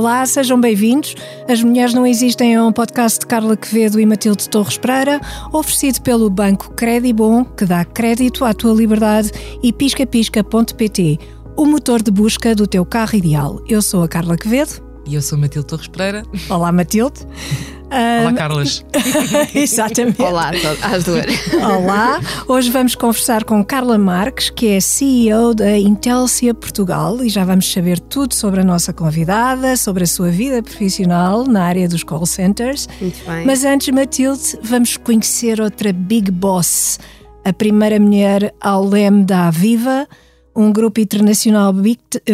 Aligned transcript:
Olá, 0.00 0.24
sejam 0.24 0.58
bem-vindos. 0.58 1.14
As 1.46 1.62
Mulheres 1.62 1.92
Não 1.92 2.06
Existem 2.06 2.54
é 2.54 2.62
um 2.62 2.72
podcast 2.72 3.18
de 3.18 3.26
Carla 3.26 3.54
Quevedo 3.54 4.00
e 4.00 4.06
Matilde 4.06 4.48
Torres 4.48 4.78
Pereira, 4.78 5.20
oferecido 5.52 6.00
pelo 6.00 6.30
Banco 6.30 6.72
Credibon, 6.72 7.44
que 7.44 7.66
dá 7.66 7.84
crédito 7.84 8.42
à 8.46 8.54
tua 8.54 8.72
liberdade, 8.72 9.30
e 9.62 9.70
piscapisca.pt, 9.70 11.18
o 11.54 11.66
motor 11.66 12.02
de 12.02 12.10
busca 12.10 12.54
do 12.54 12.66
teu 12.66 12.86
carro 12.86 13.14
ideal. 13.14 13.62
Eu 13.68 13.82
sou 13.82 14.02
a 14.02 14.08
Carla 14.08 14.38
Quevedo. 14.38 14.82
E 15.06 15.16
eu 15.16 15.20
sou 15.20 15.36
Matilde 15.36 15.68
Torres 15.68 15.86
Pereira. 15.86 16.22
Olá, 16.48 16.72
Matilde. 16.72 17.20
Olá, 17.90 18.32
Carlas. 18.32 18.84
Exatamente. 19.52 20.22
Olá 20.22 20.52
às 20.82 21.02
duas. 21.02 21.26
Olá. 21.54 22.20
Hoje 22.46 22.70
vamos 22.70 22.94
conversar 22.94 23.42
com 23.42 23.64
Carla 23.64 23.98
Marques, 23.98 24.48
que 24.48 24.68
é 24.68 24.80
CEO 24.80 25.52
da 25.52 25.76
Intelsia 25.76 26.54
Portugal, 26.54 27.22
e 27.24 27.28
já 27.28 27.44
vamos 27.44 27.70
saber 27.70 27.98
tudo 27.98 28.32
sobre 28.34 28.60
a 28.60 28.64
nossa 28.64 28.92
convidada, 28.92 29.76
sobre 29.76 30.04
a 30.04 30.06
sua 30.06 30.30
vida 30.30 30.62
profissional 30.62 31.44
na 31.44 31.64
área 31.64 31.88
dos 31.88 32.04
call 32.04 32.24
centers. 32.26 32.88
Muito 33.00 33.24
bem. 33.24 33.44
Mas 33.44 33.64
antes, 33.64 33.88
Matilde, 33.92 34.56
vamos 34.62 34.96
conhecer 34.96 35.60
outra 35.60 35.92
Big 35.92 36.30
Boss, 36.30 37.00
a 37.44 37.52
primeira 37.52 37.98
mulher 37.98 38.54
ao 38.60 38.84
leme 38.84 39.24
da 39.24 39.48
Aviva 39.48 40.06
um 40.54 40.72
grupo 40.72 41.00
internacional 41.00 41.72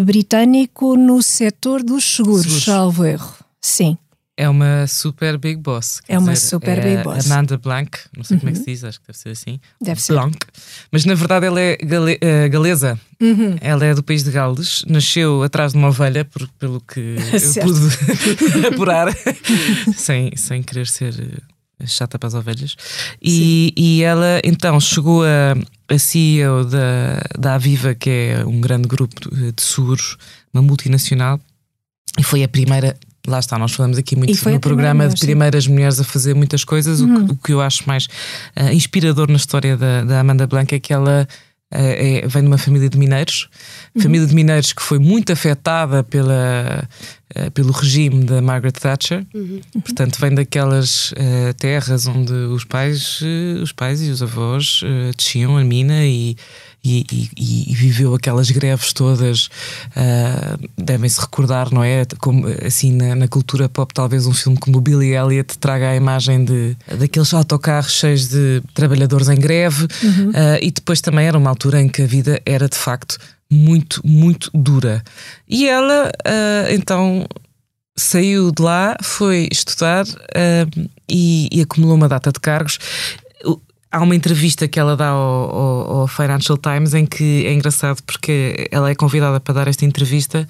britânico 0.02 0.96
no 0.96 1.22
setor 1.22 1.82
dos 1.82 2.02
seguros, 2.16 2.42
seguros. 2.42 2.64
salvo 2.64 3.04
erro. 3.04 3.34
Sim. 3.60 3.96
É 4.36 4.48
uma 4.50 4.86
super 4.86 5.38
big 5.38 5.56
boss. 5.56 6.02
É 6.06 6.18
uma 6.18 6.34
dizer, 6.34 6.48
super 6.48 6.78
é 6.78 6.82
big 6.82 7.02
boss. 7.02 7.30
Amanda 7.30 7.56
Blanc, 7.56 7.98
não 8.14 8.22
sei 8.22 8.34
uhum. 8.34 8.40
como 8.40 8.50
é 8.50 8.52
que 8.52 8.58
se 8.58 8.66
diz, 8.66 8.84
acho 8.84 9.00
que 9.00 9.06
deve 9.06 9.18
ser 9.18 9.28
assim. 9.30 9.60
Deve 9.80 10.02
ser. 10.02 10.12
Blanc. 10.12 10.36
Mas 10.92 11.06
na 11.06 11.14
verdade 11.14 11.46
ela 11.46 11.58
é 11.58 11.76
gale, 11.76 12.14
uh, 12.16 12.50
galesa. 12.50 13.00
Uhum. 13.18 13.56
Ela 13.62 13.86
é 13.86 13.94
do 13.94 14.02
país 14.02 14.22
de 14.22 14.30
Gales, 14.30 14.84
nasceu 14.86 15.42
atrás 15.42 15.72
de 15.72 15.78
uma 15.78 15.88
ovelha, 15.88 16.22
por, 16.22 16.46
pelo 16.58 16.82
que 16.82 17.16
eu 17.56 17.62
pude 17.62 18.66
apurar, 18.68 19.08
sem, 19.96 20.36
sem 20.36 20.62
querer 20.62 20.86
ser 20.86 21.42
eh, 21.80 21.86
chata 21.86 22.18
para 22.18 22.26
as 22.26 22.34
ovelhas. 22.34 22.76
E, 23.22 23.72
e 23.74 24.02
ela 24.02 24.38
então 24.44 24.78
chegou 24.78 25.24
a, 25.24 25.54
a 25.88 25.98
CEO 25.98 26.66
da, 26.66 27.22
da 27.38 27.54
Aviva, 27.54 27.94
que 27.94 28.10
é 28.10 28.44
um 28.44 28.60
grande 28.60 28.86
grupo 28.86 29.30
de 29.30 29.62
seguros, 29.62 30.18
uma 30.52 30.62
multinacional, 30.62 31.40
e 32.18 32.22
foi 32.22 32.42
a 32.42 32.48
primeira. 32.48 32.96
Lá 33.26 33.38
está, 33.38 33.58
nós 33.58 33.72
falamos 33.72 33.98
aqui 33.98 34.14
muito 34.16 34.50
no 34.50 34.60
programa 34.60 35.08
de 35.08 35.20
primeiras 35.20 35.66
mulheres 35.66 36.00
a 36.00 36.04
fazer 36.04 36.34
muitas 36.34 36.64
coisas. 36.64 37.00
Uhum. 37.00 37.14
O, 37.14 37.26
que, 37.26 37.32
o, 37.32 37.36
que, 37.36 37.52
eu 37.52 37.60
acho 37.60 37.86
mais 37.86 38.06
uh, 38.56 38.72
inspirador 38.72 39.28
na 39.28 39.36
história 39.36 39.76
da, 39.76 40.04
da 40.04 40.20
Amanda 40.20 40.46
Blanca 40.46 40.76
é 40.76 40.80
que 40.80 40.92
ela 40.92 41.26
é, 41.70 42.26
vem 42.28 42.42
de 42.42 42.48
uma 42.48 42.58
família 42.58 42.88
de 42.88 42.96
mineiros, 42.96 43.48
uhum. 43.94 44.02
família 44.02 44.26
de 44.26 44.34
mineiros 44.34 44.72
que 44.72 44.82
foi 44.82 44.98
muito 44.98 45.32
afetada 45.32 46.04
pela, 46.04 46.84
uh, 46.84 47.25
pelo 47.54 47.72
regime 47.72 48.24
da 48.24 48.40
Margaret 48.40 48.72
Thatcher. 48.72 49.26
Uhum. 49.34 49.60
Portanto, 49.84 50.18
vem 50.20 50.34
daquelas 50.34 51.12
uh, 51.12 51.54
terras 51.58 52.06
onde 52.06 52.32
os 52.32 52.64
pais, 52.64 53.20
uh, 53.20 53.62
os 53.62 53.72
pais 53.72 54.02
e 54.02 54.10
os 54.10 54.22
avós 54.22 54.80
desciam 55.16 55.56
a 55.56 55.64
mina 55.64 56.04
e 56.04 56.36
e, 56.86 57.04
e, 57.36 57.72
e, 57.72 57.74
viveu 57.74 58.14
aquelas 58.14 58.48
greves 58.50 58.92
todas, 58.92 59.46
uh, 59.96 60.68
devem-se 60.78 61.20
recordar, 61.20 61.72
não 61.72 61.82
é? 61.82 62.04
Como, 62.20 62.46
assim, 62.64 62.92
na, 62.92 63.16
na, 63.16 63.26
cultura 63.26 63.68
pop, 63.68 63.92
talvez 63.92 64.24
um 64.26 64.32
filme 64.32 64.56
como 64.56 64.80
Billy 64.80 65.12
Elliot 65.12 65.58
traga 65.58 65.90
a 65.90 65.96
imagem 65.96 66.44
de, 66.44 66.76
daqueles 66.96 67.34
autocarros 67.34 67.92
cheios 67.92 68.28
de 68.28 68.62
trabalhadores 68.72 69.28
em 69.28 69.36
greve, 69.36 69.88
uhum. 70.02 70.30
uh, 70.30 70.58
e 70.62 70.70
depois 70.70 71.00
também 71.00 71.26
era 71.26 71.36
uma 71.36 71.50
altura 71.50 71.82
em 71.82 71.88
que 71.88 72.02
a 72.02 72.06
vida 72.06 72.40
era 72.46 72.68
de 72.68 72.76
facto 72.76 73.18
muito, 73.50 74.00
muito 74.04 74.50
dura. 74.54 75.02
E 75.48 75.68
ela, 75.68 76.10
uh, 76.26 76.72
então, 76.72 77.26
saiu 77.96 78.50
de 78.50 78.62
lá, 78.62 78.96
foi 79.02 79.48
estudar 79.50 80.04
uh, 80.04 80.88
e, 81.08 81.48
e, 81.52 81.62
acumulou 81.62 81.96
uma 81.96 82.08
data 82.08 82.32
de 82.32 82.40
cargos 82.40 82.78
há 83.96 84.02
uma 84.02 84.14
entrevista 84.14 84.68
que 84.68 84.78
ela 84.78 84.96
dá 84.96 85.08
ao, 85.08 85.54
ao, 85.54 85.96
ao, 86.00 86.08
Financial 86.08 86.58
Times 86.58 86.92
em 86.92 87.06
que 87.06 87.46
é 87.46 87.52
engraçado 87.52 88.02
porque 88.02 88.68
ela 88.70 88.90
é 88.90 88.94
convidada 88.94 89.40
para 89.40 89.54
dar 89.54 89.68
esta 89.68 89.84
entrevista 89.84 90.46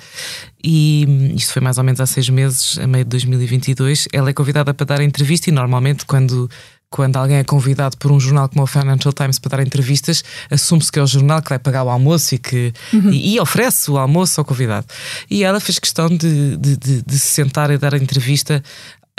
e 0.63 1.33
isto 1.35 1.53
foi 1.53 1.63
mais 1.63 1.79
ou 1.79 1.85
menos 1.85 2.01
há 2.01 2.07
seis 2.07 2.29
meses, 2.29 2.79
a 2.79 2.87
meio 2.87 3.05
de 3.05 3.11
2022. 3.11 4.09
Ela 4.13 4.31
é 4.31 4.33
convidada 4.33 4.75
para 4.75 4.87
dar 4.87 5.01
a 5.01 5.05
entrevista 5.05 5.49
e 5.49 5.53
normalmente 5.53 6.05
quando 6.05 6.51
quando 6.97 7.15
alguém 7.17 7.37
é 7.37 7.45
convidado 7.45 7.95
por 7.99 8.11
um 8.11 8.19
jornal 8.19 8.49
como 8.49 8.63
o 8.63 8.67
Financial 8.67 9.13
Times 9.13 9.39
para 9.39 9.59
dar 9.59 9.63
entrevistas, 9.63 10.25
assume-se 10.51 10.91
que 10.91 10.99
é 10.99 11.03
o 11.03 11.07
jornal 11.07 11.43
que 11.43 11.51
vai 11.51 11.59
pagar 11.59 11.85
o 11.85 11.91
almoço 11.91 12.35
e 12.35 12.39
que 12.39 12.73
uhum. 12.91 13.11
e, 13.11 13.35
e, 13.35 13.41
oferece 13.41 13.91
o 13.91 13.99
almoço 13.99 14.41
ao 14.41 14.47
convidado. 14.47 14.87
E 15.31 15.45
ela 15.45 15.61
fez 15.61 15.79
questão 15.79 16.09
de, 16.09 16.57
de, 16.57 16.77
de, 16.79 17.03
de 17.03 17.19
se 17.19 17.29
sentar 17.29 17.71
e 17.71 17.77
dar 17.77 17.93
a 17.93 17.99
entrevista 17.99 18.63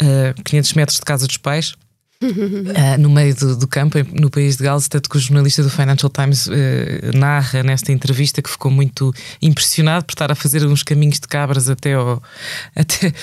a 0.01 0.41
500 0.41 0.73
metros 0.73 0.97
de 0.97 1.05
casa 1.05 1.27
dos 1.27 1.37
pais 1.37 1.75
uh, 2.23 2.99
no 2.99 3.09
meio 3.09 3.35
do, 3.35 3.55
do, 3.55 3.67
campo, 3.67 3.97
no 4.19 4.29
país 4.29 4.57
de 4.57 4.63
Gales, 4.63 4.87
tanto 4.87 5.09
que 5.09 5.17
o 5.17 5.19
jornalista 5.19 5.61
do 5.61 5.69
Financial 5.69 6.09
Times 6.09 6.47
uh, 6.47 6.51
narra 7.13 7.61
nesta 7.61 7.91
entrevista 7.91 8.41
que 8.41 8.49
ficou 8.49 8.71
muito 8.71 9.13
impressionado 9.39 10.05
por 10.05 10.13
estar 10.13 10.31
a 10.31 10.35
fazer 10.35 10.65
uns 10.65 10.83
caminhos 10.83 11.19
de 11.19 11.27
cabras 11.27 11.69
até 11.69 11.93
ao. 11.93 12.21
Até, 12.75 13.13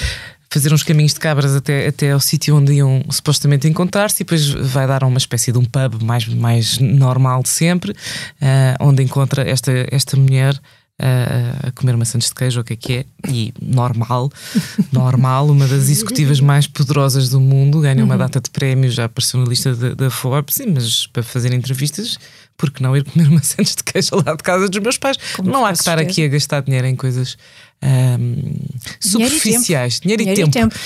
fazer 0.55 0.73
uns 0.73 0.85
caminhos 0.85 1.13
de 1.13 1.19
cabras 1.19 1.57
até, 1.57 1.89
até 1.89 2.13
ao 2.13 2.21
sítio 2.21 2.57
onde 2.57 2.75
iam 2.75 3.03
supostamente 3.11 3.67
encontrar-se 3.67 4.23
e 4.23 4.25
depois 4.25 4.51
vai 4.51 4.87
dar 4.87 5.03
a 5.03 5.07
uma 5.07 5.19
espécie 5.19 5.51
de 5.51 5.59
um 5.59 5.65
pub 5.65 6.01
mais, 6.01 6.29
mais 6.29 6.79
normal 6.79 7.43
de 7.43 7.49
sempre, 7.49 7.91
uh, 7.91 8.77
onde 8.79 9.03
encontra 9.03 9.43
esta, 9.43 9.73
esta 9.91 10.17
mulher 10.17 10.61
a, 10.97 11.73
comer 11.73 11.97
maçãs 11.97 12.27
de 12.27 12.35
queijo, 12.35 12.61
o 12.61 12.65
que 12.65 12.75
é 12.75 12.77
que 12.77 12.93
é, 12.93 13.05
e 13.29 13.53
normal, 13.61 14.31
normal, 14.93 15.49
uma 15.49 15.67
das 15.67 15.89
executivas 15.89 16.41
mais 16.41 16.69
poderosas 16.69 17.29
do 17.29 17.41
mundo, 17.41 17.81
ganha 17.81 18.05
uma 18.05 18.15
uhum. 18.15 18.19
data 18.19 18.41
de 18.41 18.49
prémios, 18.51 18.95
já 18.95 19.07
apareceu 19.07 19.41
na 19.41 19.47
lista 19.47 19.75
da 19.75 20.09
Forbes, 20.09 20.55
sim, 20.55 20.67
mas 20.67 21.09
para 21.09 21.25
fazer 21.25 21.53
entrevistas, 21.53 22.17
porque 22.57 22.83
não 22.83 22.97
ir 22.97 23.05
comer 23.05 23.29
maçãs 23.31 23.75
de 23.75 23.83
queijo 23.83 24.15
lado 24.15 24.37
de 24.37 24.45
casa 24.45 24.69
dos 24.69 24.79
meus 24.79 24.97
pais? 24.97 25.17
Como 25.35 25.51
não 25.51 25.67
há 25.67 25.73
que 25.73 25.79
estar 25.79 25.99
aqui 25.99 26.25
a 26.25 26.29
gastar 26.29 26.63
dinheiro 26.63 26.87
em 26.87 26.95
coisas 26.95 27.37
um, 27.85 28.55
superficiais, 28.99 30.01
dinheiro 30.01 30.23
e 30.23 30.27
tempo. 30.35 30.51
Dinheiro 30.51 30.51
e, 30.51 30.53
tempo. 30.53 30.77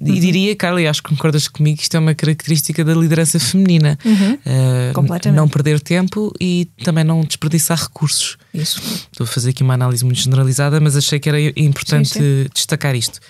Uhum. 0.00 0.20
diria, 0.20 0.56
Carla, 0.56 0.80
e 0.80 0.86
acho 0.86 1.02
que 1.02 1.10
concordas 1.10 1.48
comigo, 1.48 1.76
que 1.76 1.82
isto 1.82 1.96
é 1.96 2.00
uma 2.00 2.14
característica 2.14 2.84
da 2.84 2.94
liderança 2.94 3.38
feminina. 3.38 3.98
Uhum. 4.04 4.34
Uh, 4.34 4.92
Completamente. 4.94 5.36
Não 5.36 5.48
perder 5.48 5.80
tempo 5.80 6.32
e 6.40 6.68
também 6.82 7.04
não 7.04 7.22
desperdiçar 7.22 7.78
recursos. 7.78 8.36
Isso. 8.52 8.80
Estou 9.12 9.24
a 9.24 9.26
fazer 9.26 9.50
aqui 9.50 9.62
uma 9.62 9.74
análise 9.74 10.04
muito 10.04 10.20
generalizada, 10.20 10.80
mas 10.80 10.96
achei 10.96 11.18
que 11.18 11.28
era 11.28 11.40
importante 11.40 12.08
sim, 12.08 12.20
sim. 12.20 12.48
destacar 12.54 12.94
isto. 12.94 13.20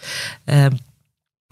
Uh, 0.49 0.77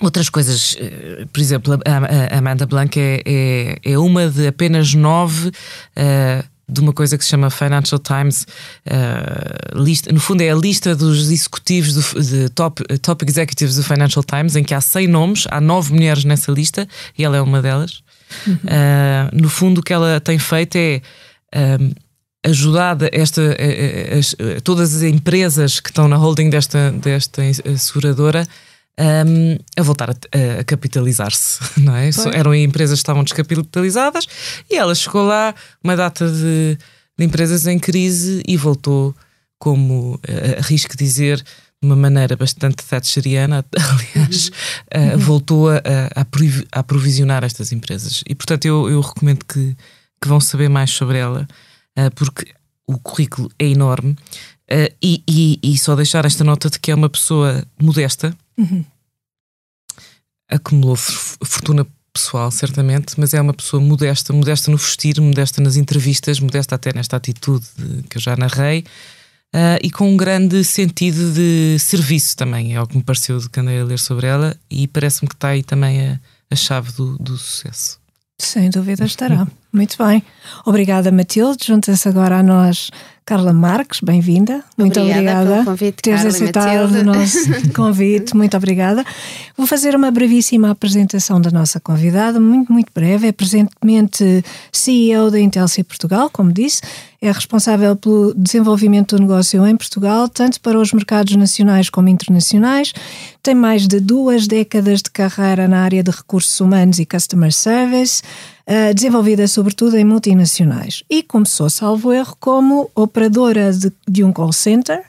Outras 0.02 0.28
coisas, 0.28 0.76
eh, 0.80 1.24
por 1.32 1.40
exemplo, 1.40 1.78
a 1.84 2.36
Amanda 2.36 2.66
Blanc 2.66 2.98
é, 2.98 3.22
é, 3.24 3.92
é 3.92 3.98
uma 3.98 4.28
de 4.28 4.48
apenas 4.48 4.92
nove 4.92 5.48
uh, 5.48 6.53
de 6.68 6.80
uma 6.80 6.92
coisa 6.92 7.18
que 7.18 7.24
se 7.24 7.30
chama 7.30 7.50
Financial 7.50 7.98
Times 7.98 8.46
uh, 8.86 9.82
lista, 9.82 10.12
no 10.12 10.20
fundo 10.20 10.40
é 10.42 10.50
a 10.50 10.54
lista 10.54 10.94
dos 10.94 11.30
executivos 11.30 11.94
do, 11.94 12.22
de 12.22 12.48
top, 12.50 12.82
top 12.98 13.24
executives 13.28 13.76
do 13.76 13.82
Financial 13.82 14.24
Times 14.24 14.56
em 14.56 14.64
que 14.64 14.74
há 14.74 14.80
100 14.80 15.06
nomes, 15.08 15.46
há 15.50 15.60
nove 15.60 15.92
mulheres 15.92 16.24
nessa 16.24 16.50
lista 16.50 16.88
e 17.16 17.24
ela 17.24 17.36
é 17.36 17.40
uma 17.40 17.60
delas 17.60 18.02
uhum. 18.46 18.54
uh, 18.54 19.30
no 19.32 19.48
fundo 19.48 19.78
o 19.80 19.82
que 19.82 19.92
ela 19.92 20.20
tem 20.20 20.38
feito 20.38 20.76
é 20.76 21.02
um, 21.54 21.92
ajudado 22.46 23.08
esta, 23.10 23.56
todas 24.62 24.94
as 24.94 25.02
empresas 25.02 25.80
que 25.80 25.88
estão 25.88 26.06
na 26.06 26.16
holding 26.16 26.50
desta, 26.50 26.92
desta 26.92 27.42
seguradora 27.78 28.46
um, 28.98 29.56
a 29.76 29.82
voltar 29.82 30.10
a, 30.10 30.14
a 30.60 30.64
capitalizar-se, 30.64 31.60
não 31.80 31.94
é? 31.94 32.10
Eram 32.32 32.54
empresas 32.54 32.98
que 32.98 33.02
estavam 33.02 33.24
descapitalizadas 33.24 34.26
e 34.70 34.76
ela 34.76 34.94
chegou 34.94 35.26
lá, 35.26 35.54
uma 35.82 35.96
data 35.96 36.30
de, 36.30 36.78
de 37.18 37.24
empresas 37.24 37.66
em 37.66 37.78
crise 37.78 38.42
e 38.46 38.56
voltou, 38.56 39.14
como 39.58 40.14
uh, 40.14 40.58
arrisco 40.58 40.96
dizer, 40.96 41.38
de 41.38 41.44
uma 41.82 41.96
maneira 41.96 42.36
bastante 42.36 42.84
thatcheriana, 42.84 43.64
aliás, 43.74 44.48
uh, 44.94 45.18
voltou 45.18 45.70
a, 45.70 45.76
a, 46.14 46.20
a, 46.20 46.80
aprovisionar 46.80 47.44
estas 47.44 47.72
empresas. 47.72 48.22
E 48.28 48.34
portanto 48.34 48.64
eu, 48.64 48.88
eu 48.88 49.00
recomendo 49.00 49.44
que, 49.44 49.76
que 50.20 50.28
vão 50.28 50.40
saber 50.40 50.68
mais 50.68 50.90
sobre 50.90 51.18
ela, 51.18 51.48
uh, 51.98 52.10
porque 52.14 52.52
o 52.86 52.98
currículo 52.98 53.50
é 53.58 53.66
enorme. 53.66 54.16
Uh, 54.70 54.88
e, 55.02 55.22
e, 55.28 55.60
e, 55.62 55.76
só 55.76 55.94
deixar 55.94 56.24
esta 56.24 56.42
nota 56.42 56.70
de 56.70 56.78
que 56.78 56.90
é 56.90 56.94
uma 56.94 57.10
pessoa 57.10 57.62
modesta, 57.78 58.34
Uhum. 58.56 58.84
Acumulou 60.48 60.96
fortuna 60.96 61.86
pessoal, 62.14 62.50
certamente, 62.50 63.18
mas 63.18 63.34
é 63.34 63.40
uma 63.40 63.52
pessoa 63.52 63.82
modesta, 63.82 64.32
modesta 64.32 64.70
no 64.70 64.76
vestir, 64.76 65.20
modesta 65.20 65.60
nas 65.60 65.76
entrevistas, 65.76 66.38
modesta 66.38 66.76
até 66.76 66.92
nesta 66.94 67.16
atitude 67.16 67.66
que 68.08 68.16
eu 68.16 68.20
já 68.20 68.36
narrei, 68.36 68.84
uh, 69.52 69.78
e 69.82 69.90
com 69.90 70.08
um 70.08 70.16
grande 70.16 70.62
sentido 70.62 71.32
de 71.32 71.76
serviço 71.80 72.36
também. 72.36 72.72
É 72.72 72.76
algo 72.76 72.92
que 72.92 72.96
me 72.96 73.02
pareceu 73.02 73.38
de 73.38 73.50
que 73.50 73.58
andei 73.58 73.80
a 73.80 73.84
ler 73.84 73.98
sobre 73.98 74.28
ela, 74.28 74.56
e 74.70 74.86
parece-me 74.86 75.28
que 75.28 75.34
está 75.34 75.48
aí 75.48 75.64
também 75.64 76.08
a, 76.08 76.20
a 76.50 76.56
chave 76.56 76.92
do, 76.92 77.18
do 77.18 77.36
sucesso. 77.36 77.98
Sem 78.40 78.70
dúvida 78.70 79.04
estará. 79.04 79.46
Muito 79.72 79.96
bem. 79.98 80.22
Obrigada, 80.64 81.10
Matilde. 81.10 81.66
Junta-se 81.66 82.08
agora 82.08 82.38
a 82.38 82.42
nós 82.42 82.90
Carla 83.26 83.54
Marques, 83.54 84.00
bem-vinda. 84.00 84.62
Muito 84.76 85.00
obrigada, 85.00 85.64
por 85.64 85.78
teres 85.78 86.26
aceitado 86.26 86.92
o 86.92 87.04
nosso 87.04 87.38
convite. 87.74 88.36
Muito 88.36 88.54
obrigada. 88.54 89.02
Vou 89.56 89.66
fazer 89.66 89.96
uma 89.96 90.10
brevíssima 90.10 90.70
apresentação 90.70 91.40
da 91.40 91.50
nossa 91.50 91.80
convidada, 91.80 92.38
muito, 92.38 92.70
muito 92.70 92.92
breve. 92.94 93.28
É 93.28 93.32
presentemente 93.32 94.44
CEO 94.70 95.30
da 95.30 95.40
Intelsi 95.40 95.82
Portugal, 95.82 96.28
como 96.28 96.52
disse. 96.52 96.82
É 97.18 97.32
responsável 97.32 97.96
pelo 97.96 98.34
desenvolvimento 98.34 99.16
do 99.16 99.22
negócio 99.22 99.66
em 99.66 99.74
Portugal, 99.74 100.28
tanto 100.28 100.60
para 100.60 100.78
os 100.78 100.92
mercados 100.92 101.34
nacionais 101.34 101.88
como 101.88 102.10
internacionais. 102.10 102.92
Tem 103.42 103.54
mais 103.54 103.88
de 103.88 104.00
duas 104.00 104.46
décadas 104.46 105.00
de 105.00 105.10
carreira 105.10 105.66
na 105.66 105.82
área 105.82 106.02
de 106.02 106.10
recursos 106.10 106.60
humanos 106.60 106.98
e 106.98 107.06
customer 107.06 107.50
service 107.50 108.22
uh, 108.68 108.94
desenvolvida 108.94 109.46
sobretudo 109.46 109.96
em 109.96 110.04
multinacionais. 110.04 111.02
E 111.08 111.22
começou, 111.22 111.70
salvo 111.70 112.12
erro, 112.12 112.36
como 112.38 112.90
operadora 113.14 113.72
de, 113.72 113.92
de 114.08 114.24
um 114.24 114.32
call 114.32 114.52
center 114.52 115.04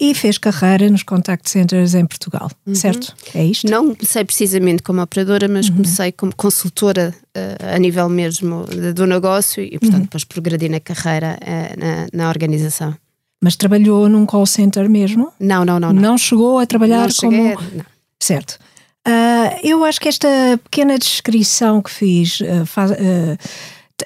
e 0.00 0.14
fez 0.14 0.38
carreira 0.38 0.88
nos 0.88 1.02
contact 1.02 1.50
centers 1.50 1.94
em 1.94 2.06
Portugal, 2.06 2.50
uhum. 2.66 2.74
certo? 2.74 3.14
É 3.34 3.44
isto? 3.44 3.68
Não 3.70 3.94
comecei 3.94 4.24
precisamente 4.24 4.82
como 4.82 5.02
operadora, 5.02 5.48
mas 5.48 5.68
uhum. 5.68 5.76
comecei 5.76 6.12
como 6.12 6.34
consultora 6.34 7.14
uh, 7.36 7.74
a 7.74 7.78
nível 7.78 8.08
mesmo 8.08 8.64
do 8.94 9.06
negócio 9.06 9.62
e, 9.62 9.78
portanto, 9.78 9.94
uhum. 9.94 10.02
depois 10.02 10.24
progredi 10.24 10.68
na 10.68 10.80
carreira 10.80 11.38
uh, 11.40 11.80
na, 11.80 12.24
na, 12.24 12.28
organização. 12.28 12.94
Mas 13.40 13.56
trabalhou 13.56 14.08
num 14.08 14.24
call 14.24 14.46
center 14.46 14.88
mesmo? 14.88 15.32
Não, 15.38 15.64
não, 15.64 15.78
não. 15.78 15.92
Não, 15.92 16.02
não 16.02 16.18
chegou 16.18 16.58
a 16.58 16.66
trabalhar 16.66 17.08
não 17.08 17.14
como. 17.14 17.60
Não. 17.74 17.84
Certo. 18.18 18.58
Uh, 19.06 19.58
eu 19.64 19.84
acho 19.84 20.00
que 20.00 20.08
esta 20.08 20.28
pequena 20.64 20.96
descrição 20.96 21.82
que 21.82 21.90
fiz 21.90 22.40
uh, 22.40 22.64
faz, 22.66 22.92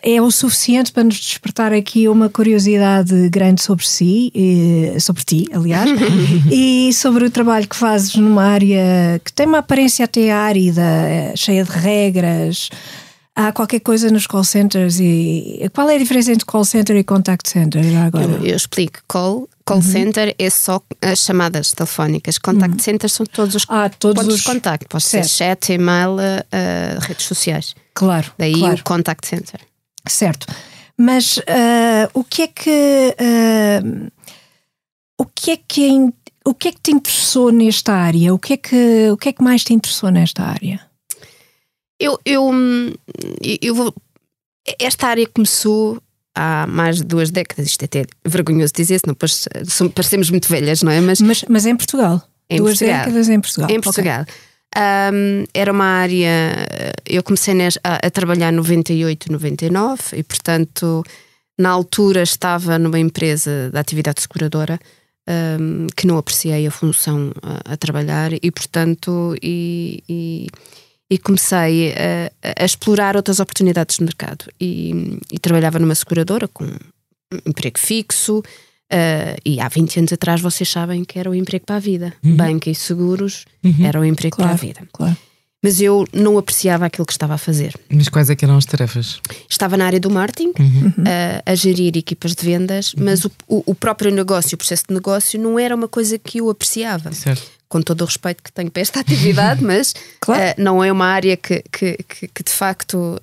é 0.03 0.21
o 0.21 0.31
suficiente 0.31 0.93
para 0.93 1.05
nos 1.05 1.17
despertar 1.17 1.73
aqui 1.73 2.09
uma 2.09 2.29
curiosidade 2.29 3.29
grande 3.29 3.63
sobre 3.63 3.87
si, 3.87 4.33
sobre 5.01 5.25
ti, 5.25 5.47
aliás, 5.53 5.91
e 6.51 6.93
sobre 6.93 7.25
o 7.25 7.31
trabalho 7.31 7.69
que 7.69 7.77
fazes 7.77 8.15
numa 8.15 8.45
área 8.45 9.21
que 9.25 9.33
tem 9.33 9.47
uma 9.47 9.59
aparência 9.59 10.05
até 10.05 10.31
árida, 10.31 10.83
cheia 11.35 11.65
de 11.65 11.71
regras. 11.71 12.69
Há 13.35 13.53
qualquer 13.53 13.81
coisa 13.81 14.11
nos 14.11 14.27
call 14.27 14.45
centers 14.45 14.99
e 14.99 15.69
qual 15.75 15.91
é 15.91 15.97
a 15.97 15.99
diferença 15.99 16.33
entre 16.33 16.47
call 16.47 16.65
center 16.65 16.97
e 16.97 17.05
contact 17.05 17.49
center 17.49 17.85
agora? 17.99 18.25
Eu, 18.25 18.47
eu 18.47 18.57
explico. 18.57 19.01
Call 19.07 19.47
Call 19.67 19.79
uhum. 19.79 19.83
center 19.83 20.33
é 20.39 20.49
só 20.49 20.81
as 21.03 21.19
chamadas 21.19 21.73
telefónicas. 21.73 22.39
Contact 22.39 22.75
uhum. 22.75 22.79
center 22.79 23.11
são 23.11 23.27
todos 23.27 23.57
os 23.57 23.67
ah, 23.69 23.89
todos 23.91 24.23
pontos 24.23 24.37
os... 24.37 24.41
de 24.41 24.47
contacto. 24.47 24.87
Pode 24.89 25.03
certo. 25.03 25.29
ser 25.29 25.37
chat, 25.37 25.73
e-mail, 25.73 26.13
uh, 26.13 27.01
redes 27.01 27.27
sociais. 27.27 27.75
Claro. 27.93 28.31
Daí 28.39 28.55
claro. 28.55 28.77
o 28.77 28.85
contact 28.85 29.27
center. 29.27 29.61
Certo. 30.09 30.47
Mas 30.97 31.37
uh, 31.39 32.09
o 32.15 32.25
que 32.25 32.43
é 32.43 32.47
que. 32.47 33.17
Uh, 33.21 34.11
o 35.19 35.27
que 35.27 35.51
é 35.53 35.57
que. 35.57 35.91
O 36.45 36.55
que 36.55 36.69
é 36.69 36.73
que 36.73 36.81
te 36.81 36.93
interessou 36.93 37.51
nesta 37.51 37.93
área? 37.93 38.33
O 38.33 38.39
que 38.39 38.53
é 38.53 38.57
que, 38.57 39.11
o 39.11 39.17
que, 39.17 39.31
é 39.31 39.33
que 39.33 39.43
mais 39.43 39.65
te 39.65 39.75
interessou 39.75 40.11
nesta 40.11 40.45
área? 40.45 40.81
Eu, 41.99 42.19
eu, 42.25 42.53
eu 43.61 43.75
vou. 43.75 43.93
Esta 44.79 45.09
área 45.09 45.27
começou 45.27 46.01
há 46.37 46.67
mais 46.69 46.99
de 46.99 47.05
duas 47.05 47.31
décadas. 47.31 47.67
Isto 47.67 47.83
é 47.83 47.87
até 47.87 48.05
vergonhoso 48.25 48.73
dizer, 48.73 49.01
senão 49.01 49.15
depois 49.15 49.49
parecemos 49.95 50.31
muito 50.31 50.49
velhas, 50.49 50.83
não 50.83 50.93
é? 50.93 51.01
Mas, 51.01 51.21
mas, 51.21 51.45
mas 51.49 51.67
em 51.67 51.75
Portugal. 51.75 52.23
Em 52.49 52.59
duas 52.59 52.79
Portugal. 52.79 52.99
décadas 53.01 53.29
em 53.29 53.41
Portugal. 53.41 53.71
Em 53.71 53.81
Portugal. 53.81 54.23
Okay. 54.23 54.35
Um, 54.77 55.45
era 55.55 55.73
uma 55.73 55.87
área. 55.87 56.67
Eu 57.07 57.23
comecei 57.23 57.55
a, 57.83 58.07
a 58.07 58.11
trabalhar 58.11 58.53
em 58.53 58.57
98, 58.57 59.33
99 59.33 60.17
e, 60.17 60.23
portanto, 60.23 61.03
na 61.59 61.71
altura 61.71 62.23
estava 62.23 62.79
numa 62.79 62.99
empresa 62.99 63.71
da 63.71 63.81
atividade 63.81 64.21
seguradora. 64.21 64.79
Um, 65.29 65.89
que 65.97 66.07
não 66.07 66.19
apreciei 66.19 66.69
a 66.69 66.71
função 66.71 67.33
a, 67.43 67.73
a 67.73 67.77
trabalhar 67.77 68.31
e 68.33 68.49
portanto 68.53 69.35
e, 69.43 70.01
e 70.09 70.47
e 71.11 71.19
comecei 71.19 71.93
a, 71.93 72.33
a, 72.61 72.65
explorar 72.65 73.17
outras 73.17 73.41
oportunidades 73.41 73.97
de 73.97 74.05
mercado. 74.05 74.47
E, 74.61 75.19
e, 75.33 75.39
trabalhava 75.39 75.79
numa 75.79 75.95
seguradora 75.95 76.49
com 76.49 76.65
emprego 77.45 77.79
fixo. 77.79 78.43
Uh, 78.93 79.35
e 79.45 79.61
há 79.61 79.69
20 79.69 79.99
anos 79.99 80.13
atrás 80.13 80.41
vocês 80.41 80.69
sabem 80.69 81.05
que 81.05 81.19
era 81.19 81.29
o 81.29 81.35
emprego 81.35 81.67
para 81.67 81.77
a 81.77 81.81
vida. 81.81 82.13
Uhum. 82.25 82.37
Banca 82.37 82.71
e 82.71 82.75
seguros 82.75 83.45
uhum. 83.65 83.85
era 83.85 84.01
o 84.01 84.05
emprego 84.05 84.37
claro, 84.37 84.51
para 84.51 84.63
a 84.63 84.67
vida. 84.67 84.89
Claro. 84.93 85.17
Mas 85.63 85.81
eu 85.81 86.07
não 86.13 86.39
apreciava 86.39 86.87
aquilo 86.87 87.05
que 87.05 87.13
estava 87.13 87.35
a 87.35 87.39
fazer. 87.39 87.75
Mas 87.91 88.09
quais 88.09 88.31
é 88.31 88.37
que 88.37 88.45
eram 88.45 88.57
as 88.57 88.65
tarefas? 88.65 89.21
Estava 89.51 89.77
na 89.77 89.87
área 89.87 89.99
do 89.99 90.09
marketing, 90.09 90.53
uhum. 90.59 90.89
uh, 90.89 91.43
a 91.45 91.55
gerir 91.57 91.97
equipas 91.97 92.37
de 92.37 92.45
vendas, 92.45 92.95
uhum. 92.95 93.05
mas 93.05 93.25
o, 93.25 93.31
o, 93.49 93.75
próprio 93.75 94.13
negócio, 94.13 94.55
o 94.55 94.59
processo 94.59 94.85
de 94.89 94.95
negócio, 94.95 95.41
não 95.41 95.59
era 95.59 95.75
uma 95.75 95.89
coisa 95.89 96.19
que 96.19 96.39
eu 96.39 96.49
apreciava. 96.49 97.13
Certo 97.13 97.57
com 97.69 97.83
todo 97.83 98.03
o 98.03 98.05
respeito 98.05 98.45
que 98.45 98.53
tenho 98.53 98.71
para 98.71 98.81
esta 98.81 99.01
atividade, 99.03 99.61
mas 99.65 99.93
claro. 100.21 100.53
uh, 100.53 100.63
não 100.63 100.85
é 100.85 100.93
uma 100.93 101.07
área 101.07 101.37
que, 101.37 101.65
que, 101.73 101.97
que, 102.09 102.29
que 102.29 102.43
de 102.45 102.53
facto 102.53 103.21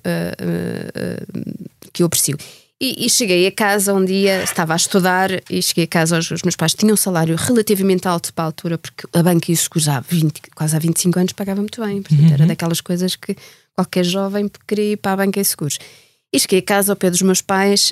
que 1.94 2.02
eu 2.02 2.06
aprecio. 2.06 2.36
E, 2.84 3.06
e, 3.06 3.08
cheguei 3.08 3.46
a 3.46 3.50
casa 3.50 3.94
um 3.94 4.04
dia, 4.04 4.42
estava 4.42 4.74
a 4.74 4.76
estudar 4.76 5.30
e 5.48 5.62
cheguei 5.62 5.84
a 5.84 5.86
casa, 5.86 6.18
os, 6.18 6.30
os 6.30 6.42
meus 6.42 6.54
pais 6.54 6.74
tinham 6.74 6.92
um 6.92 6.98
salário 6.98 7.34
relativamente 7.34 8.06
alto 8.06 8.34
para 8.34 8.44
a 8.44 8.46
altura, 8.48 8.76
porque 8.76 9.06
a 9.10 9.22
banca 9.22 9.50
e 9.50 9.56
seguros 9.56 9.88
há 9.88 10.00
20, 10.00 10.42
quase 10.54 10.76
há 10.76 10.78
25 10.78 11.18
anos 11.18 11.32
pagava 11.32 11.62
muito 11.62 11.82
bem, 11.82 12.02
portanto 12.02 12.28
uhum. 12.28 12.34
era 12.34 12.44
daquelas 12.44 12.82
coisas 12.82 13.16
que 13.16 13.34
qualquer 13.74 14.04
jovem 14.04 14.50
queria 14.68 14.92
ir 14.92 14.96
para 14.98 15.12
a 15.12 15.16
banca 15.16 15.40
e 15.40 15.44
seguros. 15.46 15.78
E 16.30 16.38
cheguei 16.38 16.58
a 16.58 16.62
casa 16.62 16.92
ao 16.92 16.96
pé 16.96 17.08
dos 17.08 17.22
meus 17.22 17.40
pais, 17.40 17.90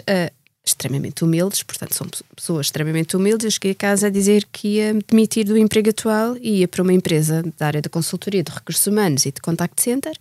extremamente 0.62 1.24
humildes, 1.24 1.62
portanto 1.62 1.94
são 1.94 2.06
pessoas 2.36 2.66
extremamente 2.66 3.16
humildes. 3.16 3.46
Eu 3.46 3.50
cheguei 3.50 3.70
a 3.70 3.74
casa 3.74 4.08
a 4.08 4.10
dizer 4.10 4.46
que 4.52 4.76
ia 4.76 4.92
me 4.92 5.02
demitir 5.08 5.46
do 5.46 5.56
emprego 5.56 5.88
atual 5.88 6.36
e 6.38 6.58
ia 6.58 6.68
para 6.68 6.82
uma 6.82 6.92
empresa 6.92 7.42
da 7.58 7.66
área 7.66 7.80
da 7.80 7.88
consultoria 7.88 8.42
de 8.42 8.52
recursos 8.52 8.86
humanos 8.86 9.24
e 9.24 9.32
de 9.32 9.40
contact 9.40 9.80
center 9.80 10.12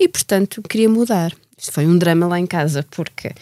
e, 0.00 0.08
portanto, 0.08 0.62
queria 0.62 0.88
mudar. 0.88 1.34
Isto 1.58 1.72
foi 1.72 1.86
um 1.86 1.98
drama 1.98 2.26
lá 2.26 2.40
em 2.40 2.46
casa, 2.46 2.82
porque 2.90 3.34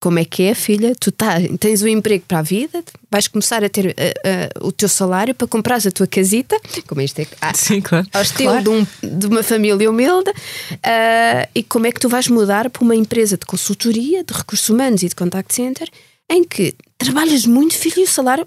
como 0.00 0.18
é 0.18 0.24
que 0.24 0.44
é, 0.44 0.54
filha? 0.54 0.94
Tu 0.94 1.10
tá, 1.10 1.34
tens 1.58 1.82
um 1.82 1.88
emprego 1.88 2.24
para 2.26 2.38
a 2.38 2.42
vida, 2.42 2.84
vais 3.10 3.26
começar 3.26 3.64
a 3.64 3.68
ter 3.68 3.86
uh, 3.86 4.62
uh, 4.62 4.68
o 4.68 4.72
teu 4.72 4.88
salário 4.88 5.34
para 5.34 5.46
comprares 5.46 5.86
a 5.86 5.90
tua 5.90 6.06
casita, 6.06 6.56
como 6.86 7.00
isto 7.00 7.20
é 7.20 7.26
ah, 7.40 7.52
Sim, 7.54 7.80
claro. 7.80 8.06
ao 8.12 8.22
estilo 8.22 8.50
claro. 8.50 8.64
de, 8.64 8.70
um, 8.70 9.18
de, 9.18 9.26
uma 9.26 9.42
família 9.42 9.90
humilde, 9.90 10.30
uh, 10.30 11.48
e 11.54 11.62
como 11.64 11.86
é 11.86 11.92
que 11.92 11.98
tu 11.98 12.08
vais 12.08 12.28
mudar 12.28 12.70
para 12.70 12.82
uma 12.82 12.94
empresa 12.94 13.36
de 13.36 13.44
consultoria, 13.44 14.22
de 14.22 14.32
recursos 14.32 14.68
humanos 14.68 15.02
e 15.02 15.08
de 15.08 15.16
contact 15.16 15.52
center, 15.52 15.88
em 16.30 16.44
que 16.44 16.74
trabalhas 16.96 17.44
muito, 17.44 17.74
filho, 17.74 18.00
e 18.00 18.04
o 18.04 18.08
salário, 18.08 18.46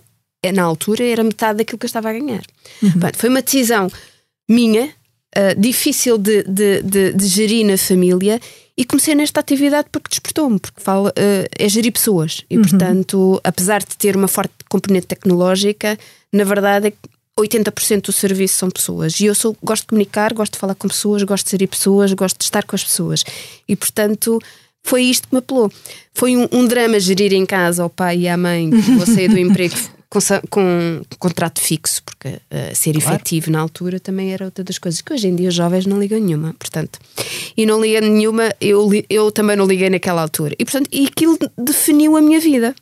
na 0.54 0.64
altura, 0.64 1.04
era 1.04 1.24
metade 1.24 1.58
daquilo 1.58 1.78
que 1.78 1.86
eu 1.86 1.88
estava 1.88 2.10
a 2.10 2.14
ganhar. 2.14 2.44
Uhum. 2.82 2.92
Bom, 2.96 3.10
foi 3.14 3.30
uma 3.30 3.42
decisão 3.42 3.92
minha, 4.50 4.90
difícil 5.58 6.18
de, 6.18 6.44
de, 6.44 6.82
de, 6.82 7.14
de 7.14 7.26
gerir 7.28 7.66
na 7.66 7.78
família 7.78 8.40
e 8.78 8.86
comecei 8.86 9.14
nesta 9.14 9.40
atividade 9.40 9.88
porque 9.92 10.10
despertou-me, 10.10 10.60
porque 10.60 10.82
fala, 10.82 11.10
uh, 11.10 11.48
é 11.58 11.70
gerir 11.70 11.92
pessoas. 11.92 12.44
E, 12.50 12.58
uhum. 12.58 12.64
portanto, 12.64 13.42
apesar 13.44 13.80
de 13.80 13.96
ter 13.98 14.16
uma 14.16 14.28
forte 14.28 14.54
componente 14.70 15.08
tecnológica, 15.08 15.98
na 16.34 16.44
verdade 16.44 16.88
é 16.88 16.94
80% 17.40 18.06
do 18.06 18.12
serviço 18.12 18.56
são 18.56 18.70
pessoas. 18.70 19.20
E 19.20 19.26
eu 19.26 19.36
sou, 19.36 19.56
gosto 19.64 19.84
de 19.84 19.88
comunicar, 19.88 20.34
gosto 20.34 20.54
de 20.54 20.60
falar 20.60 20.76
com 20.76 20.88
pessoas, 20.88 21.24
gosto 21.24 21.46
de 21.46 21.52
gerir 21.52 21.68
pessoas, 21.68 22.14
gosto 22.14 22.38
de 22.38 22.44
estar 22.44 22.64
com 22.64 22.76
as 22.76 22.84
pessoas. 22.84 23.24
E, 23.68 23.76
portanto, 23.76 24.40
foi 24.84 25.04
isto 25.04 25.28
que 25.28 25.36
me 25.36 25.40
apelou. 25.40 25.72
Foi 26.14 26.36
um, 26.36 26.48
um 26.52 26.66
drama 26.66 27.00
gerir 27.00 27.34
em 27.34 27.46
casa 27.46 27.84
ao 27.84 27.90
pai 27.90 28.20
e 28.20 28.28
à 28.28 28.38
mãe 28.38 28.70
que 28.70 28.92
vou 28.92 29.06
sair 29.06 29.28
do 29.28 29.38
emprego 29.40 29.76
com, 30.12 30.20
com 30.50 31.02
contrato 31.18 31.62
fixo, 31.62 32.04
porque 32.04 32.28
uh, 32.28 32.76
ser 32.76 33.00
claro. 33.00 33.16
efetivo 33.16 33.50
na 33.50 33.62
altura 33.62 33.98
também 33.98 34.34
era 34.34 34.44
outra 34.44 34.62
das 34.62 34.78
coisas 34.78 35.00
que 35.00 35.14
hoje 35.14 35.30
em 35.30 35.36
dia 35.36 35.48
os 35.48 35.56
jovens 35.56 35.86
não 35.86 35.98
ligam 35.98 36.20
nenhuma, 36.20 36.54
portanto, 36.60 37.00
e 37.56 37.66
não 37.66 37.82
liga 37.82 38.02
nenhuma, 38.02 38.54
eu, 38.60 38.90
eu 39.10 39.32
também 39.32 39.56
não 39.56 39.66
liguei 39.66 39.90
naquela 39.90 40.22
altura, 40.22 40.54
e 40.60 40.66
portanto, 40.66 40.90
e 40.92 41.08
aquilo 41.08 41.38
definiu 41.58 42.18
a 42.18 42.22
minha 42.22 42.42
vida. 42.42 42.76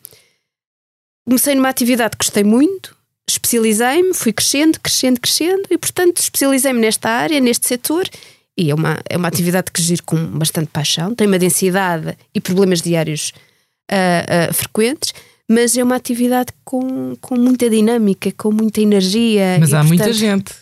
Comecei 1.23 1.53
numa 1.53 1.69
atividade 1.69 2.17
que 2.17 2.25
gostei 2.25 2.43
muito, 2.43 2.97
especializei-me, 3.29 4.11
fui 4.15 4.33
crescendo, 4.33 4.79
crescendo, 4.79 5.19
crescendo, 5.21 5.63
e 5.69 5.77
portanto, 5.77 6.17
especializei-me 6.17 6.79
nesta 6.79 7.09
área, 7.09 7.39
neste 7.39 7.67
setor. 7.67 8.09
E 8.57 8.71
é 8.71 8.75
uma, 8.75 8.99
é 9.07 9.15
uma 9.15 9.27
atividade 9.27 9.71
que 9.71 9.81
giro 9.81 10.03
com 10.03 10.17
bastante 10.37 10.67
paixão, 10.67 11.13
tem 11.13 11.27
uma 11.27 11.39
densidade 11.39 12.17
e 12.33 12.41
problemas 12.41 12.81
diários 12.81 13.31
uh, 13.89 14.49
uh, 14.49 14.53
frequentes, 14.53 15.13
mas 15.49 15.75
é 15.75 15.83
uma 15.83 15.95
atividade 15.95 16.53
com, 16.63 17.15
com 17.19 17.35
muita 17.35 17.67
dinâmica, 17.67 18.31
com 18.37 18.51
muita 18.51 18.81
energia. 18.81 19.57
Mas 19.59 19.73
há 19.73 19.79
portanto... 19.79 19.87
muita 19.87 20.13
gente 20.13 20.53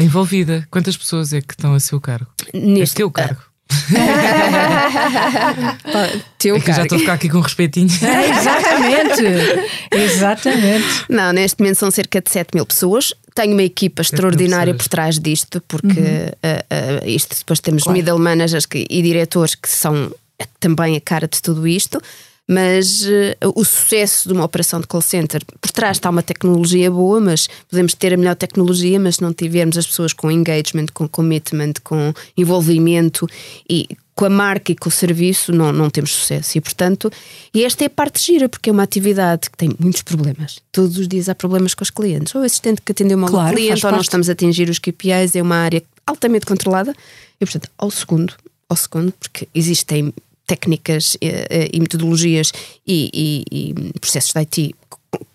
envolvida. 0.00 0.66
Quantas 0.70 0.96
pessoas 0.96 1.34
é 1.34 1.42
que 1.42 1.52
estão 1.52 1.74
a 1.74 1.80
seu 1.80 2.00
cargo? 2.00 2.26
Neste 2.54 2.96
teu 2.96 3.10
cargo. 3.10 3.42
teu 6.38 6.56
é 6.56 6.60
que 6.60 6.72
já 6.72 6.84
estou 6.84 6.96
a 6.96 6.98
ficar 6.98 7.12
aqui 7.12 7.28
com 7.28 7.40
respeitinho. 7.40 7.88
exatamente, 7.90 9.22
exatamente. 9.92 10.86
Não, 11.10 11.30
neste 11.32 11.60
momento 11.60 11.76
são 11.76 11.90
cerca 11.90 12.22
de 12.22 12.30
7 12.30 12.54
mil 12.54 12.64
pessoas. 12.64 13.12
Tenho 13.34 13.52
uma 13.52 13.62
equipa 13.62 14.00
extraordinária 14.00 14.74
por 14.74 14.88
trás 14.88 15.18
disto, 15.18 15.60
porque 15.68 15.88
uhum. 15.88 15.94
uh, 15.94 17.04
uh, 17.04 17.08
isto 17.08 17.36
depois 17.36 17.60
temos 17.60 17.82
claro. 17.82 17.98
middle 17.98 18.18
managers 18.18 18.64
que, 18.64 18.86
e 18.88 19.02
diretores 19.02 19.54
que 19.54 19.68
são 19.68 20.10
também 20.58 20.96
a 20.96 21.00
cara 21.00 21.28
de 21.28 21.42
tudo 21.42 21.66
isto 21.66 22.00
Mas 22.46 23.04
uh, 23.04 23.52
o 23.54 23.64
sucesso 23.64 24.28
de 24.28 24.34
uma 24.34 24.44
operação 24.44 24.80
de 24.80 24.86
call 24.86 25.00
center, 25.00 25.42
por 25.60 25.70
trás 25.70 25.96
está 25.96 26.10
uma 26.10 26.22
tecnologia 26.22 26.90
boa, 26.90 27.18
mas 27.18 27.48
podemos 27.70 27.94
ter 27.94 28.12
a 28.12 28.16
melhor 28.16 28.36
tecnologia, 28.36 29.00
mas 29.00 29.16
se 29.16 29.22
não 29.22 29.32
tivermos 29.32 29.78
as 29.78 29.86
pessoas 29.86 30.12
com 30.12 30.30
engagement, 30.30 30.86
com 30.92 31.08
commitment, 31.08 31.74
com 31.82 32.12
envolvimento 32.36 33.26
e 33.68 33.88
com 34.14 34.26
a 34.26 34.30
marca 34.30 34.72
e 34.72 34.76
com 34.76 34.88
o 34.88 34.92
serviço, 34.92 35.52
não, 35.52 35.72
não 35.72 35.90
temos 35.90 36.12
sucesso. 36.12 36.56
E, 36.56 36.60
portanto, 36.60 37.10
e 37.52 37.64
esta 37.64 37.82
é 37.84 37.86
a 37.88 37.90
parte 37.90 38.24
gira, 38.24 38.48
porque 38.48 38.70
é 38.70 38.72
uma 38.72 38.82
atividade 38.82 39.50
que 39.50 39.56
tem 39.56 39.74
muitos 39.78 40.02
problemas. 40.02 40.60
Todos 40.70 40.98
os 40.98 41.08
dias 41.08 41.28
há 41.28 41.34
problemas 41.34 41.74
com 41.74 41.82
os 41.82 41.90
clientes. 41.90 42.34
Ou 42.34 42.42
o 42.42 42.44
assistente 42.44 42.80
que 42.80 42.92
atendeu 42.92 43.18
mal 43.18 43.30
claro, 43.30 43.56
cliente, 43.56 43.84
ou 43.84 43.92
não 43.92 44.00
estamos 44.00 44.28
a 44.28 44.32
atingir 44.32 44.68
os 44.70 44.78
KPIs, 44.78 45.34
é 45.34 45.42
uma 45.42 45.56
área 45.56 45.82
altamente 46.06 46.46
controlada. 46.46 46.94
E, 47.40 47.44
portanto, 47.44 47.68
ao 47.76 47.90
segundo, 47.90 48.34
ao 48.68 48.76
segundo, 48.76 49.12
porque 49.12 49.48
existem 49.52 50.12
técnicas 50.46 51.16
eh, 51.20 51.46
eh, 51.50 51.68
e 51.72 51.80
metodologias 51.80 52.52
e, 52.86 53.10
e, 53.12 53.44
e, 53.50 53.98
processos 53.98 54.32
de 54.32 54.38
IT 54.40 54.74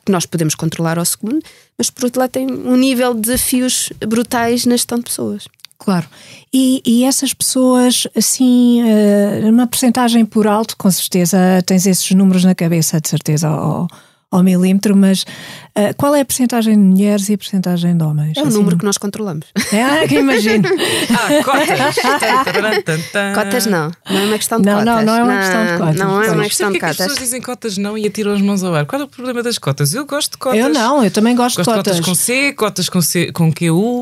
que 0.05 0.11
nós 0.11 0.25
podemos 0.25 0.55
controlar 0.55 0.97
ao 0.97 1.05
segundo, 1.05 1.39
mas 1.77 1.89
por 1.89 2.05
outro 2.05 2.19
lado 2.19 2.31
tem 2.31 2.47
um 2.47 2.75
nível 2.75 3.13
de 3.13 3.21
desafios 3.21 3.91
brutais 3.99 4.65
na 4.65 4.75
gestão 4.75 4.97
de 4.97 5.05
pessoas. 5.05 5.45
Claro. 5.77 6.07
E, 6.53 6.81
e 6.85 7.05
essas 7.05 7.33
pessoas, 7.33 8.05
assim, 8.13 8.83
uh, 8.83 9.49
uma 9.49 9.65
porcentagem 9.65 10.25
por 10.25 10.45
alto, 10.45 10.75
com 10.75 10.91
certeza 10.91 11.37
tens 11.65 11.85
esses 11.87 12.11
números 12.11 12.43
na 12.43 12.53
cabeça, 12.53 12.99
de 12.99 13.07
certeza, 13.07 13.49
ou, 13.49 13.87
ao 14.31 14.43
milímetro, 14.43 14.95
mas 14.95 15.23
uh, 15.23 15.95
qual 15.97 16.13
é 16.13 16.21
a 16.21 16.25
porcentagem 16.25 16.75
de 16.75 16.79
mulheres 16.79 17.29
e 17.29 17.33
a 17.33 17.37
porcentagem 17.37 17.97
de 17.97 18.03
homens? 18.03 18.37
É 18.37 18.43
o 18.43 18.47
assim, 18.47 18.57
número 18.57 18.77
que 18.77 18.85
nós 18.85 18.97
controlamos. 18.97 19.47
É, 19.71 19.83
ah, 19.83 20.07
que 20.07 20.15
imagino. 20.15 20.67
ah, 21.13 21.43
cotas. 21.43 21.95
cotas 23.35 23.65
não. 23.67 23.91
Não 24.09 24.17
é 24.17 24.25
uma 24.25 24.37
questão 24.37 24.59
de 24.59 24.65
não, 24.65 24.79
cotas. 24.79 24.95
Não, 24.95 25.05
não 25.05 25.15
é 25.15 25.23
uma 25.23 25.37
questão 25.37 25.65
de 25.65 25.77
cotas. 25.77 25.95
Não 25.95 26.23
é 26.23 26.31
uma 26.31 26.43
questão 26.43 26.71
de 26.71 26.79
cotas. 26.79 26.89
as 26.89 26.97
pessoas 26.97 27.19
dizem 27.19 27.41
cotas 27.41 27.77
não 27.77 27.95
e 27.95 28.07
atiram 28.07 28.33
as 28.33 28.41
mãos 28.41 28.63
ao 28.63 28.73
ar. 28.73 28.85
Qual 28.87 28.99
é 29.01 29.05
o 29.05 29.07
problema 29.07 29.43
das 29.43 29.59
cotas? 29.59 29.93
Eu 29.93 30.07
gosto 30.07 30.31
de 30.31 30.37
cotas. 30.39 30.59
Eu 30.59 30.69
não, 30.69 31.03
eu 31.03 31.11
também 31.11 31.35
gosto, 31.35 31.57
gosto 31.57 31.69
de 31.69 31.77
cotas. 31.77 31.99
cotas 31.99 32.05
com 32.05 32.15
C, 32.15 32.53
cotas 32.53 32.89
com, 32.89 33.01
C, 33.01 33.31
com 33.31 33.53
QU. 33.53 34.01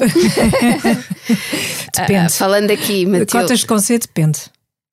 depende. 1.93 2.27
Uh, 2.27 2.31
falando 2.31 2.71
aqui, 2.71 3.05
Matilde... 3.05 3.31
Cotas 3.31 3.63
com 3.65 3.77
C 3.77 3.99
depende. 3.99 4.39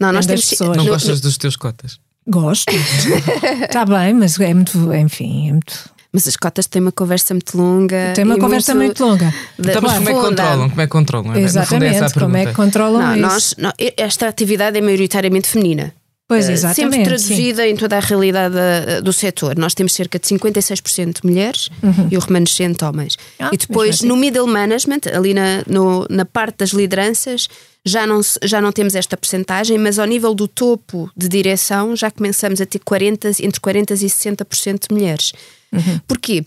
Não, 0.00 0.12
nós 0.12 0.26
temos 0.26 0.44
pessoas. 0.44 0.76
Não 0.76 0.86
gostas 0.86 1.20
dos 1.20 1.38
teus 1.38 1.56
cotas? 1.56 2.00
Gosto. 2.26 2.72
Está 2.72 3.84
bem, 3.86 4.14
mas 4.14 4.38
é 4.40 4.54
muito, 4.54 4.94
enfim, 4.94 5.48
é 5.48 5.52
muito 5.52 5.94
mas 6.14 6.28
as 6.28 6.36
cotas 6.36 6.68
têm 6.68 6.80
uma 6.80 6.92
conversa 6.92 7.34
muito 7.34 7.58
longa. 7.58 8.12
Tem 8.14 8.24
uma 8.24 8.38
conversa 8.38 8.72
muito, 8.72 9.04
muito 9.04 9.24
longa. 9.24 9.34
Então, 9.58 9.82
mas 9.82 9.94
como 9.94 10.08
é 10.08 10.14
que 10.14 10.20
controlam? 10.20 10.70
Como 10.70 10.80
é 10.80 10.84
que 10.86 10.92
controlam? 10.92 11.36
Exatamente, 11.36 12.04
é 12.04 12.10
como 12.10 12.36
é 12.36 12.46
que 12.46 12.52
controlam 12.52 13.02
não, 13.02 13.14
isso? 13.16 13.20
Nós, 13.20 13.54
não, 13.58 13.72
esta 13.96 14.28
atividade 14.28 14.78
é 14.78 14.80
maioritariamente 14.80 15.48
feminina. 15.48 15.92
Pois, 16.26 16.48
eh, 16.48 16.52
exatamente. 16.52 16.96
Sempre 16.96 17.04
traduzida 17.04 17.62
sim. 17.62 17.68
em 17.68 17.76
toda 17.76 17.96
a 17.96 18.00
realidade 18.00 18.56
eh, 18.56 19.00
do 19.00 19.12
setor. 19.12 19.56
Nós 19.58 19.74
temos 19.74 19.92
cerca 19.92 20.18
de 20.18 20.26
56% 20.26 21.18
mulheres 21.22 21.68
uhum. 21.82 22.08
e 22.10 22.16
o 22.16 22.20
remanescente 22.20 22.84
homens. 22.84 23.16
Ah, 23.38 23.50
e 23.52 23.56
depois, 23.56 24.00
no 24.00 24.16
middle 24.16 24.46
management, 24.46 25.00
ali 25.12 25.34
na, 25.34 25.62
no, 25.66 26.06
na 26.08 26.24
parte 26.24 26.58
das 26.58 26.70
lideranças, 26.70 27.48
já 27.84 28.06
não, 28.06 28.20
já 28.42 28.60
não 28.60 28.72
temos 28.72 28.94
esta 28.94 29.16
percentagem, 29.16 29.76
mas 29.78 29.98
ao 29.98 30.06
nível 30.06 30.34
do 30.34 30.48
topo 30.48 31.10
de 31.14 31.28
direção 31.28 31.94
já 31.94 32.10
começamos 32.10 32.60
a 32.60 32.66
ter 32.66 32.78
40, 32.78 33.28
entre 33.42 33.60
40% 33.60 33.90
e 33.90 34.06
60% 34.06 34.88
de 34.88 34.94
mulheres. 34.94 35.32
Uhum. 35.70 36.00
Porquê? 36.08 36.42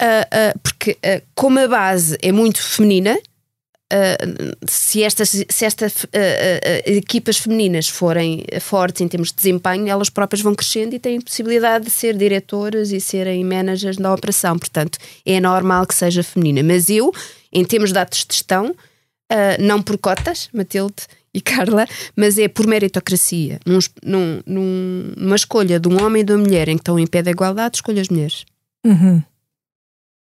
Uh, 0.00 0.56
uh, 0.56 0.58
porque 0.62 0.92
uh, 0.92 1.22
como 1.34 1.58
a 1.58 1.68
base 1.68 2.16
é 2.22 2.32
muito 2.32 2.62
feminina, 2.62 3.18
se 4.68 5.02
estas, 5.02 5.28
se 5.28 5.64
estas 5.64 6.06
equipas 6.86 7.38
femininas 7.38 7.88
forem 7.88 8.44
fortes 8.60 9.00
em 9.00 9.08
termos 9.08 9.30
de 9.30 9.36
desempenho, 9.36 9.88
elas 9.88 10.10
próprias 10.10 10.42
vão 10.42 10.54
crescendo 10.54 10.94
e 10.94 10.98
têm 10.98 11.20
possibilidade 11.20 11.86
de 11.86 11.90
ser 11.90 12.16
diretoras 12.16 12.92
e 12.92 13.00
serem 13.00 13.44
managers 13.44 13.96
da 13.96 14.12
operação. 14.12 14.58
Portanto, 14.58 14.98
é 15.26 15.40
normal 15.40 15.86
que 15.86 15.94
seja 15.94 16.22
feminina. 16.22 16.62
Mas 16.62 16.88
eu, 16.88 17.12
em 17.52 17.64
termos 17.64 17.90
de 17.90 17.94
dados 17.94 18.18
de 18.18 18.34
gestão, 18.34 18.74
não 19.58 19.82
por 19.82 19.98
cotas, 19.98 20.48
Matilde, 20.52 21.02
e 21.32 21.40
Carla, 21.40 21.86
mas 22.16 22.38
é 22.38 22.48
por 22.48 22.66
meritocracia. 22.66 23.60
Num, 23.64 23.78
num, 24.46 25.12
numa 25.16 25.36
escolha 25.36 25.78
de 25.78 25.88
um 25.88 26.02
homem 26.02 26.22
e 26.22 26.24
de 26.24 26.32
uma 26.32 26.44
mulher 26.44 26.68
em 26.68 26.76
que 26.76 26.82
estão 26.82 26.98
em 26.98 27.06
pé 27.06 27.22
de 27.22 27.30
igualdade, 27.30 27.76
escolha 27.76 28.02
as 28.02 28.08
mulheres. 28.08 28.44
Uhum. 28.84 29.22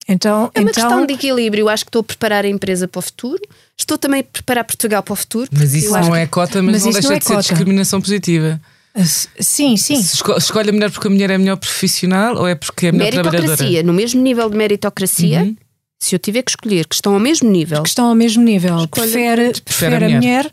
Então, 0.08 0.50
é 0.54 0.60
uma 0.60 0.70
então... 0.70 0.84
questão 0.84 1.06
de 1.06 1.14
equilíbrio. 1.14 1.64
Eu 1.64 1.70
acho 1.70 1.84
que 1.84 1.90
estou 1.90 2.00
a 2.00 2.04
preparar 2.04 2.46
a 2.46 2.48
empresa 2.48 2.88
para 2.88 3.00
o 3.00 3.02
futuro. 3.02 3.42
Estou 3.78 3.98
também 3.98 4.22
a 4.22 4.24
preparar 4.24 4.64
Portugal 4.64 5.04
para 5.04 5.14
o 5.14 5.16
futuro. 5.16 5.50
Mas 5.52 5.74
isso 5.74 5.92
não 5.92 6.16
é 6.16 6.26
cota, 6.26 6.62
mas, 6.62 6.76
mas 6.76 6.86
não 6.86 6.92
deixa 6.94 7.08
não 7.10 7.16
é 7.16 7.20
de 7.20 7.26
ser 7.26 7.34
cota. 7.34 7.42
discriminação 7.42 8.00
positiva. 8.00 8.62
Sim, 9.06 9.78
sim. 9.78 10.02
Se 10.02 10.24
escolhe 10.38 10.70
a 10.70 10.74
mulher 10.74 10.90
porque 10.90 11.08
a 11.08 11.12
mulher 11.12 11.30
é 11.30 11.38
melhor 11.38 11.58
profissional 11.58 12.36
ou 12.38 12.48
é 12.48 12.56
porque 12.56 12.88
é 12.88 12.92
melhor 12.92 13.12
meritocracia, 13.12 13.48
trabalhadora? 13.48 13.84
No 13.84 13.94
mesmo 13.94 14.22
nível 14.22 14.50
de 14.50 14.58
meritocracia, 14.58 15.42
uhum. 15.42 15.56
se 16.00 16.16
eu 16.16 16.20
tiver 16.20 16.42
que 16.42 16.52
escolher 16.52 16.88
que 16.88 16.96
estão 16.96 17.14
ao 17.14 17.20
mesmo 17.20 17.50
nível. 17.50 17.84
Que 17.84 17.90
estão 17.90 18.08
ao 18.08 18.16
mesmo 18.16 18.44
nível. 18.44 18.88
Prefere, 18.88 19.52
prefere, 19.52 19.62
prefere 19.62 19.96
a 19.96 20.00
mulher, 20.00 20.16
mulher 20.18 20.52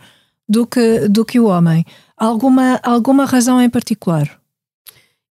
do 0.49 0.67
que, 0.67 1.09
do 1.09 1.25
que 1.25 1.41
o 1.41 1.47
homem. 1.47 1.85
Alguma, 2.17 2.79
alguma 2.83 3.25
razão 3.25 3.61
em 3.61 3.71
particular? 3.71 4.31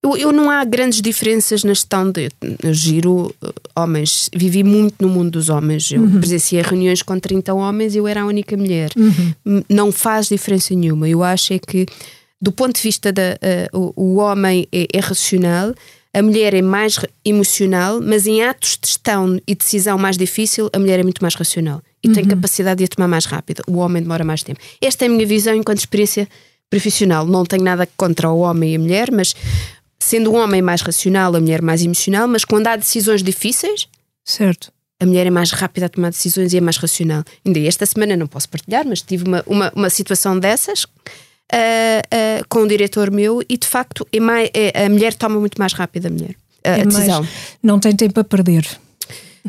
Eu, 0.04 0.18
eu 0.18 0.32
não 0.34 0.52
há 0.52 0.64
grandes 0.66 1.02
diferenças 1.02 1.64
na 1.64 1.74
gestão 1.74 2.12
de. 2.12 2.30
Eu 2.62 2.74
giro 2.74 3.34
uh, 3.42 3.54
homens, 3.74 4.30
vivi 4.36 4.62
muito 4.62 4.96
no 5.02 5.08
mundo 5.08 5.32
dos 5.32 5.48
homens. 5.48 5.92
Eu 5.92 6.02
uhum. 6.02 6.20
presenciei 6.20 6.62
reuniões 6.62 7.02
com 7.02 7.18
30 7.18 7.54
homens 7.54 7.96
e 7.96 8.00
eu 8.00 8.08
era 8.08 8.22
a 8.22 8.26
única 8.26 8.58
mulher. 8.58 8.92
Uhum. 8.98 9.64
Não 9.70 9.92
faz 9.92 10.28
diferença 10.28 10.76
nenhuma. 10.76 11.08
Eu 11.08 11.24
acho 11.24 11.54
é 11.54 11.60
que, 11.60 11.86
do 12.42 12.52
ponto 12.52 12.76
de 12.76 12.82
vista 12.82 13.14
da. 13.14 13.40
Uh, 13.72 13.94
o, 13.96 14.12
o, 14.12 14.16
homem 14.18 14.68
é, 14.74 14.88
é 14.92 15.00
racional, 15.00 15.74
a 16.14 16.22
mulher 16.22 16.54
é 16.54 16.62
mais 16.62 17.00
emocional, 17.24 18.02
mas 18.02 18.28
em 18.28 18.44
atos 18.44 18.78
de 18.82 18.90
gestão 18.90 19.40
e 19.48 19.56
decisão 19.56 19.98
mais 19.98 20.18
difícil, 20.18 20.70
a 20.74 20.80
mulher 20.80 21.00
é 21.00 21.04
muito 21.04 21.22
mais 21.22 21.34
racional 21.34 21.82
e 22.04 22.10
uhum. 22.10 22.14
tem 22.14 22.26
capacidade 22.26 22.80
de 22.80 22.84
a 22.84 22.88
tomar 22.90 23.08
mais 23.08 23.26
rápido. 23.26 23.64
O 23.68 23.78
homem 23.78 24.02
demora 24.02 24.26
mais 24.26 24.44
tempo. 24.44 24.60
Esta 24.82 25.06
é 25.06 25.08
a 25.08 25.10
minha 25.12 25.26
visão 25.26 25.56
enquanto 25.56 25.78
experiência 25.78 26.28
profissional. 26.70 27.26
Não 27.26 27.46
tenho 27.46 27.64
nada 27.64 27.88
contra 27.96 28.30
o 28.30 28.40
homem 28.40 28.74
e 28.74 28.76
a 28.76 28.80
mulher, 28.80 29.12
mas 29.12 29.34
sendo 30.04 30.32
o 30.32 30.36
homem 30.36 30.62
mais 30.62 30.82
racional, 30.82 31.36
a 31.36 31.40
mulher 31.40 31.62
mais 31.62 31.82
emocional, 31.84 32.28
mas 32.28 32.44
quando 32.44 32.68
há 32.68 32.76
decisões 32.76 33.24
difíceis. 33.24 33.88
Certo. 34.24 34.72
A 35.00 35.06
mulher 35.06 35.28
é 35.28 35.30
mais 35.30 35.52
rápida 35.52 35.88
a 35.88 35.90
tomar 35.90 36.10
decisões 36.10 36.54
e 36.54 36.58
é 36.58 36.62
mais 36.62 36.78
racional. 36.78 37.24
Ainda 37.46 37.60
esta 37.60 37.86
semana 37.86 38.16
não 38.16 38.28
posso 38.28 38.48
partilhar, 38.48 38.86
mas 38.88 39.02
tive 39.02 39.26
uma, 39.26 39.44
uma, 39.46 39.72
uma 39.76 39.90
situação 39.90 40.40
dessas 40.40 40.84
uh, 40.84 40.88
uh, 41.52 42.46
com 42.48 42.60
um 42.60 42.68
diretor 42.68 43.12
meu 43.12 43.42
e 43.50 43.58
de 43.58 43.68
facto 43.68 44.08
é 44.12 44.20
mais, 44.20 44.50
é, 44.54 44.86
a 44.86 44.90
mulher 44.90 45.14
toma 45.14 45.40
muito 45.40 45.58
mais 45.58 45.74
rápido 45.74 46.08
a 46.08 46.10
mulher. 46.10 46.36
A, 46.64 46.70
é 46.70 46.82
a 46.82 46.86
decisão. 46.86 47.20
Mais, 47.20 47.34
não 47.62 47.80
tem 47.80 47.96
tempo 47.96 48.20
a 48.20 48.24
perder. 48.24 48.66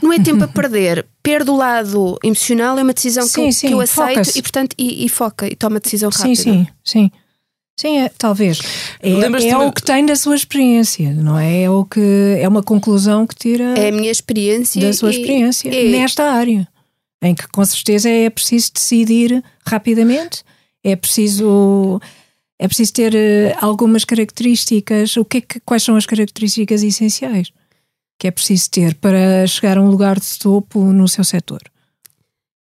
Não 0.03 0.13
é 0.13 0.19
tempo 0.19 0.45
a 0.45 0.49
perder. 0.49 1.07
Perde 1.23 1.51
o 1.51 1.57
lado 1.57 2.19
emocional, 2.25 2.79
é 2.79 2.83
uma 2.83 2.93
decisão 2.93 3.27
sim, 3.27 3.33
que, 3.33 3.41
eu, 3.41 3.53
sim, 3.53 3.69
que 3.69 3.75
eu 3.75 3.81
aceito 3.81 4.37
e, 4.37 4.43
portanto, 4.43 4.75
e, 4.77 5.05
e, 5.05 5.09
foca 5.09 5.47
e 5.47 5.55
toma 5.55 5.79
decisão 5.79 6.11
rápida. 6.11 6.35
Sim, 6.35 6.43
sim, 6.43 6.67
sim. 6.85 7.11
Sim, 7.77 7.99
é, 7.99 8.09
talvez. 8.09 8.61
É, 9.01 9.11
é 9.11 9.59
o 9.59 9.73
que 9.73 9.83
tem 9.83 10.07
da 10.07 10.15
sua 10.15 10.37
experiência, 10.37 11.13
não 11.13 11.39
é? 11.39 11.63
É, 11.63 11.71
o 11.71 11.85
que, 11.85 12.37
é 12.39 12.47
uma 12.49 12.63
conclusão 12.63 13.27
que 13.27 13.35
tira 13.35 13.75
é 13.77 13.89
a 13.89 13.93
minha 13.93 14.11
experiência 14.11 14.81
da 14.81 14.93
sua 14.93 15.11
experiência 15.11 15.69
é, 15.69 15.91
nesta 15.91 16.25
área, 16.25 16.69
em 17.23 17.35
que 17.35 17.49
com 17.49 17.65
certeza 17.65 18.09
é 18.09 18.31
preciso 18.31 18.73
decidir 18.75 19.43
rapidamente, 19.67 20.45
é 20.85 20.95
preciso 20.95 22.01
é 22.59 22.69
preciso 22.69 22.93
ter 22.93 23.15
eh, 23.15 23.57
algumas 23.61 24.05
características. 24.05 25.17
O 25.17 25.25
que, 25.25 25.39
é 25.39 25.41
que 25.41 25.61
quais 25.61 25.83
são 25.83 25.97
as 25.97 26.07
características 26.07 26.83
essenciais 26.83 27.51
que 28.17 28.29
é 28.29 28.31
preciso 28.31 28.71
ter 28.71 28.95
para 28.95 29.45
chegar 29.49 29.77
a 29.77 29.83
um 29.83 29.91
lugar 29.91 30.21
de 30.21 30.39
topo 30.39 30.81
no 30.81 31.09
seu 31.09 31.25
setor? 31.25 31.61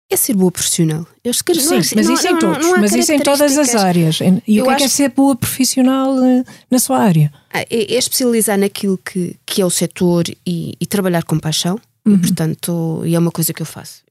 É 0.09 0.15
ser 0.15 0.33
boa 0.35 0.51
profissional. 0.51 1.05
Eu 1.23 1.33
Sim, 1.33 1.95
não, 1.95 1.95
mas 1.95 2.07
não, 2.07 2.13
isso 2.13 2.27
em 2.27 2.39
todos, 2.39 2.65
não, 2.65 2.77
mas 2.79 2.93
isso 2.93 3.11
em 3.11 3.19
todas 3.19 3.57
as 3.57 3.75
áreas. 3.75 4.19
E 4.47 4.61
o 4.61 4.65
que 4.65 4.71
é, 4.71 4.75
que 4.77 4.83
é 4.83 4.87
ser 4.87 5.09
boa 5.09 5.35
profissional 5.35 6.17
eh, 6.23 6.45
na 6.71 6.79
sua 6.79 6.99
área? 6.99 7.31
Ah, 7.51 7.61
é, 7.61 7.67
é 7.69 7.97
especializar 7.97 8.57
naquilo 8.57 8.97
que, 8.97 9.35
que 9.45 9.61
é 9.61 9.65
o 9.65 9.69
setor 9.69 10.23
e, 10.45 10.75
e 10.79 10.85
trabalhar 10.85 11.23
com 11.23 11.37
paixão. 11.37 11.77
Uhum. 12.05 12.13
E, 12.13 12.17
portanto, 12.19 13.01
e 13.05 13.15
é 13.15 13.19
uma 13.19 13.31
coisa 13.31 13.53
que 13.53 13.61
eu 13.61 13.65
faço. 13.65 14.07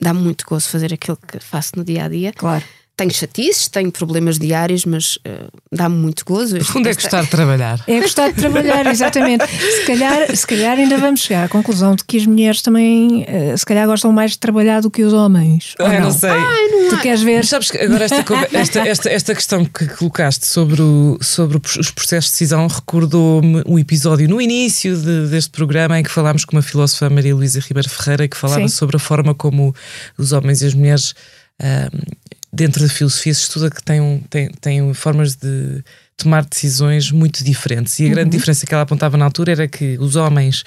Dá-me 0.00 0.20
muito 0.20 0.44
gosto 0.46 0.68
fazer 0.68 0.92
aquilo 0.92 1.16
que 1.16 1.40
faço 1.40 1.72
no 1.76 1.84
dia 1.84 2.04
a 2.04 2.08
dia. 2.08 2.32
Claro. 2.32 2.64
Tenho 2.96 3.12
chatices, 3.12 3.68
tenho 3.68 3.90
problemas 3.90 4.38
diários, 4.38 4.84
mas 4.84 5.16
uh, 5.16 5.50
dá-me 5.72 5.96
muito 5.96 6.24
gozo. 6.24 6.56
No 6.56 6.64
fundo 6.64 6.88
é 6.88 6.94
gostar 6.94 7.22
de 7.22 7.30
trabalhar. 7.30 7.82
É 7.88 8.00
gostar 8.00 8.30
de 8.30 8.36
trabalhar, 8.36 8.86
exatamente. 8.86 9.44
se, 9.46 9.84
calhar, 9.84 10.36
se 10.36 10.46
calhar 10.46 10.78
ainda 10.78 10.96
vamos 10.98 11.20
chegar 11.20 11.44
à 11.44 11.48
conclusão 11.48 11.96
de 11.96 12.04
que 12.04 12.16
as 12.16 12.26
mulheres 12.26 12.62
também, 12.62 13.22
uh, 13.22 13.58
se 13.58 13.66
calhar, 13.66 13.86
gostam 13.86 14.12
mais 14.12 14.32
de 14.32 14.38
trabalhar 14.38 14.80
do 14.80 14.90
que 14.90 15.02
os 15.02 15.12
homens. 15.12 15.74
Ah, 15.80 15.88
não? 15.88 16.00
não 16.02 16.10
sei. 16.12 16.30
Ai, 16.30 16.68
não 16.68 16.90
tu 16.90 16.98
queres 17.02 17.22
ver? 17.22 17.38
Mas 17.38 17.48
sabes 17.48 17.70
que 17.70 17.78
agora 17.78 18.04
esta, 18.04 18.16
esta, 18.52 18.80
esta, 18.80 19.10
esta 19.10 19.34
questão 19.34 19.64
que 19.64 19.86
colocaste 19.88 20.46
sobre, 20.46 20.80
o, 20.80 21.18
sobre 21.20 21.60
os 21.78 21.90
processos 21.90 22.30
de 22.30 22.32
decisão 22.32 22.66
recordou-me 22.66 23.62
um 23.66 23.78
episódio 23.78 24.28
no 24.28 24.40
início 24.40 24.96
de, 24.96 25.28
deste 25.28 25.50
programa 25.50 25.98
em 25.98 26.02
que 26.02 26.10
falámos 26.10 26.44
com 26.44 26.56
uma 26.56 26.62
filósofa, 26.62 27.10
Maria 27.10 27.34
Luísa 27.34 27.60
Ribeiro 27.60 27.88
Ferreira, 27.88 28.28
que 28.28 28.36
falava 28.36 28.68
Sim. 28.68 28.68
sobre 28.68 28.96
a 28.96 29.00
forma 29.00 29.34
como 29.34 29.74
os 30.16 30.32
homens 30.32 30.62
e 30.62 30.66
as 30.66 30.74
mulheres. 30.74 31.14
Uh, 31.60 32.23
dentro 32.54 32.82
da 32.82 32.88
filosofia 32.88 33.34
se 33.34 33.42
estuda 33.42 33.70
que 33.70 33.82
tem, 33.82 34.20
tem, 34.30 34.48
tem 34.60 34.94
formas 34.94 35.34
de 35.34 35.82
tomar 36.16 36.44
decisões 36.44 37.10
muito 37.10 37.42
diferentes. 37.42 37.98
E 37.98 38.06
a 38.06 38.10
grande 38.10 38.30
uhum. 38.30 38.38
diferença 38.38 38.64
que 38.64 38.72
ela 38.72 38.84
apontava 38.84 39.16
na 39.16 39.24
altura 39.24 39.52
era 39.52 39.68
que 39.68 39.98
os 39.98 40.14
homens, 40.14 40.64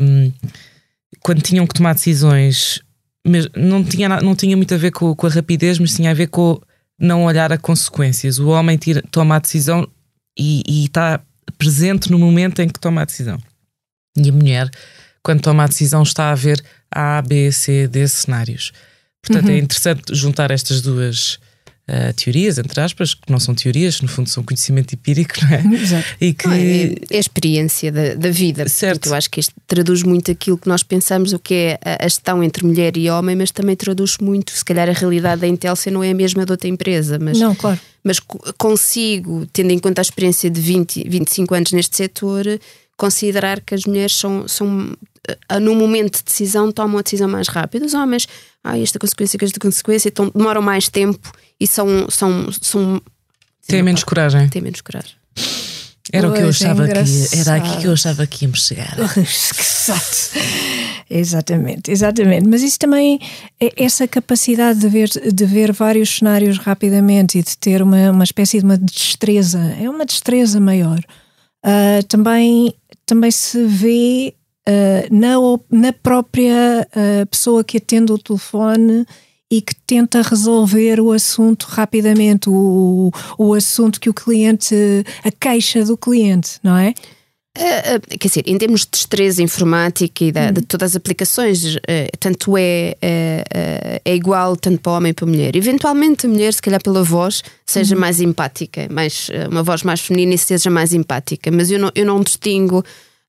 um, 0.00 0.32
quando 1.20 1.42
tinham 1.42 1.66
que 1.66 1.74
tomar 1.74 1.94
decisões, 1.94 2.80
não 3.56 3.84
tinha, 3.84 4.08
não 4.20 4.36
tinha 4.36 4.56
muito 4.56 4.72
a 4.74 4.76
ver 4.76 4.92
com, 4.92 5.14
com 5.14 5.26
a 5.26 5.30
rapidez, 5.30 5.78
mas 5.78 5.94
tinha 5.94 6.10
a 6.10 6.14
ver 6.14 6.28
com 6.28 6.60
não 6.98 7.24
olhar 7.24 7.52
a 7.52 7.58
consequências. 7.58 8.38
O 8.38 8.48
homem 8.48 8.76
tira, 8.76 9.02
toma 9.10 9.36
a 9.36 9.38
decisão 9.40 9.88
e 10.38 10.84
está 10.84 11.20
presente 11.58 12.10
no 12.10 12.18
momento 12.18 12.62
em 12.62 12.68
que 12.68 12.78
toma 12.78 13.02
a 13.02 13.04
decisão. 13.04 13.38
E 14.16 14.28
a 14.28 14.32
mulher, 14.32 14.70
quando 15.22 15.40
toma 15.40 15.64
a 15.64 15.66
decisão, 15.66 16.02
está 16.02 16.30
a 16.30 16.34
ver 16.34 16.62
A, 16.90 17.20
B, 17.22 17.50
C, 17.50 17.88
D 17.88 18.06
cenários. 18.06 18.72
Portanto, 19.24 19.48
é 19.48 19.52
uhum. 19.52 19.56
é 19.56 19.60
interessante 19.60 20.14
juntar 20.14 20.50
estas 20.50 20.80
duas 20.80 21.38
uh, 21.88 22.12
teorias, 22.14 22.58
entre 22.58 22.80
aspas, 22.80 23.14
que 23.14 23.30
não 23.30 23.38
são 23.38 23.54
teorias, 23.54 24.00
no 24.00 24.08
fundo 24.08 24.28
são 24.28 24.42
conhecimento 24.42 24.94
empírico, 24.94 25.34
não 25.42 25.48
é? 25.48 25.62
Exato. 25.80 26.06
E 26.20 26.34
que... 26.34 26.48
é, 26.48 26.94
é, 27.10 27.16
a 27.16 27.20
experiência 27.20 27.92
da, 27.92 28.14
da 28.14 28.30
vida. 28.30 28.68
Certo. 28.68 29.08
eu 29.08 29.14
acho 29.14 29.30
que 29.30 29.40
isto 29.40 29.54
traduz 29.66 30.02
muito 30.02 30.30
aquilo 30.30 30.58
que 30.58 30.68
nós 30.68 30.82
pensamos, 30.82 31.32
o 31.32 31.38
que 31.38 31.54
é 31.54 31.78
a, 31.84 32.02
gestão 32.02 32.42
entre 32.42 32.64
mulher 32.64 32.96
e 32.96 33.08
homem, 33.08 33.36
mas 33.36 33.50
também 33.50 33.76
traduz 33.76 34.18
muito, 34.18 34.52
se 34.52 34.64
calhar 34.64 34.88
a 34.88 34.92
realidade 34.92 35.42
da 35.42 35.48
Intelsia 35.48 35.92
não 35.92 36.02
é 36.02 36.10
a 36.10 36.14
mesma 36.14 36.44
de 36.44 36.50
outra 36.50 36.68
empresa, 36.68 37.18
mas, 37.20 37.38
não, 37.38 37.54
claro. 37.54 37.78
mas 38.02 38.18
consigo, 38.58 39.46
tendo 39.52 39.70
em 39.70 39.78
conta 39.78 40.00
a 40.00 40.02
experiência 40.02 40.50
de 40.50 40.60
20, 40.60 41.08
25 41.08 41.54
anos 41.54 41.72
neste 41.72 41.96
setor, 41.96 42.44
considerar 42.96 43.60
que 43.60 43.74
as 43.74 43.84
mulheres 43.84 44.16
são, 44.16 44.46
são 44.48 44.96
eh, 45.28 45.60
no 45.60 45.74
momento 45.74 46.18
de 46.18 46.24
decisão 46.24 46.72
tomam 46.72 46.98
a 46.98 47.02
decisão 47.02 47.28
mais 47.28 47.48
rápida. 47.48 47.86
Os 47.86 47.94
homens, 47.94 48.26
ah, 48.64 48.78
esta 48.78 48.98
consequência, 48.98 49.38
esta 49.40 49.60
consequência, 49.60 50.08
então 50.08 50.30
demoram 50.34 50.62
mais 50.62 50.88
tempo 50.88 51.32
e 51.58 51.66
são. 51.66 52.08
são, 52.10 52.50
são 52.60 53.02
Têm 53.66 53.82
menos 53.82 54.04
coragem. 54.04 54.48
Têm 54.48 54.62
menos 54.62 54.80
coragem. 54.80 55.12
Era 56.12 56.28
pois, 56.28 56.32
o 56.32 56.36
que 56.36 56.42
eu 56.42 56.48
achava 56.48 56.88
é 56.88 57.04
que 57.04 57.38
era 57.38 57.54
aqui 57.54 57.80
que 57.80 57.86
eu 57.86 57.92
achava 57.92 58.26
que 58.26 58.44
íamos 58.44 58.66
chegar. 58.66 58.96
Exato. 59.16 60.40
Exatamente, 61.08 61.90
exatamente. 61.90 62.48
Mas 62.48 62.62
isso 62.62 62.78
também, 62.78 63.20
é 63.60 63.84
essa 63.84 64.08
capacidade 64.08 64.80
de 64.80 64.88
ver, 64.88 65.08
de 65.08 65.44
ver 65.44 65.70
vários 65.70 66.08
cenários 66.16 66.56
rapidamente 66.56 67.38
e 67.38 67.42
de 67.42 67.56
ter 67.58 67.82
uma, 67.82 68.10
uma 68.10 68.24
espécie 68.24 68.58
de 68.58 68.64
uma 68.64 68.78
destreza, 68.78 69.58
é 69.78 69.90
uma 69.90 70.06
destreza 70.06 70.58
maior. 70.58 71.00
Uh, 71.64 72.02
também, 72.08 72.74
também 73.04 73.30
se 73.30 73.62
vê 73.66 74.34
uh, 74.68 75.14
na, 75.14 75.34
na 75.70 75.92
própria 75.92 76.86
uh, 76.90 77.26
pessoa 77.26 77.64
que 77.64 77.78
atende 77.78 78.12
o 78.12 78.18
telefone 78.18 79.06
e 79.50 79.60
que 79.60 79.74
tenta 79.74 80.22
resolver 80.22 80.98
o 80.98 81.12
assunto 81.12 81.66
rapidamente, 81.68 82.48
o, 82.48 83.10
o 83.36 83.52
assunto 83.52 84.00
que 84.00 84.08
o 84.08 84.14
cliente, 84.14 84.74
a 85.22 85.30
queixa 85.30 85.84
do 85.84 85.96
cliente, 85.96 86.58
não 86.62 86.76
é? 86.76 86.94
Uh, 87.58 87.96
uh, 87.96 88.18
quer 88.18 88.28
dizer, 88.28 88.44
em 88.46 88.56
termos 88.56 88.80
de 88.80 88.92
destreza 88.92 89.42
informática 89.42 90.24
e 90.24 90.32
da, 90.32 90.50
de 90.50 90.60
uhum. 90.60 90.66
todas 90.66 90.92
as 90.92 90.96
aplicações, 90.96 91.76
uh, 91.76 91.80
tanto 92.18 92.56
é, 92.56 92.96
é 94.02 94.14
igual 94.14 94.56
tanto 94.56 94.80
para 94.80 94.92
homem 94.92 95.12
como 95.12 95.30
para 95.30 95.38
mulher. 95.38 95.54
Eventualmente 95.54 96.24
a 96.24 96.30
mulher, 96.30 96.54
se 96.54 96.62
calhar 96.62 96.82
pela 96.82 97.02
voz, 97.02 97.42
seja 97.66 97.94
uhum. 97.94 98.00
mais 98.00 98.22
empática, 98.22 98.88
mais, 98.90 99.28
uma 99.50 99.62
voz 99.62 99.82
mais 99.82 100.00
feminina 100.00 100.32
e 100.32 100.38
seja 100.38 100.70
mais 100.70 100.94
empática, 100.94 101.50
mas 101.50 101.70
eu 101.70 101.78
não, 101.78 101.92
eu 101.94 102.06
não 102.06 102.22
distingo 102.22 102.82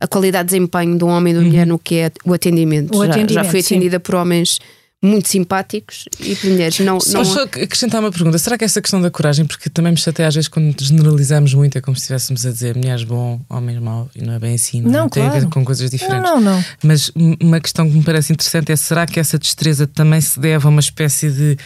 a 0.03 0.07
qualidade 0.07 0.49
de 0.49 0.55
desempenho 0.55 0.97
de 0.97 1.03
um 1.05 1.07
homem 1.07 1.31
e 1.31 1.33
de 1.33 1.39
uma 1.39 1.45
uhum. 1.45 1.51
mulher 1.51 1.65
no 1.65 1.79
que 1.79 1.95
é 1.95 2.11
o 2.25 2.33
atendimento. 2.33 2.93
O 2.93 3.05
já, 3.05 3.11
atendimento 3.11 3.33
já 3.33 3.43
fui 3.45 3.61
atendida 3.61 3.97
sim. 3.97 4.01
por 4.01 4.15
homens 4.15 4.59
muito 5.01 5.29
simpáticos 5.29 6.05
e 6.19 6.35
por 6.35 6.49
mulheres 6.49 6.77
não. 6.79 6.97
não... 7.13 7.25
Só 7.25 7.43
acrescentar 7.43 8.01
uma 8.01 8.11
pergunta: 8.11 8.37
será 8.37 8.57
que 8.57 8.65
essa 8.65 8.81
questão 8.81 9.01
da 9.01 9.09
coragem, 9.09 9.45
porque 9.45 9.69
também 9.69 9.93
me 9.93 9.97
chateia 9.97 10.27
às 10.27 10.35
vezes 10.35 10.49
quando 10.49 10.75
generalizamos 10.81 11.53
muito, 11.53 11.77
é 11.77 11.81
como 11.81 11.95
se 11.95 12.01
estivéssemos 12.01 12.45
a 12.45 12.51
dizer 12.51 12.75
mulheres 12.75 13.05
bom, 13.05 13.39
homens 13.49 13.79
mau, 13.79 14.09
e 14.13 14.21
não 14.21 14.33
é 14.33 14.39
bem 14.39 14.55
assim, 14.55 14.81
não, 14.81 14.91
não 14.91 15.09
tem 15.09 15.23
claro. 15.23 15.37
a 15.37 15.39
ver 15.39 15.49
com 15.49 15.63
coisas 15.63 15.89
diferentes. 15.89 16.21
Não, 16.21 16.41
não, 16.41 16.55
não. 16.55 16.65
Mas 16.83 17.09
uma 17.39 17.61
questão 17.61 17.89
que 17.89 17.95
me 17.95 18.03
parece 18.03 18.33
interessante 18.33 18.73
é: 18.73 18.75
será 18.75 19.05
que 19.05 19.21
essa 19.21 19.39
destreza 19.39 19.87
também 19.87 20.19
se 20.19 20.37
deve 20.37 20.65
a 20.65 20.69
uma 20.69 20.81
espécie 20.81 21.31
de 21.31 21.57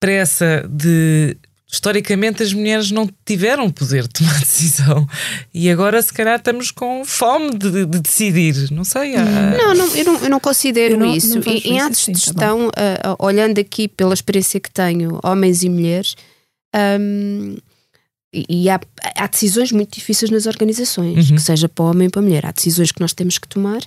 pressa 0.00 0.66
de 0.66 1.36
historicamente 1.70 2.42
as 2.42 2.52
mulheres 2.52 2.90
não 2.90 3.08
tiveram 3.24 3.70
poder 3.70 4.02
de 4.02 4.08
tomar 4.08 4.38
decisão 4.40 5.06
e 5.54 5.70
agora 5.70 6.02
se 6.02 6.12
calhar 6.12 6.38
estamos 6.38 6.70
com 6.70 7.04
fome 7.04 7.50
de, 7.50 7.86
de 7.86 8.00
decidir, 8.00 8.70
não 8.72 8.84
sei. 8.84 9.14
Há... 9.14 9.24
Não, 9.24 9.74
não, 9.74 9.96
eu 9.96 10.04
não, 10.04 10.16
eu 10.24 10.30
não 10.30 10.40
considero 10.40 10.94
eu 10.94 10.98
não, 10.98 11.14
isso. 11.14 11.38
Não 11.38 11.42
em 11.52 11.80
atos 11.80 12.00
assim, 12.00 12.12
de 12.12 12.20
tá 12.20 12.26
gestão, 12.26 12.70
tá 12.70 13.12
uh, 13.12 13.24
olhando 13.24 13.58
aqui 13.58 13.86
pela 13.86 14.12
experiência 14.12 14.58
que 14.58 14.70
tenho, 14.70 15.20
homens 15.22 15.62
e 15.62 15.68
mulheres, 15.68 16.16
um, 17.00 17.56
e 18.32 18.68
há, 18.68 18.80
há, 19.16 19.26
decisões 19.26 19.72
muito 19.72 19.94
difíceis 19.94 20.30
nas 20.30 20.46
organizações, 20.46 21.30
uhum. 21.30 21.36
que 21.36 21.42
seja 21.42 21.68
para 21.68 21.84
homem 21.84 22.06
ou 22.06 22.10
para 22.10 22.22
mulher. 22.22 22.46
Há 22.46 22.52
decisões 22.52 22.92
que 22.92 23.00
nós 23.00 23.12
temos 23.12 23.38
que 23.38 23.48
tomar 23.48 23.80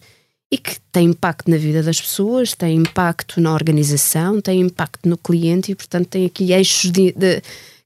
e 0.52 0.58
que 0.58 0.80
têm 0.92 1.10
impacto 1.10 1.50
na 1.50 1.58
vida 1.58 1.82
das 1.82 2.00
pessoas, 2.00 2.54
têm 2.54 2.78
impacto 2.78 3.40
na 3.40 3.54
organização, 3.54 4.42
têm 4.42 4.60
impacto 4.62 5.08
no 5.08 5.18
cliente 5.18 5.72
e, 5.72 5.76
portanto, 5.76 6.08
tem 6.08 6.26
aqui 6.26 6.52
eixos 6.52 6.92
de, 6.92 7.14
de 7.14 7.42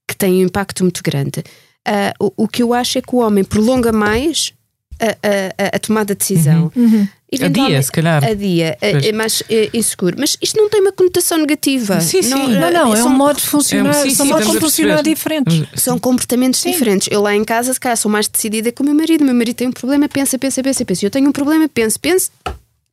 que 0.08 0.15
têm 0.15 0.43
um 0.43 0.48
impacto 0.48 0.84
muito 0.84 1.02
grande. 1.04 1.43
Uh, 1.88 2.26
o, 2.38 2.43
o, 2.43 2.48
que 2.48 2.63
eu 2.63 2.74
acho 2.74 2.98
é 2.98 3.02
que 3.02 3.15
o 3.15 3.20
homem 3.20 3.43
prolonga 3.43 3.91
mais 3.91 4.54
a, 5.00 5.63
a, 5.63 5.76
a 5.76 5.80
tomada 5.80 6.13
de 6.13 6.20
decisão. 6.20 6.72
Uhum. 6.76 6.84
Uhum. 6.84 7.08
A 7.41 7.48
dia, 7.50 7.82
se 7.82 7.91
calhar. 7.91 8.24
A 8.24 8.34
dia, 8.34 8.78
é, 8.82 9.10
é 9.10 9.12
mais 9.12 9.43
é, 9.50 9.70
inseguro. 9.74 10.15
Mas 10.17 10.38
isto 10.41 10.56
não 10.58 10.70
tem 10.70 10.80
uma 10.80 10.93
conotação 10.93 11.38
negativa. 11.38 12.00
Sim, 12.00 12.22
sim. 12.22 12.30
Não, 12.30 12.48
não, 12.48 12.72
não 12.72 12.96
é 12.96 13.04
um 13.04 13.10
modo 13.10 13.36
de 13.36 13.46
funcionar. 13.46 13.93
É 13.93 14.00
um, 14.00 14.04
sim, 14.04 14.15
são 14.15 14.26
sim, 14.26 14.32
modos 14.32 14.52
de 14.52 14.60
funcionar 14.60 15.04
diferentes. 15.04 15.67
São 15.76 16.00
comportamentos 16.00 16.62
sim. 16.62 16.72
diferentes. 16.72 17.10
Eu 17.12 17.22
lá 17.22 17.36
em 17.36 17.43
casa, 17.43 17.74
se 17.74 17.80
calhar, 17.80 17.98
sou 17.98 18.10
mais 18.10 18.30
decidida 18.30 18.72
que 18.72 18.82
o 18.82 18.86
meu 18.86 18.96
marido. 18.96 19.22
O 19.22 19.26
meu 19.26 19.36
marido 19.36 19.58
tem 19.58 19.67
um 19.67 19.74
problema, 19.74 20.08
pensa, 20.08 20.39
pensa, 20.39 20.63
pensa, 20.63 20.86
pensa. 20.86 21.06
Eu 21.06 21.12
tenho 21.12 21.28
um 21.28 21.34
problema, 21.34 21.67
penso, 21.67 22.00
penso. 22.00 22.32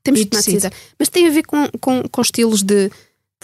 Temos 0.03 0.21
que 0.21 0.27
tomar 0.27 0.43
decisão. 0.43 0.71
Mas 0.99 1.09
tem 1.09 1.29
a 1.29 1.31
ver 1.31 1.45
com, 1.45 1.69
com, 1.81 2.03
com 2.11 2.21
estilos 2.21 2.63
de 2.63 2.91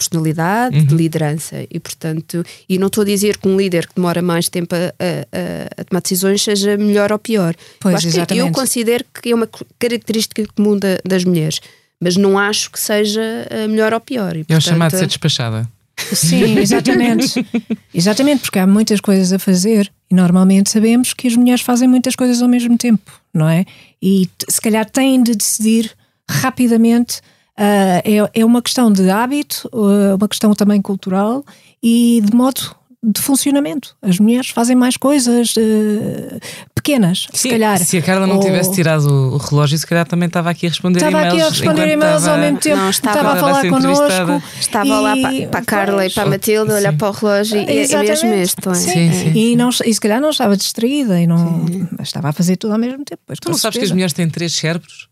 personalidade, 0.01 0.77
uhum. 0.77 0.85
de 0.85 0.95
liderança. 0.95 1.65
E, 1.69 1.79
portanto, 1.79 2.43
e 2.67 2.77
não 2.77 2.87
estou 2.87 3.03
a 3.03 3.05
dizer 3.05 3.37
que 3.37 3.47
um 3.47 3.55
líder 3.55 3.87
que 3.87 3.95
demora 3.95 4.21
mais 4.21 4.49
tempo 4.49 4.73
a, 4.73 4.77
a, 4.77 5.81
a 5.81 5.83
tomar 5.83 6.01
decisões 6.01 6.41
seja 6.41 6.75
melhor 6.77 7.11
ou 7.11 7.19
pior. 7.19 7.55
Pois, 7.79 8.03
eu, 8.03 8.09
exatamente. 8.09 8.47
eu 8.47 8.51
considero 8.51 9.05
que 9.21 9.31
é 9.31 9.35
uma 9.35 9.47
característica 9.77 10.43
comum 10.55 10.77
da, 10.77 10.97
das 11.05 11.23
mulheres, 11.23 11.59
mas 11.99 12.17
não 12.17 12.37
acho 12.37 12.71
que 12.71 12.79
seja 12.79 13.21
melhor 13.69 13.93
ou 13.93 13.99
pior. 13.99 14.35
E, 14.35 14.43
portanto, 14.43 14.51
é 14.51 14.57
o 14.57 14.61
chamado 14.61 14.91
de 14.91 14.97
ser 14.97 15.07
despachada. 15.07 15.69
Sim, 16.13 16.57
exatamente. 16.59 17.45
exatamente, 17.93 18.41
porque 18.41 18.59
há 18.59 18.65
muitas 18.65 18.99
coisas 18.99 19.31
a 19.31 19.37
fazer 19.37 19.91
e 20.09 20.15
normalmente 20.15 20.71
sabemos 20.71 21.13
que 21.13 21.27
as 21.27 21.35
mulheres 21.35 21.61
fazem 21.61 21.87
muitas 21.87 22.15
coisas 22.15 22.41
ao 22.41 22.47
mesmo 22.47 22.77
tempo, 22.77 23.11
não 23.33 23.47
é? 23.47 23.65
E 24.01 24.27
se 24.49 24.59
calhar 24.59 24.89
têm 24.89 25.21
de 25.21 25.35
decidir 25.35 25.91
rapidamente 26.29 27.21
é, 27.63 28.29
é 28.33 28.45
uma 28.45 28.61
questão 28.61 28.91
de 28.91 29.09
hábito, 29.09 29.69
uh, 29.71 30.15
uma 30.15 30.27
questão 30.27 30.53
também 30.53 30.81
cultural 30.81 31.43
e 31.81 32.21
de 32.23 32.35
modo 32.35 32.75
de 33.03 33.19
funcionamento. 33.19 33.95
As 34.01 34.19
mulheres 34.19 34.49
fazem 34.49 34.75
mais 34.75 34.95
coisas 34.95 35.55
uh, 35.55 36.39
pequenas, 36.75 37.27
Sim, 37.33 37.37
se 37.37 37.49
calhar. 37.49 37.79
Se 37.79 37.97
a 37.97 38.01
Carla 38.01 38.27
não 38.27 38.35
ou... 38.35 38.43
tivesse 38.43 38.71
tirado 38.73 39.07
o, 39.07 39.37
relógio, 39.37 39.75
se 39.77 39.87
calhar 39.87 40.07
também 40.07 40.27
estava 40.27 40.51
aqui 40.51 40.67
a 40.67 40.69
responder 40.69 40.99
estava 40.99 41.17
e-mails. 41.17 41.33
Estava 41.33 41.49
aqui 41.49 41.63
a 41.63 41.65
responder 41.65 41.93
e-mails 41.93 42.27
ao 42.27 42.37
mesmo 42.37 42.57
tempo, 42.59 42.77
não, 42.77 42.89
estava, 42.91 43.17
estava 43.17 43.31
a 43.31 43.39
falar 43.39 43.69
connosco. 43.69 44.43
Estava 44.59 44.87
e... 44.87 44.91
lá 44.91 45.17
para, 45.17 45.47
para 45.47 45.59
a 45.59 45.65
Carla 45.65 46.05
e 46.05 46.09
para 46.11 46.23
a 46.23 46.25
Matilde, 46.27 46.71
olhar 46.71 46.93
para 46.95 47.09
o 47.09 47.11
relógio 47.11 47.57
e 47.57 47.79
é, 47.79 47.91
é 47.91 48.03
mesmo 48.03 48.33
isto. 48.35 48.69
É? 48.69 48.75
Sim, 48.75 49.11
sim. 49.11 49.31
E, 49.33 49.55
não, 49.55 49.69
e 49.69 49.93
se 49.93 49.99
calhar 49.99 50.21
não 50.21 50.29
estava 50.29 50.55
distraída 50.55 51.19
e 51.19 51.25
não 51.25 51.65
estava 52.01 52.29
a 52.29 52.33
fazer 52.33 52.55
tudo 52.57 52.73
ao 52.73 52.79
mesmo 52.79 53.03
tempo. 53.03 53.21
Pois, 53.25 53.39
tu 53.39 53.49
não 53.49 53.57
sabes 53.57 53.79
que 53.79 53.85
as 53.85 53.91
mulheres 53.91 54.13
têm 54.13 54.29
três 54.29 54.53
cérebros? 54.53 55.07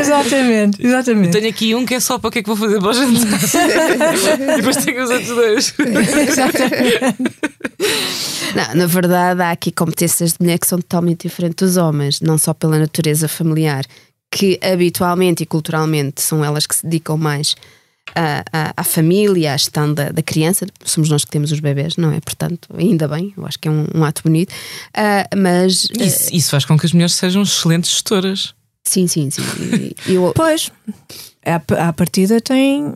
exatamente, 0.00 0.80
exatamente. 0.84 1.26
Eu 1.26 1.32
tenho 1.32 1.48
aqui 1.48 1.74
um 1.74 1.84
que 1.84 1.94
é 1.94 2.00
só 2.00 2.18
para 2.18 2.28
o 2.28 2.30
que 2.30 2.38
é 2.38 2.42
que 2.42 2.48
vou 2.48 2.56
fazer 2.56 2.78
para 2.78 2.88
o 2.88 2.92
jantar. 2.94 4.29
e 4.38 4.56
depois 4.56 4.76
tenho 4.76 5.02
os 5.02 5.10
outros 5.10 5.28
dois. 5.28 5.74
Não, 8.54 8.74
na 8.74 8.86
verdade, 8.86 9.42
há 9.42 9.50
aqui 9.50 9.70
competências 9.70 10.32
de 10.32 10.38
mulher 10.40 10.58
que 10.58 10.66
são 10.66 10.78
totalmente 10.78 11.28
diferentes 11.28 11.68
dos 11.68 11.76
homens, 11.76 12.20
não 12.20 12.36
só 12.36 12.52
pela 12.52 12.78
natureza 12.78 13.28
familiar, 13.28 13.84
que 14.30 14.58
habitualmente 14.62 15.42
e 15.42 15.46
culturalmente 15.46 16.20
são 16.20 16.44
elas 16.44 16.66
que 16.66 16.74
se 16.74 16.84
dedicam 16.84 17.16
mais 17.16 17.54
à, 18.14 18.44
à, 18.52 18.72
à 18.76 18.84
família, 18.84 19.54
à 19.54 19.56
gestão 19.56 19.92
da, 19.92 20.10
da, 20.10 20.22
criança. 20.22 20.66
Somos 20.84 21.08
nós 21.08 21.24
que 21.24 21.30
temos 21.30 21.52
os 21.52 21.60
bebés, 21.60 21.96
não 21.96 22.12
é? 22.12 22.20
Portanto, 22.20 22.68
ainda 22.76 23.06
bem, 23.08 23.32
eu 23.36 23.46
acho 23.46 23.58
que 23.58 23.68
é 23.68 23.70
um, 23.70 23.86
um 23.94 24.04
ato 24.04 24.22
bonito. 24.22 24.52
Uh, 24.52 25.36
mas. 25.36 25.88
Isso, 25.98 26.30
uh, 26.30 26.36
isso, 26.36 26.50
faz 26.50 26.64
com 26.64 26.78
que 26.78 26.86
as 26.86 26.92
mulheres 26.92 27.14
sejam 27.14 27.42
excelentes 27.42 27.90
gestoras. 27.90 28.54
Sim, 28.84 29.06
sim, 29.06 29.30
sim. 29.30 29.42
Eu... 30.06 30.32
Pois, 30.34 30.72
à 31.44 31.92
partida 31.92 32.40
tem 32.40 32.94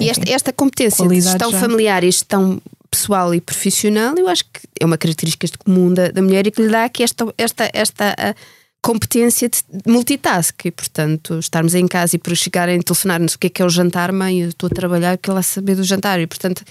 e 0.00 0.10
esta, 0.10 0.30
esta 0.30 0.52
competência 0.52 1.06
de 1.06 1.20
gestão 1.20 1.50
já. 1.50 1.60
familiar 1.60 2.02
e 2.02 2.10
gestão 2.10 2.60
pessoal 2.90 3.34
e 3.34 3.40
profissional, 3.40 4.14
eu 4.16 4.28
acho 4.28 4.44
que 4.44 4.60
é 4.80 4.84
uma 4.84 4.98
característica 4.98 5.46
comum 5.64 5.92
da, 5.92 6.08
da 6.08 6.22
mulher 6.22 6.46
e 6.46 6.50
que 6.50 6.62
lhe 6.62 6.68
dá 6.68 6.84
aqui 6.84 7.02
esta, 7.02 7.32
esta, 7.36 7.70
esta 7.72 8.36
competência 8.82 9.48
de 9.48 9.60
multitask. 9.86 10.64
E, 10.64 10.70
portanto, 10.70 11.38
estarmos 11.38 11.74
em 11.74 11.88
casa 11.88 12.16
e 12.16 12.18
por 12.18 12.36
chegarem 12.36 12.78
a 12.78 12.82
telefonar-nos 12.82 13.34
o 13.34 13.38
que 13.38 13.46
é 13.46 13.50
que 13.50 13.62
é 13.62 13.64
o 13.64 13.68
jantar, 13.68 14.12
mãe, 14.12 14.42
eu 14.42 14.48
estou 14.50 14.68
a 14.68 14.70
trabalhar, 14.70 15.16
que 15.16 15.30
ela 15.30 15.42
saber 15.42 15.74
do 15.74 15.82
jantar. 15.82 16.20
E, 16.20 16.26
portanto, 16.26 16.62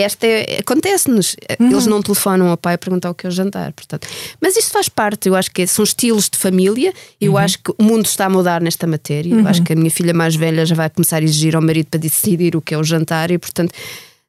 esta 0.00 0.26
é, 0.26 0.58
acontece-nos. 0.60 1.36
Uhum. 1.60 1.70
Eles 1.70 1.86
não 1.86 2.02
telefonam 2.02 2.48
ao 2.48 2.56
pai 2.56 2.74
a 2.74 2.78
perguntar 2.78 3.10
o 3.10 3.14
que 3.14 3.26
é 3.26 3.28
o 3.28 3.32
jantar. 3.32 3.72
Portanto. 3.72 4.08
Mas 4.40 4.56
isso 4.56 4.70
faz 4.70 4.88
parte, 4.88 5.28
eu 5.28 5.34
acho 5.34 5.50
que 5.50 5.66
são 5.66 5.82
estilos 5.82 6.28
de 6.28 6.38
família. 6.38 6.92
Eu 7.20 7.32
uhum. 7.32 7.38
acho 7.38 7.58
que 7.58 7.72
o 7.76 7.82
mundo 7.82 8.06
está 8.06 8.26
a 8.26 8.30
mudar 8.30 8.60
nesta 8.60 8.86
matéria. 8.86 9.34
Uhum. 9.34 9.40
Eu 9.40 9.48
acho 9.48 9.62
que 9.62 9.72
a 9.72 9.76
minha 9.76 9.90
filha 9.90 10.14
mais 10.14 10.34
velha 10.34 10.64
já 10.64 10.74
vai 10.74 10.88
começar 10.88 11.18
a 11.18 11.22
exigir 11.22 11.54
ao 11.54 11.62
marido 11.62 11.86
para 11.90 12.00
decidir 12.00 12.56
o 12.56 12.60
que 12.60 12.74
é 12.74 12.78
o 12.78 12.84
jantar 12.84 13.30
e, 13.30 13.38
portanto, 13.38 13.72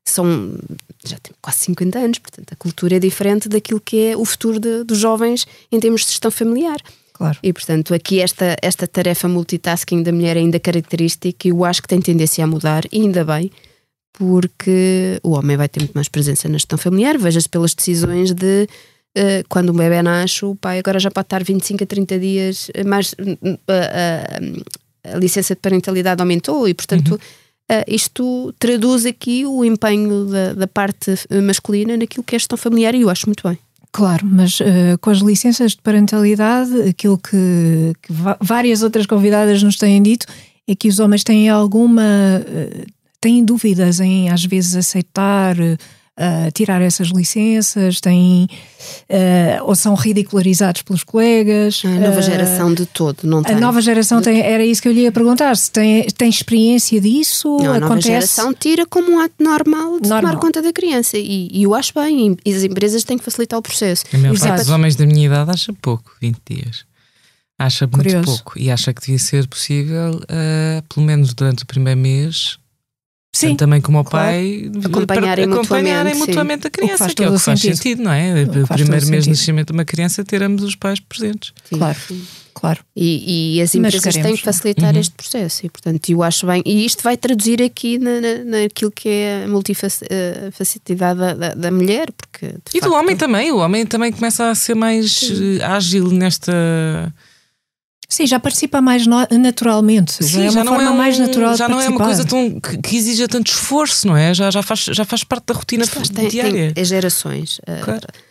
são 0.06 0.54
já 1.06 1.17
tem 1.17 1.34
quase 1.41 1.60
50 1.60 1.99
anos, 1.99 2.19
portanto, 2.19 2.47
a 2.52 2.56
cultura 2.56 2.95
é 2.95 2.99
diferente 2.99 3.49
daquilo 3.49 3.80
que 3.80 4.08
é 4.08 4.17
o 4.17 4.23
futuro 4.23 4.60
de, 4.60 4.84
dos 4.84 4.97
jovens 4.97 5.45
em 5.71 5.80
termos 5.80 6.02
de 6.02 6.08
gestão 6.08 6.32
familiar. 6.32 6.78
Claro. 7.13 7.38
E, 7.43 7.54
portanto, 7.54 7.93
aqui 7.93 8.19
esta, 8.19 8.56
esta 8.62 8.88
tarefa 8.88 9.28
multitasking 9.28 10.02
da 10.02 10.12
mulher 10.12 10.36
é 10.36 10.39
ainda 10.39 10.60
característica 10.60 11.47
e 11.47 11.52
eu 11.52 11.63
acho 11.63 11.82
que 11.82 11.88
tem 11.88 12.02
tendência 12.02 12.43
a 12.43 12.47
mudar, 12.47 12.86
e 12.91 13.02
ainda 13.02 13.23
bem, 13.23 13.52
porque 14.13 15.19
o 15.23 15.32
homem 15.32 15.58
vai 15.58 15.67
ter 15.67 15.80
muito 15.82 15.93
mais 15.93 16.08
presença 16.08 16.47
na 16.47 16.54
gestão 16.54 16.78
familiar. 16.78 17.17
Veja-se 17.17 17.49
pelas 17.49 17.73
decisões 17.73 18.32
de 18.32 18.67
uh, 19.17 19.43
quando 19.49 19.71
um 19.71 19.76
bebê 19.76 20.02
nasce, 20.02 20.45
o 20.45 20.56
pai 20.56 20.80
agora 20.80 20.99
já 20.99 21.10
pode 21.10 21.26
estar 21.26 21.43
25 21.43 21.84
a 21.84 21.88
30 21.88 22.19
dias, 22.19 22.71
eh, 22.73 22.84
mais 22.84 23.13
uh, 23.13 23.54
uh, 23.54 24.63
a 25.04 25.17
licença 25.17 25.56
de 25.56 25.62
parentalidade 25.62 26.21
aumentou 26.21 26.67
e, 26.67 26.73
portanto. 26.73 27.13
Uhum. 27.13 27.17
isto 27.88 28.54
traduz 28.60 29.06
aqui 29.06 29.45
o 29.45 29.65
empenho 29.65 30.26
da, 30.26 30.54
da, 30.54 30.67
parte 30.67 31.15
masculina 31.43 31.97
naquilo 31.97 32.23
que 32.23 32.36
é 32.36 32.39
gestão 32.39 32.58
familiar 32.58 32.93
e 32.93 33.02
eu 33.02 33.10
acho 33.10 33.26
muito 33.26 33.47
bem. 33.47 33.58
Claro, 33.91 34.26
mas 34.26 34.60
uh, 34.60 34.97
com 35.02 35.10
as 35.10 35.19
licenças 35.19 35.71
de 35.71 35.82
parentalidade, 35.82 36.82
aquilo 36.82 37.17
que, 37.17 37.93
que, 38.02 38.13
várias 38.41 38.84
outras 38.84 39.06
convidadas 39.06 39.63
nos 39.63 39.78
têm 39.78 40.04
dito 40.04 40.28
é 40.67 40.76
que 40.76 40.88
os 40.88 40.99
homens 40.99 41.23
têm 41.23 41.49
alguma. 41.49 42.04
Têm 43.24 43.42
dúvidas 43.46 44.02
em, 44.02 44.30
às 44.30 44.44
vezes, 44.44 44.76
aceitar. 44.76 45.56
Uh, 46.16 46.52
tirar 46.54 46.80
essas 46.80 47.08
licenças, 47.08 48.00
têm 48.00 48.48
uh, 49.10 49.64
ou 49.64 49.74
são 49.74 49.96
ridicularizados 49.96 50.84
pelos 50.84 51.04
colegas. 51.04 51.82
A 51.84 51.90
nova 51.90 52.20
uh, 52.20 52.22
geração 52.22 52.72
de 52.72 52.86
todo, 52.86 53.24
não 53.24 53.42
tem. 53.42 53.56
A 53.56 53.60
nova 53.60 53.82
geração 53.82 54.22
tem, 54.22 54.40
era 54.40 54.64
isso 54.64 54.80
que 54.80 54.88
eu 54.88 54.92
lhe 54.92 55.02
ia 55.02 55.12
perguntar, 55.12 55.58
se 55.58 55.72
tem, 55.72 56.04
tem 56.16 56.30
experiência 56.30 57.02
disso? 57.02 57.58
Não, 57.60 57.74
a 57.74 57.80
nova 57.80 58.00
geração 58.00 58.54
tira 58.54 58.86
como 58.86 59.14
um 59.14 59.20
ato 59.20 59.44
normal 59.44 60.00
de 60.00 60.08
normal. 60.08 60.34
tomar 60.34 60.36
conta 60.40 60.62
da 60.62 60.72
criança 60.72 61.18
e, 61.18 61.48
e, 61.52 61.64
eu 61.64 61.74
acho 61.74 61.92
bem, 61.96 62.38
e 62.46 62.54
as 62.54 62.62
empresas 62.62 63.04
têm 63.04 63.18
que 63.18 63.24
facilitar 63.24 63.58
o 63.58 63.64
processo. 63.64 64.06
A 64.14 64.18
maior 64.20 64.38
parte 64.38 64.60
dos 64.60 64.70
homens 64.70 64.96
da 64.96 65.08
minha 65.08 65.26
idade 65.26 65.50
acha 65.50 65.74
pouco, 65.82 66.12
20 66.22 66.38
dias. 66.48 66.86
Acha 67.58 67.88
Curioso. 67.88 68.18
muito 68.18 68.26
pouco 68.28 68.60
e 68.60 68.70
acha 68.70 68.94
que 68.94 69.02
devia 69.02 69.18
ser 69.18 69.48
possível, 69.48 70.22
pelo 70.94 71.06
menos 71.08 71.34
durante 71.34 71.64
o 71.64 71.66
primeiro 71.66 72.00
mês, 72.00 72.60
Sim, 73.36 73.50
Tanto 73.50 73.60
também 73.60 73.82
como 73.82 74.00
o 74.00 74.04
claro. 74.04 74.28
pai 74.28 74.72
acompanharem, 74.86 75.48
para, 75.48 75.56
acompanharem 75.56 76.15
mutuamente, 76.15 76.67
a 76.67 76.69
criança, 76.69 77.08
que, 77.08 77.15
que 77.15 77.24
é 77.24 77.30
o 77.30 77.34
que 77.34 77.39
faz 77.39 77.60
sentido, 77.60 77.78
sentido 77.78 78.04
não 78.04 78.12
é? 78.12 78.43
O, 78.43 78.63
o 78.63 78.67
primeiro 78.67 79.08
mês 79.08 79.24
de 79.24 79.32
nascimento 79.32 79.67
de 79.67 79.74
uma 79.74 79.84
criança 79.84 80.24
teremos 80.24 80.62
os 80.62 80.76
pais 80.76 81.00
presentes. 81.00 81.52
Sim. 81.67 81.80
Claro, 81.80 81.98
claro. 82.54 82.80
E, 82.96 83.56
e 83.56 83.62
as 83.62 83.74
empresas 83.74 84.13
têm 84.13 84.36
que 84.36 84.43
facilitar 84.43 84.93
uhum. 84.93 85.00
este 85.00 85.15
processo 85.15 85.65
e, 85.65 85.69
portanto, 85.69 86.08
eu 86.12 86.22
acho 86.22 86.46
bem. 86.46 86.62
E 86.63 86.86
isto 86.86 87.02
vai 87.02 87.17
traduzir 87.17 87.60
aqui 87.63 87.98
na, 87.98 88.22
na, 88.22 88.60
naquilo 88.62 88.91
que 88.91 89.10
é 89.10 89.46
a 89.46 89.48
multifacilidade 89.48 91.19
da, 91.19 91.34
da, 91.34 91.54
da 91.56 91.72
mulher. 91.72 92.12
Porque, 92.12 92.46
e 92.46 92.80
facto, 92.80 92.82
do 92.84 92.93
homem 92.93 93.17
também. 93.17 93.52
O 93.52 93.58
homem 93.58 93.84
também 93.84 94.12
começa 94.12 94.52
a 94.52 94.54
ser 94.54 94.76
mais 94.76 95.12
Sim. 95.12 95.58
Eh, 95.58 95.63
ágil 95.63 96.08
nesta 96.10 97.12
Sim, 98.13 98.28
já 98.28 98.39
participa 98.39 98.80
mais 98.80 99.08
no, 99.08 99.17
naturalmente. 99.39 100.23
Sim, 100.23 100.28
já 100.28 100.43
é 100.43 100.52
uma 100.52 100.65
forma 100.65 100.84
é 100.84 100.89
um, 100.91 100.95
mais 100.95 101.17
natural 101.17 101.58
Já 101.58 101.67
não 101.67 101.82
é 101.82 101.89
uma 101.89 102.06
coisa 102.06 102.23
tão, 102.23 102.60
que, 102.60 102.78
que, 102.78 102.95
exija 102.95 103.28
tanto 103.28 103.52
esforço, 103.52 104.06
não 104.06 104.15
é? 104.15 104.32
Já, 104.36 104.52
já, 104.52 104.62
faz, 104.62 104.82
já 104.82 105.04
faz 105.04 105.23
parte 105.23 105.45
da 105.47 105.56
rotina 105.56 105.84
tem, 105.88 106.28
diária. 106.28 106.73
Tem, 106.73 106.82
é 106.82 106.86
gerações. 106.86 107.60
Eh, 107.65 107.80
claro. 107.82 108.02
Uh, 108.06 108.21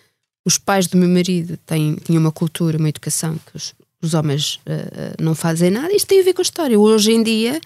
os 0.47 0.57
pais 0.57 0.87
do 0.87 0.97
meu 0.97 1.09
marido 1.09 1.57
têm, 1.67 1.97
tinham 1.97 2.21
uma 2.21 2.31
cultura, 2.31 2.79
uma 2.79 2.89
educação 2.89 3.35
que 3.45 3.57
os, 3.57 3.75
os 4.01 4.15
homens 4.15 4.61
uh, 4.67 5.21
não 5.21 5.35
fazem 5.35 5.73
nada. 5.73 5.93
Isto 5.93 6.07
tem 6.07 6.21
a 6.21 6.25
ver 6.25 6.33
com 6.33 6.43
a 6.43 6.45
história. 6.45 6.79
Hoje 6.79 7.11
em 7.11 7.21
dia, 7.21 7.61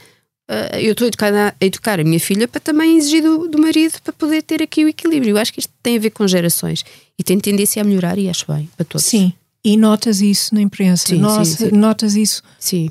uh, 0.50 0.76
eu 0.76 0.92
estou 0.92 1.04
a 1.04 1.08
educar, 1.08 1.34
a 1.34 1.64
educar, 1.64 2.00
a 2.00 2.04
minha 2.04 2.20
filha 2.20 2.48
para 2.48 2.62
também 2.62 2.96
exigir 2.96 3.22
do, 3.22 3.46
do 3.46 3.60
marido 3.60 4.00
para 4.02 4.14
poder 4.14 4.40
ter 4.40 4.62
aqui 4.62 4.86
o 4.86 4.88
equilíbrio. 4.88 5.32
Eu 5.32 5.38
acho 5.38 5.52
que 5.52 5.60
isto 5.60 5.72
tem 5.82 5.98
a 5.98 6.00
ver 6.00 6.10
com 6.10 6.26
gerações 6.26 6.82
e 7.18 7.22
tem 7.22 7.38
tendência 7.38 7.82
a 7.82 7.84
melhorar 7.84 8.16
e 8.16 8.30
acho 8.30 8.50
bem 8.50 8.70
para 8.74 8.86
todos. 8.86 9.04
Sim. 9.04 9.34
E 9.66 9.76
notas 9.76 10.20
isso 10.20 10.54
na 10.54 10.60
imprensa. 10.60 11.08
Sim, 11.08 11.18
Nossa, 11.18 11.44
sim, 11.44 11.70
sim. 11.70 11.76
Notas 11.76 12.14
isso. 12.14 12.40
Sim. 12.56 12.88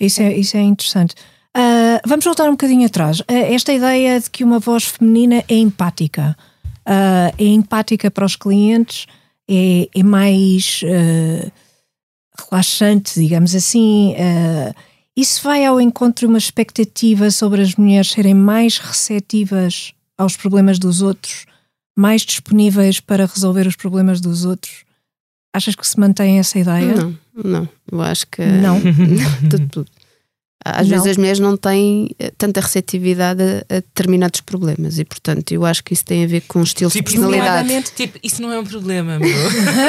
Isso 0.00 0.20
é, 0.20 0.36
isso 0.36 0.56
é 0.56 0.60
interessante. 0.60 1.14
Uh, 1.56 2.02
vamos 2.04 2.24
voltar 2.24 2.48
um 2.48 2.50
bocadinho 2.50 2.84
atrás. 2.84 3.20
Uh, 3.20 3.24
esta 3.28 3.72
ideia 3.72 4.20
de 4.20 4.28
que 4.28 4.42
uma 4.42 4.58
voz 4.58 4.82
feminina 4.82 5.44
é 5.48 5.54
empática. 5.54 6.36
Uh, 6.80 7.32
é 7.38 7.44
empática 7.44 8.10
para 8.10 8.26
os 8.26 8.34
clientes, 8.34 9.06
é, 9.48 9.88
é 9.94 10.02
mais 10.02 10.80
relaxante, 12.50 13.20
digamos 13.20 13.54
assim. 13.54 14.14
isso 15.16 15.40
vai 15.44 15.64
ao 15.64 15.80
encontro 15.80 16.26
de 16.26 16.26
uma 16.26 16.38
expectativa 16.38 17.30
sobre 17.30 17.62
as 17.62 17.76
mulheres 17.76 18.10
serem 18.10 18.34
mais 18.34 18.78
receptivas 18.78 19.94
aos 20.18 20.36
problemas 20.36 20.78
dos 20.80 21.02
outros, 21.02 21.46
mais 21.96 22.22
disponíveis 22.22 22.98
para 22.98 23.26
resolver 23.26 23.68
os 23.68 23.76
problemas 23.76 24.20
dos 24.20 24.44
outros. 24.44 24.85
Achas 25.56 25.74
que 25.74 25.88
se 25.88 25.98
mantém 25.98 26.38
essa 26.38 26.58
ideia? 26.58 26.94
Não, 26.94 27.16
não. 27.42 27.68
Eu 27.90 28.02
acho 28.02 28.26
que. 28.26 28.44
Não. 28.44 28.78
tudo, 29.48 29.68
tudo. 29.68 29.90
Às 30.62 30.86
não. 30.86 30.96
vezes 30.96 31.12
as 31.12 31.16
mulheres 31.16 31.38
não 31.38 31.56
têm 31.56 32.10
eh, 32.18 32.30
tanta 32.36 32.60
receptividade 32.60 33.42
a, 33.42 33.76
a, 33.76 33.76
determinados 33.76 34.42
problemas 34.42 34.98
e, 34.98 35.04
portanto, 35.06 35.52
eu 35.52 35.64
acho 35.64 35.82
que 35.82 35.94
isso 35.94 36.04
tem 36.04 36.24
a 36.24 36.26
ver 36.26 36.42
com 36.42 36.60
o 36.60 36.62
estilo 36.62 36.90
tipo, 36.90 37.08
de 37.08 37.16
personalidade. 37.16 37.82
Tipo, 37.94 38.18
isso 38.22 38.42
não 38.42 38.52
é 38.52 38.60
um 38.60 38.66
problema, 38.66 39.18
meu. 39.18 39.30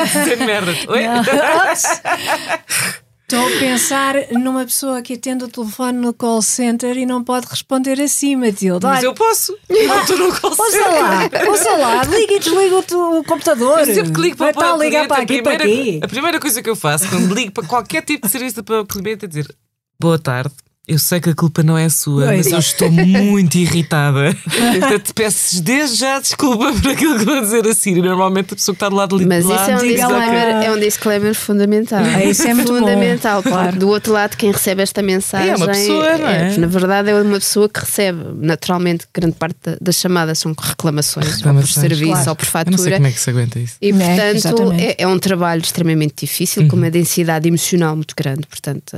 isso 0.06 0.18
é 0.18 0.36
merda. 0.38 0.72
Oi? 0.88 1.02
Estou 3.30 3.46
a 3.46 3.60
pensar 3.60 4.16
numa 4.32 4.64
pessoa 4.64 5.02
que 5.02 5.16
atende 5.16 5.44
o 5.44 5.50
telefone 5.50 5.98
no 5.98 6.14
call 6.14 6.42
center 6.42 6.98
e 6.98 7.06
não 7.06 7.22
pode 7.22 7.46
responder 7.46 8.00
assim, 8.02 8.38
Matilde. 8.38 8.86
Mas 8.86 9.04
eu 9.04 9.14
posso. 9.14 9.54
Eu 9.68 10.00
estou 10.00 10.18
no 10.18 10.34
call 10.40 10.56
center. 10.56 10.80
Ouça 10.82 10.90
lá, 10.90 11.50
ouça 11.50 11.72
lá, 11.76 12.04
liga 12.06 12.34
e 12.36 12.40
desliga 12.40 12.76
o, 12.96 13.20
o 13.20 13.24
computador. 13.26 13.80
Eu 13.80 13.86
sempre 13.94 14.14
que 14.14 14.22
ligo 14.22 14.38
para, 14.38 14.54
para, 14.54 14.78
ligar 14.78 15.10
para 15.10 15.24
aqui, 15.24 15.42
para 15.42 15.56
aqui. 15.56 16.00
A 16.02 16.08
primeira 16.08 16.40
coisa 16.40 16.64
que 16.64 16.70
eu 16.70 16.76
faço 16.78 17.10
quando 17.10 17.36
ligo 17.36 17.52
para 17.52 17.68
qualquer 17.68 18.02
tipo 18.02 18.28
de 18.28 18.32
serviço 18.32 18.64
para 18.64 18.80
o 18.80 18.86
cliente 18.86 19.26
é 19.26 19.28
dizer 19.28 19.54
boa 20.00 20.18
tarde. 20.18 20.56
Eu 20.88 20.98
sei 20.98 21.20
que 21.20 21.30
a 21.30 21.36
culpa 21.36 21.62
não 21.62 21.78
é 21.78 21.90
sua, 21.90 22.28
mas 22.28 22.48
eu 22.48 22.60
estou 22.60 22.90
muito 22.90 23.58
irritada. 23.58 24.34
Portanto, 24.46 25.14
peço 25.14 25.62
desde 25.62 25.98
já 25.98 26.18
desculpa 26.18 26.72
por 26.72 26.92
aquilo 26.92 27.20
que 27.20 27.26
vou 27.26 27.42
dizer 27.42 27.68
assim. 27.68 27.96
Normalmente 27.96 28.54
a 28.54 28.56
pessoa 28.56 28.74
que 28.74 28.78
está 28.78 28.88
do 28.88 28.96
lado 28.96 29.20
de 29.20 29.26
Mas 29.26 29.44
isso 29.44 29.52
é 29.52 29.76
um, 29.76 29.80
disclaimer, 29.80 30.64
é 30.64 30.72
um 30.72 30.80
disclaimer 30.80 31.36
fundamental. 31.36 32.00
É, 32.00 32.30
isso 32.30 32.48
é 32.48 32.54
muito 32.54 32.74
fundamental. 32.74 33.44
Bom. 33.44 33.50
Claro. 33.50 33.78
Do 33.78 33.90
outro 33.90 34.14
lado, 34.14 34.38
quem 34.38 34.50
recebe 34.50 34.82
esta 34.82 35.02
mensagem. 35.02 35.50
É 35.50 35.56
uma 35.58 35.68
pessoa, 35.68 36.18
não 36.20 36.28
é? 36.30 36.54
é? 36.54 36.58
Na 36.58 36.68
verdade, 36.68 37.10
é 37.10 37.22
uma 37.22 37.40
pessoa 37.40 37.68
que 37.68 37.82
recebe. 37.82 38.20
Naturalmente, 38.38 39.06
grande 39.14 39.36
parte 39.36 39.58
das 39.82 39.96
chamadas 39.96 40.40
são 40.40 40.56
reclamações, 40.58 41.36
reclamações 41.36 41.76
ou 41.76 41.84
por 41.84 41.90
serviço 41.90 42.12
claro. 42.14 42.30
ou 42.30 42.36
por 42.38 42.46
fatura. 42.46 42.76
Eu 42.76 42.78
não 42.78 42.84
sei 42.86 42.94
como 42.94 43.08
é 43.08 43.12
que 43.12 43.20
se 43.20 43.30
aguenta 43.30 43.60
isso. 43.60 43.76
E, 43.82 43.90
é, 43.90 44.34
portanto, 44.34 44.72
é, 44.72 44.96
é, 45.00 45.08
um 45.08 45.20
trabalho 45.20 45.62
extremamente 45.62 46.26
difícil, 46.26 46.64
uhum. 46.64 46.70
com 46.70 46.76
uma 46.78 46.90
densidade 46.90 47.46
emocional 47.46 47.94
muito 47.94 48.16
grande. 48.16 48.48
Portanto, 48.48 48.96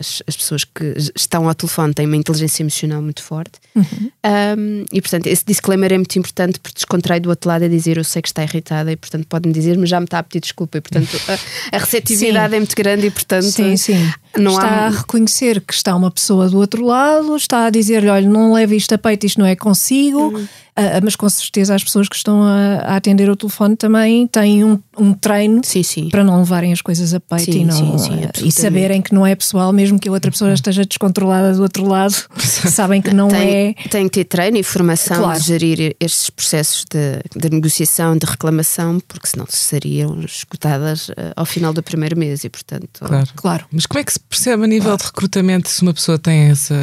as, 0.00 0.22
as 0.26 0.34
pessoas 0.34 0.64
que 0.64 0.85
estão 1.14 1.48
ao 1.48 1.54
telefone 1.54 1.94
têm 1.94 2.06
uma 2.06 2.16
inteligência 2.16 2.62
emocional 2.62 3.02
muito 3.02 3.22
forte. 3.22 3.58
Uhum. 3.74 4.10
Um, 4.58 4.84
e, 4.92 5.00
portanto, 5.00 5.26
esse 5.26 5.44
disclaimer 5.44 5.92
é 5.92 5.98
muito 5.98 6.18
importante 6.18 6.60
porque 6.60 6.74
descontrai 6.76 7.20
do 7.20 7.28
outro 7.28 7.48
lado 7.48 7.64
a 7.64 7.68
dizer 7.68 7.96
eu 7.96 8.04
sei 8.04 8.22
que 8.22 8.28
está 8.28 8.42
irritada 8.42 8.92
e, 8.92 8.96
portanto, 8.96 9.26
pode-me 9.28 9.52
dizer, 9.52 9.76
mas 9.78 9.88
já 9.88 10.00
me 10.00 10.04
está 10.04 10.18
a 10.18 10.22
pedir 10.22 10.40
desculpa. 10.40 10.78
E, 10.78 10.80
portanto, 10.80 11.08
a, 11.28 11.76
a 11.76 11.78
receptividade 11.78 12.50
sim. 12.50 12.56
é 12.56 12.58
muito 12.58 12.76
grande 12.76 13.06
e, 13.06 13.10
portanto, 13.10 13.50
sim, 13.50 13.76
sim. 13.76 14.12
Não 14.40 14.52
está 14.52 14.66
há... 14.66 14.86
a 14.86 14.90
reconhecer 14.90 15.60
que 15.60 15.74
está 15.74 15.94
uma 15.94 16.10
pessoa 16.10 16.48
do 16.48 16.58
outro 16.58 16.84
lado, 16.84 17.36
está 17.36 17.66
a 17.66 17.70
dizer-lhe, 17.70 18.08
olha, 18.08 18.28
não 18.28 18.52
leve 18.52 18.76
isto 18.76 18.94
a 18.94 18.98
peito, 18.98 19.26
isto 19.26 19.40
não 19.40 19.46
é 19.46 19.56
consigo. 19.56 20.18
Uhum. 20.18 20.46
Uh, 20.78 21.00
mas 21.02 21.16
com 21.16 21.26
certeza 21.26 21.74
as 21.74 21.82
pessoas 21.82 22.06
que 22.06 22.14
estão 22.14 22.42
a, 22.42 22.82
a 22.84 22.96
atender 22.96 23.30
o 23.30 23.34
telefone 23.34 23.74
também 23.76 24.26
têm 24.26 24.62
um, 24.62 24.78
um 24.98 25.14
treino 25.14 25.62
sim, 25.64 25.82
sim. 25.82 26.10
para 26.10 26.22
não 26.22 26.36
levarem 26.40 26.70
as 26.70 26.82
coisas 26.82 27.14
a 27.14 27.20
peito 27.20 27.50
sim, 27.50 27.62
e, 27.62 27.64
não, 27.64 27.96
e 28.44 28.52
saberem 28.52 29.00
que 29.00 29.14
não 29.14 29.26
é 29.26 29.34
pessoal, 29.34 29.72
mesmo 29.72 29.98
que 29.98 30.06
a 30.06 30.12
outra 30.12 30.30
pessoa 30.30 30.52
esteja 30.52 30.84
descontrolada 30.84 31.54
do 31.54 31.62
outro 31.62 31.88
lado, 31.88 32.14
sabem 32.70 33.00
que 33.00 33.14
não 33.14 33.28
tem, 33.28 33.68
é. 33.70 33.74
Tem 33.88 34.04
que 34.04 34.10
ter 34.10 34.24
treino 34.24 34.58
e 34.58 34.62
formação 34.62 35.16
claro. 35.16 35.40
de 35.40 35.46
gerir 35.46 35.96
estes 35.98 36.28
processos 36.28 36.84
de, 36.84 37.22
de, 37.34 37.48
negociação, 37.54 38.14
de 38.14 38.26
reclamação, 38.26 39.00
porque 39.08 39.28
senão 39.28 39.46
seriam 39.48 40.20
escutadas 40.20 41.08
uh, 41.08 41.32
ao 41.34 41.46
final 41.46 41.72
do 41.72 41.82
primeiro 41.82 42.18
mês 42.18 42.44
e, 42.44 42.50
portanto. 42.50 43.00
Claro. 43.00 43.28
claro. 43.34 43.64
Mas 43.72 43.86
como 43.86 43.98
é 43.98 44.04
que 44.04 44.12
se 44.12 44.20
percebe 44.28 44.64
a 44.64 44.66
nível 44.66 44.96
de 44.96 45.04
recrutamento 45.04 45.68
se 45.68 45.82
uma 45.82 45.94
pessoa 45.94 46.18
tem 46.18 46.50
essa 46.50 46.74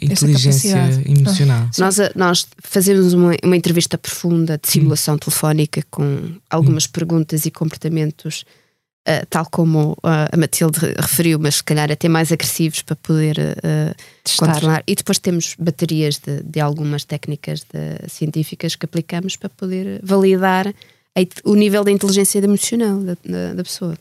inteligência 0.00 0.76
essa 0.76 1.02
emocional? 1.08 1.68
Nós, 1.78 1.96
nós 2.14 2.46
fazemos 2.62 3.12
uma 3.12 3.34
uma 3.42 3.56
entrevista 3.56 3.96
profunda 3.96 4.58
de 4.58 4.68
simulação 4.68 5.14
hum. 5.14 5.18
telefónica 5.18 5.82
com 5.90 6.32
algumas 6.50 6.84
hum. 6.84 6.90
perguntas 6.92 7.46
e 7.46 7.50
comportamentos 7.50 8.44
uh, 9.08 9.26
tal 9.30 9.46
como 9.50 9.92
uh, 9.92 10.28
a 10.32 10.36
Matilde 10.36 10.78
referiu, 10.98 11.38
mas 11.38 11.56
se 11.56 11.64
calhar 11.64 11.90
até 11.90 12.08
mais 12.08 12.32
agressivos 12.32 12.82
para 12.82 12.96
poder 12.96 13.36
controlar. 14.38 14.82
E 14.86 14.94
depois 14.94 15.18
temos 15.18 15.54
baterias 15.58 16.18
de, 16.18 16.42
de 16.42 16.60
algumas 16.60 17.04
técnicas 17.04 17.60
de, 17.60 18.08
científicas 18.08 18.76
que 18.76 18.84
aplicamos 18.84 19.36
para 19.36 19.48
poder 19.48 20.00
validar 20.02 20.72
o 21.44 21.54
nível 21.54 21.82
da 21.82 21.90
inteligência 21.90 22.38
emocional 22.38 23.00
da, 23.00 23.16
da, 23.24 23.54
da 23.54 23.62
pessoa. 23.62 23.96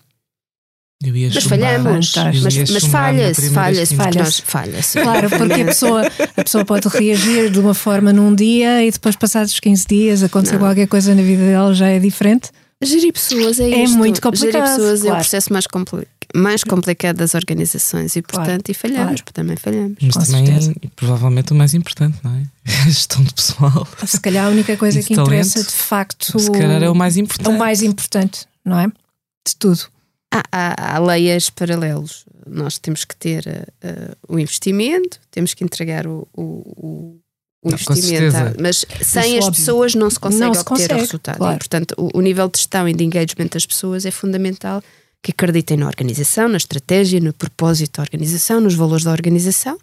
Mas 1.03 1.43
falhamos, 1.43 2.11
mas, 2.15 2.71
mas 2.71 2.85
falha-se, 2.85 3.49
falha-se, 3.51 3.95
falha-se, 3.95 4.41
falha-se. 4.41 4.99
Claro, 4.99 5.29
porque 5.29 5.61
a 5.61 5.65
pessoa, 5.65 6.01
a 6.35 6.43
pessoa 6.43 6.65
pode 6.65 6.87
reagir 6.87 7.51
de 7.51 7.59
uma 7.59 7.75
forma 7.75 8.11
num 8.11 8.33
dia 8.33 8.83
e 8.83 8.89
depois, 8.89 9.15
passados 9.15 9.59
15 9.59 9.85
dias, 9.87 10.23
acontecer 10.23 10.57
qualquer 10.57 10.87
coisa 10.87 11.13
na 11.13 11.21
vida 11.21 11.43
dela 11.43 11.71
já 11.73 11.87
é 11.87 11.99
diferente. 11.99 12.49
Gerir 12.83 13.13
pessoas 13.13 13.59
é, 13.59 13.69
é 13.69 13.83
isto. 13.83 13.97
muito 13.97 14.21
complicado. 14.21 14.53
Gerir 14.53 14.75
pessoas 14.75 15.01
claro. 15.01 15.15
é 15.15 15.19
o 15.19 15.21
processo 15.21 15.53
mais, 15.53 15.67
compli 15.67 16.07
mais 16.35 16.63
complicado 16.63 17.17
das 17.17 17.35
organizações 17.35 18.15
e, 18.15 18.21
portanto, 18.21 18.45
claro, 18.45 18.63
e 18.69 18.73
falhamos, 18.73 19.21
claro. 19.21 19.33
também 19.33 19.55
falhamos. 19.55 19.97
Mas 20.01 20.27
também, 20.27 20.45
certeza. 20.45 20.73
provavelmente, 20.95 21.53
o 21.53 21.55
mais 21.55 21.73
importante, 21.73 22.17
não 22.23 22.35
é? 22.35 22.43
A 22.85 22.85
gestão 22.85 23.23
de 23.23 23.33
pessoal. 23.33 23.87
Se 24.05 24.19
calhar 24.19 24.45
a 24.45 24.49
única 24.49 24.75
coisa 24.75 25.01
que 25.01 25.15
talento, 25.15 25.27
interessa, 25.27 25.63
de 25.63 25.71
facto. 25.71 26.39
Se 26.39 26.51
calhar 26.51 26.81
é 26.83 26.89
o 26.89 26.95
mais 26.95 27.17
importante. 27.17 27.55
O 27.55 27.57
mais 27.57 27.81
importante, 27.81 28.45
não 28.65 28.79
é? 28.79 28.87
De 28.87 29.55
tudo. 29.57 29.89
Há, 30.37 30.43
há, 30.51 30.95
há 30.95 30.99
leias 30.99 31.49
paralelos. 31.49 32.25
Nós 32.45 32.77
temos 32.77 33.03
que 33.03 33.15
ter 33.15 33.45
uh, 33.47 34.15
o 34.27 34.39
investimento, 34.39 35.19
temos 35.31 35.53
que 35.53 35.63
entregar 35.63 36.07
o, 36.07 36.27
o, 36.33 37.19
o 37.61 37.69
não, 37.69 37.73
investimento, 37.73 38.61
mas 38.61 38.85
sem 39.01 39.37
as 39.37 39.49
pessoas 39.49 39.95
não 39.95 40.09
se 40.09 40.19
consegue 40.19 40.45
não 40.45 40.53
se 40.53 40.59
obter 40.61 40.69
consegue, 40.69 40.93
o 40.93 40.97
resultado. 40.97 41.37
Claro. 41.37 41.55
E, 41.55 41.57
portanto, 41.57 41.95
o, 41.97 42.17
o, 42.17 42.21
nível 42.21 42.47
de 42.47 42.57
gestão 42.57 42.87
e 42.87 42.93
de 42.93 43.03
engagement 43.03 43.47
das 43.51 43.65
pessoas 43.65 44.05
é 44.05 44.11
fundamental 44.11 44.81
que 45.21 45.31
acreditem 45.31 45.77
na 45.77 45.87
organização, 45.87 46.47
na 46.47 46.57
estratégia, 46.57 47.19
no 47.19 47.33
propósito 47.33 47.97
da 47.97 48.03
organização, 48.03 48.61
nos 48.61 48.75
valores 48.75 49.03
da 49.03 49.11
organização, 49.11 49.77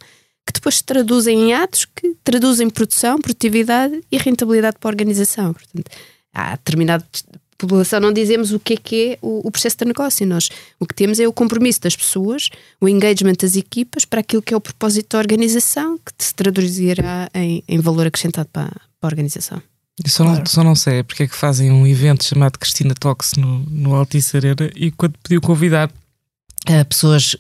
que 0.47 0.53
depois 0.53 0.77
se 0.77 0.85
traduzem 0.85 1.51
em 1.51 1.55
atos 1.55 1.87
que 1.87 2.15
traduzem 2.23 2.71
produção, 2.71 3.19
produtividade 3.19 4.01
e 4.11 4.17
rentabilidade 4.17 4.77
para 4.79 4.89
a 4.89 4.93
organização. 4.93 5.53
Portanto, 5.53 5.91
há 6.33 6.53
determinado 6.53 7.05
população 7.65 8.01
não 8.01 8.13
dizemos 8.13 8.53
o 8.53 8.59
que 8.59 8.75
é 8.75 8.77
que 8.77 9.13
é 9.13 9.19
o, 9.21 9.47
o, 9.47 9.51
processo 9.51 9.77
de 9.79 9.85
negócio. 9.85 10.27
Nós 10.27 10.49
o 10.79 10.87
que 10.87 10.95
temos 10.95 11.21
é 11.21 11.27
o 11.27 11.33
compromisso 11.33 11.81
das 11.81 11.97
pessoas, 11.97 12.51
o 12.81 12.89
engagement 12.89 13.35
das 13.41 13.57
equipas 13.57 14.05
para 14.05 14.21
aquilo 14.21 14.43
que 14.43 14.55
é 14.55 14.57
o 14.57 14.61
propósito 14.61 15.11
da 15.11 15.19
organização, 15.19 15.99
que 15.99 16.13
se 16.19 16.35
traduzirá 16.35 17.29
em, 17.35 17.63
em 17.67 17.81
valor 17.81 18.07
acrescentado 18.07 18.49
para, 18.53 18.71
para 18.71 18.81
a 19.03 19.07
organização. 19.07 19.63
Eu 20.03 20.11
só, 20.11 20.25
claro. 20.25 20.39
não, 20.41 20.47
só 20.47 20.65
não 20.65 20.75
sei 20.75 21.03
porque 21.05 21.23
é 21.23 21.27
que 21.29 21.37
fazem 21.37 21.71
um 21.71 21.87
evento 21.87 22.25
chamado 22.25 22.59
Cristina 22.59 22.95
Talks 22.95 23.35
no, 23.35 23.61
no 23.71 23.95
Altice 23.95 24.37
Arena 24.37 24.69
e 24.75 24.91
quando 24.91 25.15
pediu 25.23 25.41
convidar 25.41 25.91
uh, 26.69 26.85
pessoas 26.87 27.37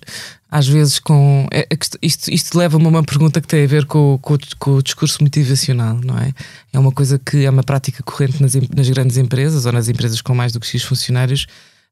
às 0.54 0.68
vezes 0.68 1.00
com. 1.00 1.48
É 1.50 1.66
isto, 2.00 2.32
isto 2.32 2.56
leva-me 2.56 2.84
a 2.86 2.88
uma 2.88 3.02
pergunta 3.02 3.40
que 3.40 3.48
tem 3.48 3.64
a 3.64 3.66
ver 3.66 3.86
com, 3.86 4.18
com, 4.22 4.38
com, 4.58 4.70
o 4.76 4.82
discurso 4.82 5.22
motivacional, 5.22 5.98
não 6.04 6.16
é? 6.16 6.32
É 6.72 6.78
uma 6.78 6.92
coisa 6.92 7.18
que 7.18 7.44
é 7.44 7.50
uma 7.50 7.64
prática 7.64 8.02
corrente 8.04 8.40
nas, 8.40 8.54
nas 8.54 8.88
grandes 8.88 9.16
empresas 9.16 9.66
ou 9.66 9.72
nas 9.72 9.88
empresas 9.88 10.20
com 10.20 10.32
mais 10.32 10.52
do 10.52 10.60
que 10.60 10.66
X 10.66 10.84
funcionários, 10.84 11.46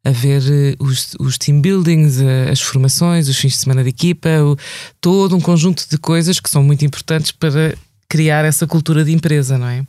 haver 0.05 0.43
uh, 0.43 0.85
os, 0.85 1.17
os 1.19 1.37
team 1.39 1.61
buildings, 1.61 2.19
as 2.51 2.61
formações, 2.61 3.29
os 3.29 3.37
fins 3.37 3.55
de 3.55 3.59
semana 3.59 3.83
de 3.83 3.89
equipa, 3.89 4.29
o, 4.45 4.57
todo 5.01 5.37
um 5.37 5.41
conjunto 5.41 5.85
de 5.91 5.99
coisas 5.99 6.39
que 6.39 6.49
são 6.49 6.63
muito 6.63 6.85
importantes 6.85 7.33
para 7.33 7.75
criar 8.09 8.45
essa 8.45 8.67
cultura 8.67 9.05
de 9.05 9.13
empresa, 9.13 9.59
não 9.59 9.67
é? 9.67 9.85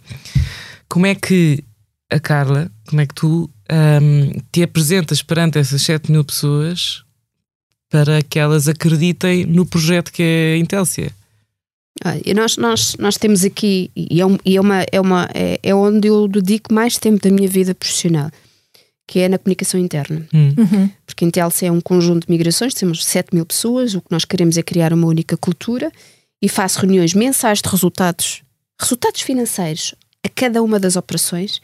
Como 0.89 1.05
é 1.05 1.13
que 1.13 1.63
a 2.09 2.19
Carla, 2.19 2.71
como 2.87 3.01
é 3.01 3.05
que 3.05 3.13
tu 3.13 3.49
um, 3.71 4.31
te 4.51 4.63
apresentas 4.63 5.21
perante 5.21 5.59
essas 5.59 5.81
7 5.81 6.11
mil 6.11 6.23
pessoas 6.23 7.03
para 7.93 8.23
que 8.23 8.39
elas 8.39 8.67
acreditem 8.67 9.45
no 9.45 9.67
projeto 9.67 10.11
que 10.11 10.23
é 10.23 10.53
a 10.55 10.57
Intelsia? 10.57 11.11
e 12.25 12.33
nós, 12.33 12.57
nós, 12.57 12.95
nós 12.97 13.17
temos 13.17 13.45
aqui, 13.45 13.91
e, 13.95 14.19
é, 14.19 14.25
um, 14.25 14.35
e 14.43 14.57
é, 14.57 14.59
uma, 14.59 14.83
é, 14.91 14.99
uma, 14.99 15.29
é, 15.31 15.59
é, 15.61 15.75
onde 15.75 16.07
eu 16.07 16.27
dedico 16.27 16.73
mais 16.73 16.97
tempo 16.97 17.21
da 17.21 17.29
minha 17.29 17.47
vida 17.47 17.75
profissional, 17.75 18.31
que 19.07 19.19
é 19.19 19.29
na 19.29 19.37
comunicação 19.37 19.79
interna. 19.79 20.27
Hum. 20.33 20.55
Uhum. 20.57 20.89
Porque 21.05 21.23
a 21.23 21.27
Intelsia 21.27 21.67
é 21.67 21.71
um 21.71 21.79
conjunto 21.79 22.25
de 22.25 22.31
migrações, 22.31 22.73
temos 22.73 23.05
7 23.05 23.27
mil 23.31 23.45
pessoas, 23.45 23.93
o 23.93 24.01
que 24.01 24.11
nós 24.11 24.25
queremos 24.25 24.57
é 24.57 24.63
criar 24.63 24.91
uma 24.91 25.05
única 25.05 25.37
cultura 25.37 25.91
e 26.41 26.49
faço 26.49 26.79
reuniões 26.79 27.13
mensais 27.13 27.61
de 27.61 27.69
resultados, 27.69 28.41
resultados 28.81 29.21
financeiros 29.21 29.93
a 30.25 30.29
cada 30.29 30.63
uma 30.63 30.79
das 30.79 30.95
operações 30.95 31.61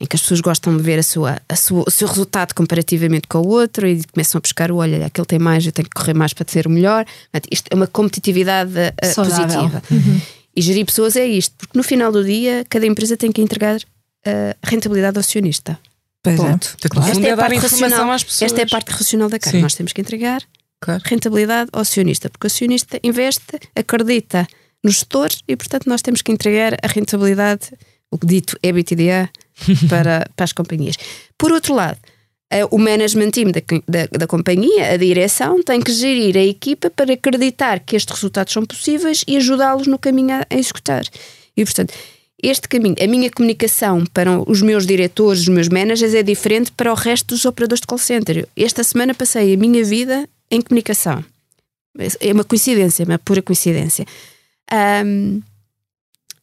em 0.00 0.06
que 0.06 0.16
as 0.16 0.22
pessoas 0.22 0.40
gostam 0.40 0.74
de 0.76 0.82
ver 0.82 0.98
a 0.98 1.02
sua, 1.02 1.38
a 1.46 1.54
sua, 1.54 1.84
o 1.86 1.90
seu 1.90 2.08
resultado 2.08 2.54
comparativamente 2.54 3.28
com 3.28 3.38
o 3.38 3.48
outro 3.48 3.86
e 3.86 4.02
começam 4.12 4.38
a 4.38 4.40
buscar 4.40 4.72
o 4.72 4.76
olho, 4.76 5.04
aquele 5.04 5.26
tem 5.26 5.38
mais, 5.38 5.66
eu 5.66 5.72
tenho 5.72 5.88
que 5.88 5.94
correr 5.94 6.14
mais 6.14 6.32
para 6.32 6.44
ter 6.44 6.66
o 6.66 6.70
melhor. 6.70 7.04
Isto 7.50 7.68
é 7.70 7.74
uma 7.74 7.86
competitividade 7.86 8.72
uh, 8.72 9.14
positiva. 9.14 9.82
Uhum. 9.90 10.20
E 10.56 10.62
gerir 10.62 10.86
pessoas 10.86 11.16
é 11.16 11.26
isto, 11.26 11.54
porque 11.56 11.76
no 11.76 11.84
final 11.84 12.10
do 12.10 12.24
dia 12.24 12.64
cada 12.68 12.86
empresa 12.86 13.16
tem 13.16 13.30
que 13.30 13.42
entregar 13.42 13.76
uh, 13.76 14.56
rentabilidade 14.62 15.18
ao 15.18 15.20
acionista. 15.20 15.78
Pois 16.22 16.38
é. 16.38 16.42
Ponto. 16.42 16.76
É. 16.82 16.88
Claro. 16.88 17.10
Esta, 17.10 17.26
é 17.26 17.30
a 17.32 17.36
parte 17.36 17.58
racional, 17.58 18.12
esta 18.14 18.60
é 18.60 18.64
a 18.64 18.66
parte 18.66 18.90
racional 18.90 19.28
da 19.28 19.38
cara. 19.38 19.60
Nós 19.60 19.74
temos 19.74 19.92
que 19.92 20.00
entregar 20.00 20.42
claro. 20.80 21.02
rentabilidade 21.04 21.70
ao 21.72 21.82
acionista, 21.82 22.30
porque 22.30 22.46
o 22.46 22.48
acionista 22.48 22.98
investe, 23.02 23.58
acredita 23.76 24.46
nos 24.82 24.94
gestores 24.94 25.42
e, 25.46 25.56
portanto, 25.56 25.86
nós 25.86 26.02
temos 26.02 26.22
que 26.22 26.32
entregar 26.32 26.74
a 26.82 26.86
rentabilidade, 26.86 27.70
o 28.10 28.18
dito 28.24 28.58
EBITDA, 28.62 29.30
para, 29.88 30.28
para 30.34 30.44
as 30.44 30.52
companhias. 30.52 30.96
Por 31.36 31.52
outro 31.52 31.74
lado, 31.74 31.98
o 32.70 32.78
management 32.78 33.30
team 33.30 33.52
da, 33.52 33.60
da, 33.86 34.18
da, 34.18 34.26
companhia, 34.26 34.92
a 34.92 34.96
direção, 34.96 35.62
tem 35.62 35.80
que 35.80 35.92
gerir 35.92 36.36
a 36.36 36.42
equipa 36.42 36.90
para 36.90 37.12
acreditar 37.12 37.78
que 37.78 37.94
estes 37.94 38.14
resultados 38.14 38.52
são 38.52 38.66
possíveis 38.66 39.24
e 39.26 39.36
ajudá-los 39.36 39.86
no 39.86 39.98
caminho 39.98 40.34
a, 40.34 40.46
a, 40.50 40.58
executar. 40.58 41.04
E, 41.56 41.64
portanto, 41.64 41.94
este 42.42 42.68
caminho, 42.68 42.96
a 43.00 43.06
minha 43.06 43.30
comunicação 43.30 44.04
para 44.06 44.40
os 44.50 44.62
meus 44.62 44.84
diretores, 44.84 45.42
os 45.42 45.48
meus 45.48 45.68
managers, 45.68 46.14
é 46.14 46.22
diferente 46.22 46.72
para 46.72 46.90
o 46.90 46.96
resto 46.96 47.34
dos 47.34 47.44
operadores 47.44 47.82
de 47.82 47.86
call 47.86 47.98
center. 47.98 48.48
Esta 48.56 48.82
semana 48.82 49.14
passei 49.14 49.54
a 49.54 49.56
minha 49.56 49.84
vida 49.84 50.28
em 50.50 50.60
comunicação. 50.60 51.24
É 52.18 52.32
uma 52.32 52.44
coincidência, 52.44 53.04
uma 53.04 53.18
pura 53.18 53.42
coincidência. 53.42 54.06
Um, 55.04 55.40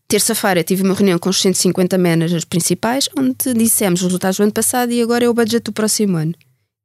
Terça-feira 0.08 0.64
tive 0.64 0.84
uma 0.84 0.94
reunião 0.94 1.20
com 1.20 1.30
os 1.30 1.42
150 1.42 1.98
managers 1.98 2.46
principais, 2.46 3.10
onde 3.18 3.54
dissemos 3.54 4.00
os 4.02 4.06
resultados 4.06 4.38
do 4.38 4.44
ano 4.44 4.54
passado 4.54 4.92
e 4.92 5.02
agora 5.02 5.26
é 5.26 5.30
o 5.30 5.34
budget 5.34 5.64
do 5.66 5.74
próximo 5.74 6.16
ano. 6.16 6.34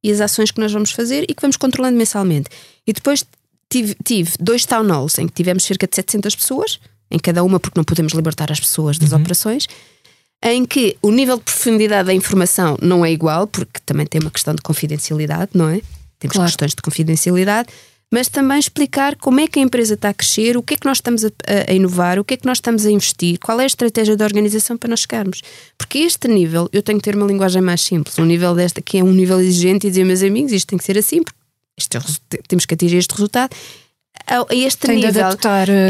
E 0.02 0.10
as 0.10 0.20
ações 0.20 0.50
que 0.50 0.60
nós 0.60 0.72
vamos 0.72 0.90
fazer 0.90 1.24
e 1.28 1.34
que 1.34 1.40
vamos 1.40 1.56
controlando 1.56 1.96
mensalmente. 1.96 2.50
E 2.84 2.92
depois 2.92 3.24
tive, 3.70 3.94
tive 4.04 4.32
dois 4.40 4.66
town 4.66 4.88
halls 4.88 5.18
em 5.18 5.28
que 5.28 5.34
tivemos 5.34 5.62
cerca 5.62 5.86
de 5.86 5.94
700 5.94 6.34
pessoas, 6.34 6.80
em 7.08 7.18
cada 7.18 7.44
uma, 7.44 7.60
porque 7.60 7.78
não 7.78 7.84
podemos 7.84 8.12
libertar 8.12 8.50
as 8.50 8.58
pessoas 8.58 8.98
das 8.98 9.12
uhum. 9.12 9.20
operações, 9.20 9.68
em 10.42 10.64
que 10.64 10.96
o 11.00 11.12
nível 11.12 11.36
de 11.36 11.44
profundidade 11.44 12.06
da 12.06 12.14
informação 12.14 12.76
não 12.82 13.04
é 13.04 13.12
igual, 13.12 13.46
porque 13.46 13.78
também 13.86 14.04
tem 14.04 14.20
uma 14.20 14.32
questão 14.32 14.52
de 14.52 14.62
confidencialidade, 14.62 15.52
não 15.54 15.68
é? 15.68 15.80
Temos 16.18 16.34
claro. 16.34 16.50
questões 16.50 16.74
de 16.74 16.82
confidencialidade 16.82 17.68
mas 18.12 18.28
também 18.28 18.58
explicar 18.58 19.16
como 19.16 19.40
é 19.40 19.48
que 19.48 19.58
a 19.58 19.62
empresa 19.62 19.94
está 19.94 20.10
a 20.10 20.14
crescer, 20.14 20.54
o 20.54 20.62
que 20.62 20.74
é 20.74 20.76
que 20.76 20.84
nós 20.84 20.98
estamos 20.98 21.24
a, 21.24 21.30
a, 21.66 21.72
inovar, 21.72 22.18
o 22.18 22.24
que 22.24 22.34
é 22.34 22.36
que 22.36 22.44
nós 22.44 22.58
estamos 22.58 22.84
a 22.84 22.90
investir, 22.90 23.38
qual 23.38 23.58
é 23.58 23.62
a 23.62 23.66
estratégia 23.66 24.14
da 24.14 24.26
organização 24.26 24.76
para 24.76 24.90
nós 24.90 25.00
chegarmos. 25.00 25.40
Porque 25.78 26.00
este 26.00 26.28
nível, 26.28 26.68
eu 26.74 26.82
tenho 26.82 26.98
que 26.98 27.04
ter 27.04 27.16
uma 27.16 27.26
linguagem 27.26 27.62
mais 27.62 27.80
simples, 27.80 28.18
um 28.18 28.26
nível 28.26 28.54
desta 28.54 28.82
que 28.82 28.98
é 28.98 29.02
um 29.02 29.12
nível 29.12 29.40
exigente 29.40 29.86
e 29.86 29.90
dizer, 29.90 30.04
meus 30.04 30.22
amigos, 30.22 30.52
isto 30.52 30.68
tem 30.68 30.78
que 30.78 30.84
ser 30.84 30.98
assim, 30.98 31.22
porque 31.22 31.38
este, 31.78 31.96
é 31.96 32.00
temos 32.46 32.66
que 32.66 32.74
atingir 32.74 32.98
este 32.98 33.12
resultado. 33.12 33.56
A 34.26 34.54
este 34.54 34.86
tem 34.86 34.96
nível 34.96 35.24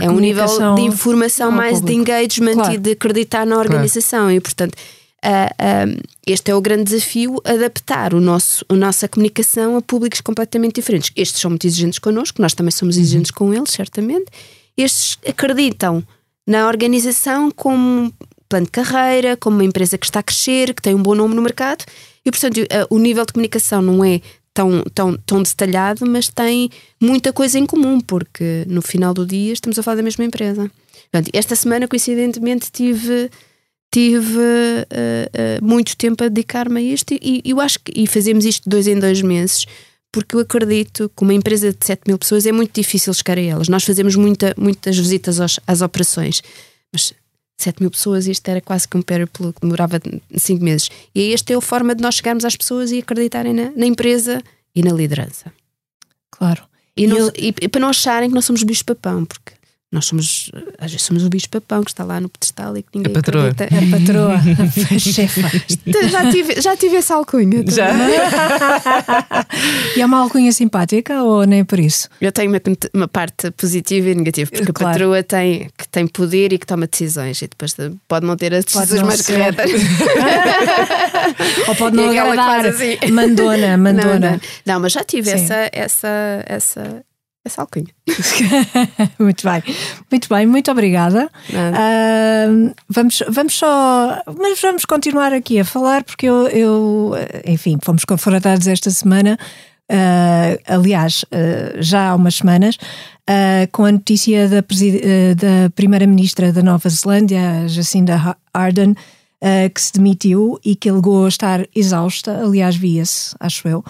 é 0.01 0.09
um 0.09 0.21
nível 0.21 0.47
de 0.77 0.83
informação 0.83 1.51
mais 1.51 1.81
público. 1.81 1.89
de 1.89 2.13
engagement 2.13 2.55
claro. 2.55 2.75
e 2.75 2.79
de 2.79 2.93
acreditar 2.93 3.45
na 3.45 3.59
organização 3.59 4.21
claro. 4.21 4.37
e 4.37 4.41
portanto 4.41 4.79
uh, 5.25 6.03
este 6.27 6.51
é 6.51 6.55
o 6.55 6.61
grande 6.61 6.85
desafio, 6.85 7.41
adaptar 7.45 8.15
o 8.15 8.21
nosso, 8.21 8.65
a 8.69 8.75
nossa 8.75 9.09
comunicação 9.09 9.77
a 9.77 9.83
públicos 9.83 10.21
completamente 10.21 10.77
diferentes. 10.77 11.13
Estes 11.17 11.41
são 11.41 11.51
muito 11.51 11.67
exigentes 11.67 11.99
connosco, 11.99 12.41
nós 12.41 12.55
também 12.55 12.71
somos 12.71 12.97
uhum. 12.97 13.03
exigentes 13.03 13.31
com 13.31 13.53
eles, 13.53 13.71
certamente. 13.71 14.27
Estes 14.77 15.19
acreditam 15.27 16.03
na 16.47 16.67
organização 16.67 17.51
como 17.51 18.13
plano 18.49 18.67
de 18.67 18.73
carreira, 18.73 19.37
como 19.37 19.57
uma 19.57 19.65
empresa 19.65 19.97
que 19.97 20.05
está 20.05 20.21
a 20.21 20.23
crescer, 20.23 20.75
que 20.75 20.83
tem 20.83 20.95
um 20.95 21.03
bom 21.03 21.15
nome 21.15 21.35
no 21.35 21.43
mercado, 21.43 21.85
e 22.25 22.31
portanto 22.31 22.61
o 22.91 22.99
nível 22.99 23.25
de 23.25 23.33
comunicação 23.33 23.81
não 23.81 24.05
é 24.05 24.21
tão, 24.55 24.83
tão, 24.95 25.17
tão 25.17 25.43
detalhado, 25.43 26.05
mas 26.07 26.29
tem 26.29 26.71
muita 27.01 27.33
coisa 27.33 27.59
em 27.59 27.67
comum, 27.67 28.01
porque 28.01 28.65
no 28.67 28.83
final 28.83 29.15
do 29.15 29.27
dia 29.27 29.53
estamos 29.53 29.79
a 29.79 29.83
falar 29.83 29.97
da 29.97 30.03
mesma 30.03 30.25
empresa. 30.25 30.71
Portanto, 31.11 31.31
esta 31.33 31.57
semana, 31.57 31.89
coincidentemente, 31.89 32.71
tive 32.71 33.31
tive 33.93 34.39
uh, 34.39 35.61
uh, 35.61 35.65
muito 35.65 35.97
tempo 35.97 36.25
a 36.25 36.29
dedicar-me 36.29 36.81
a 36.81 36.83
isto 36.83 37.13
e, 37.13 37.43
eu 37.45 37.61
acho 37.61 37.79
que 37.79 37.93
e 37.95 38.07
fazemos 38.07 38.45
isto 38.47 38.69
dois 38.69 38.89
em 38.89 38.99
dois 38.99 39.21
meses 39.21 39.67
porque 40.11 40.35
eu 40.35 40.41
acredito 40.41 41.11
que 41.15 41.23
uma 41.23 41.35
empresa 41.35 41.73
de 41.73 41.87
7 41.87 42.03
mil 42.07 42.19
pessoas 42.19 42.47
é 42.47 42.53
muito 42.53 42.75
difícil 42.75 43.15
chegar 43.15 43.39
a 43.39 43.41
elas. 43.41 43.69
Nós 43.69 43.83
fazemos 43.83 44.15
muita, 44.15 44.55
muitas 44.59 44.99
visitas 44.99 45.41
aos, 45.41 45.59
às 45.67 45.81
operações, 45.81 46.43
mas 46.93 47.15
7 47.57 47.81
mil 47.81 47.91
pessoas, 47.91 48.27
isto 48.27 48.47
era 48.47 48.61
quase 48.61 48.87
que 48.87 48.95
um 48.97 49.01
périplo 49.01 49.55
que 49.55 49.63
demorava 49.63 49.99
5 50.37 50.63
meses. 50.63 50.91
E 51.15 51.33
esta 51.33 51.55
é 51.55 51.57
a 51.57 51.61
forma 51.63 51.95
de 51.95 52.03
nós 52.03 52.17
chegarmos 52.17 52.45
às 52.45 52.55
pessoas 52.55 52.93
e 52.93 52.99
acreditarem 52.99 53.55
na, 53.55 53.71
na 53.75 53.87
empresa 53.87 54.43
e 54.75 54.83
na 54.83 54.93
liderança. 54.93 55.51
Claro. 56.31 56.63
E, 56.95 57.07
não, 57.07 57.29
e, 57.29 57.55
e 57.63 57.69
para 57.69 57.81
não 57.81 57.89
acharem 57.89 58.29
que 58.29 58.35
nós 58.35 58.45
somos 58.45 58.63
bicho-papão, 58.63 59.25
porque 59.25 59.53
nós 59.93 60.07
somos, 60.07 60.51
às 60.79 60.91
vezes 60.91 61.07
somos 61.07 61.23
o 61.23 61.29
bicho-papão 61.29 61.85
que 61.85 61.91
está 61.91 62.03
lá 62.03 62.19
no 62.19 62.31
pedestal 62.31 62.75
e 62.79 62.83
que 62.83 62.89
ninguém 62.95 63.13
a 63.13 63.15
patroa. 63.15 63.51
acredita. 63.51 63.77
A 63.77 63.99
patroa, 63.99 64.41
a 64.97 64.99
chefa. 64.99 65.43
já, 66.09 66.31
tive, 66.31 66.63
já 66.63 66.75
tive 66.75 66.97
essa 66.97 67.15
alcunha. 67.15 67.63
Já? 67.69 67.91
e 69.95 70.01
é 70.01 70.07
uma 70.07 70.21
alcunha 70.21 70.51
simpática 70.51 71.23
ou 71.23 71.45
nem 71.45 71.63
por 71.63 71.79
isso? 71.79 72.09
Eu 72.23 72.33
tenho 72.33 72.51
uma, 72.51 72.59
uma 72.95 73.07
parte 73.07 73.51
positiva 73.51 74.09
e 74.09 74.15
negativa, 74.15 74.51
porque 74.51 74.73
claro. 74.73 74.89
a 74.89 74.93
patroa 74.93 75.23
tem, 75.23 75.69
que 75.77 75.87
tem 75.87 76.07
poder 76.07 76.55
e 76.55 76.59
que 76.59 76.67
toma 76.67 76.87
decisões 76.87 77.43
e 77.43 77.47
depois 77.47 77.77
pode 78.09 78.27
não 78.27 78.35
ter 78.35 78.55
as 78.55 78.65
decisões 78.65 79.03
mais 79.03 79.21
corretas. 79.21 79.71
ou 81.69 81.75
pode 81.75 81.97
não 81.97 82.09
agradar. 82.09 82.65
Assim. 82.65 82.97
Mandona, 83.11 83.77
mandona. 83.77 84.19
Não, 84.19 84.31
não. 84.31 84.41
não, 84.65 84.81
mas 84.81 84.93
já 84.93 85.05
tive 85.05 85.31
essa, 85.31 85.69
essa, 85.71 86.43
essa 86.47 87.05
essa 87.45 87.61
alcunha. 87.63 87.89
muito 89.19 89.45
bem, 89.49 89.63
muito 90.11 90.29
bem, 90.29 90.47
muito 90.47 90.71
obrigada. 90.71 91.31
Uh, 91.51 92.75
vamos, 92.89 93.23
vamos 93.29 93.55
só, 93.55 94.23
mas 94.39 94.61
vamos 94.61 94.85
continuar 94.85 95.33
aqui 95.33 95.59
a 95.59 95.65
falar, 95.65 96.05
porque 96.05 96.27
eu, 96.27 96.47
eu 96.49 97.13
enfim, 97.45 97.79
fomos 97.83 98.05
confrontados 98.05 98.67
esta 98.67 98.91
semana. 98.91 99.39
Uh, 99.91 100.57
aliás, 100.67 101.25
uh, 101.25 101.83
já 101.83 102.11
há 102.11 102.15
umas 102.15 102.37
semanas, 102.37 102.77
uh, 102.77 103.69
com 103.73 103.85
a 103.85 103.93
notícia 103.93 104.49
da, 104.49 104.61
da 104.61 105.71
Primeira-Ministra 105.75 106.53
da 106.53 106.63
Nova 106.63 106.89
Zelândia, 106.89 107.69
Jacinda 107.69 108.37
Ardern, 108.55 108.95
que 109.75 109.83
se 109.83 109.93
demitiu 109.93 110.57
e 110.65 110.77
que 110.77 110.89
alegou 110.89 111.27
estar 111.27 111.67
exausta. 111.75 112.45
Aliás, 112.45 112.77
via-se, 112.77 113.35
acho 113.41 113.67
eu 113.67 113.85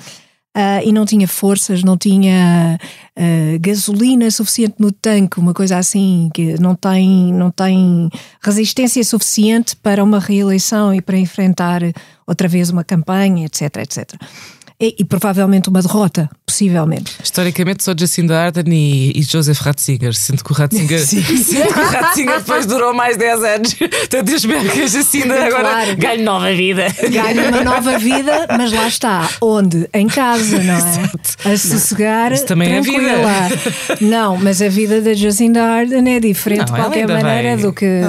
uh, 0.57 0.87
e 0.87 0.93
não 0.93 1.05
tinha 1.05 1.27
forças, 1.27 1.83
não 1.83 1.97
tinha 1.97 2.79
uh, 3.17 3.59
gasolina 3.61 4.31
suficiente 4.31 4.77
no 4.79 4.93
tanque, 4.93 5.38
uma 5.38 5.55
coisa 5.55 5.79
assim, 5.79 6.31
que 6.33 6.61
não 6.61 6.75
tem, 6.75 7.33
não 7.33 7.51
tem 7.51 8.09
resistência 8.43 9.03
suficiente 9.05 9.77
para 9.77 10.03
uma 10.03 10.19
reeleição 10.19 10.95
e 10.95 11.01
para 11.01 11.19
enfrentar 11.19 11.83
outra 12.27 12.49
vez 12.49 12.71
uma 12.71 12.85
campanha, 12.85 13.47
etc, 13.47 13.77
etc 13.79 14.15
e, 14.83 14.97
e, 14.99 15.05
provavelmente 15.05 15.68
uma 15.68 15.81
derrota, 15.81 16.29
possivelmente. 16.45 17.12
Historicamente, 17.23 17.85
só 17.85 17.95
Jacinda 17.97 18.37
Ardern 18.37 18.75
e, 18.75 19.12
e 19.16 19.23
Joseph 19.23 19.61
Ratzinger, 19.61 20.12
sendo 20.12 20.42
que 20.42 20.51
o 20.51 20.55
Ratzinger, 20.55 20.99
sendo 21.07 21.23
que 21.73 21.79
o 21.79 21.85
Ratzinger 21.85 22.38
depois 22.38 22.66
durou 22.66 22.92
mais 22.92 23.16
10 23.16 23.45
anos. 23.45 23.75
Portanto, 23.75 24.29
eu 24.29 24.37
espero 24.37 24.68
que 24.71 24.83
a 24.83 24.87
Jacinda 24.88 25.45
agora 25.45 25.68
claro. 25.68 25.97
ganhe 25.97 26.23
nova 26.25 26.53
vida. 26.53 26.87
Ganhe 27.01 27.49
uma 27.49 27.62
nova 27.62 27.97
vida, 27.97 28.49
mas 28.59 28.73
lá 28.73 28.88
está. 28.88 29.31
Onde? 29.40 29.88
Em 29.95 30.09
casa, 30.09 30.59
não 30.59 30.75
é? 30.75 31.53
A 31.53 31.57
sossegar. 31.57 32.33
Isso 32.33 32.47
também 32.47 32.73
é 32.73 32.81
vida. 32.81 33.12
Não, 34.01 34.37
mas 34.37 34.61
a 34.61 34.68
vida 34.68 35.01
da 35.01 35.14
Jacinda 35.14 35.62
Ardern 35.62 36.11
é 36.11 36.18
diferente 36.18 36.59
não, 36.59 36.64
de 36.66 36.73
qualquer 36.73 37.07
maneira 37.07 37.57
vai, 37.57 37.57
do 37.57 37.73
que, 37.73 38.01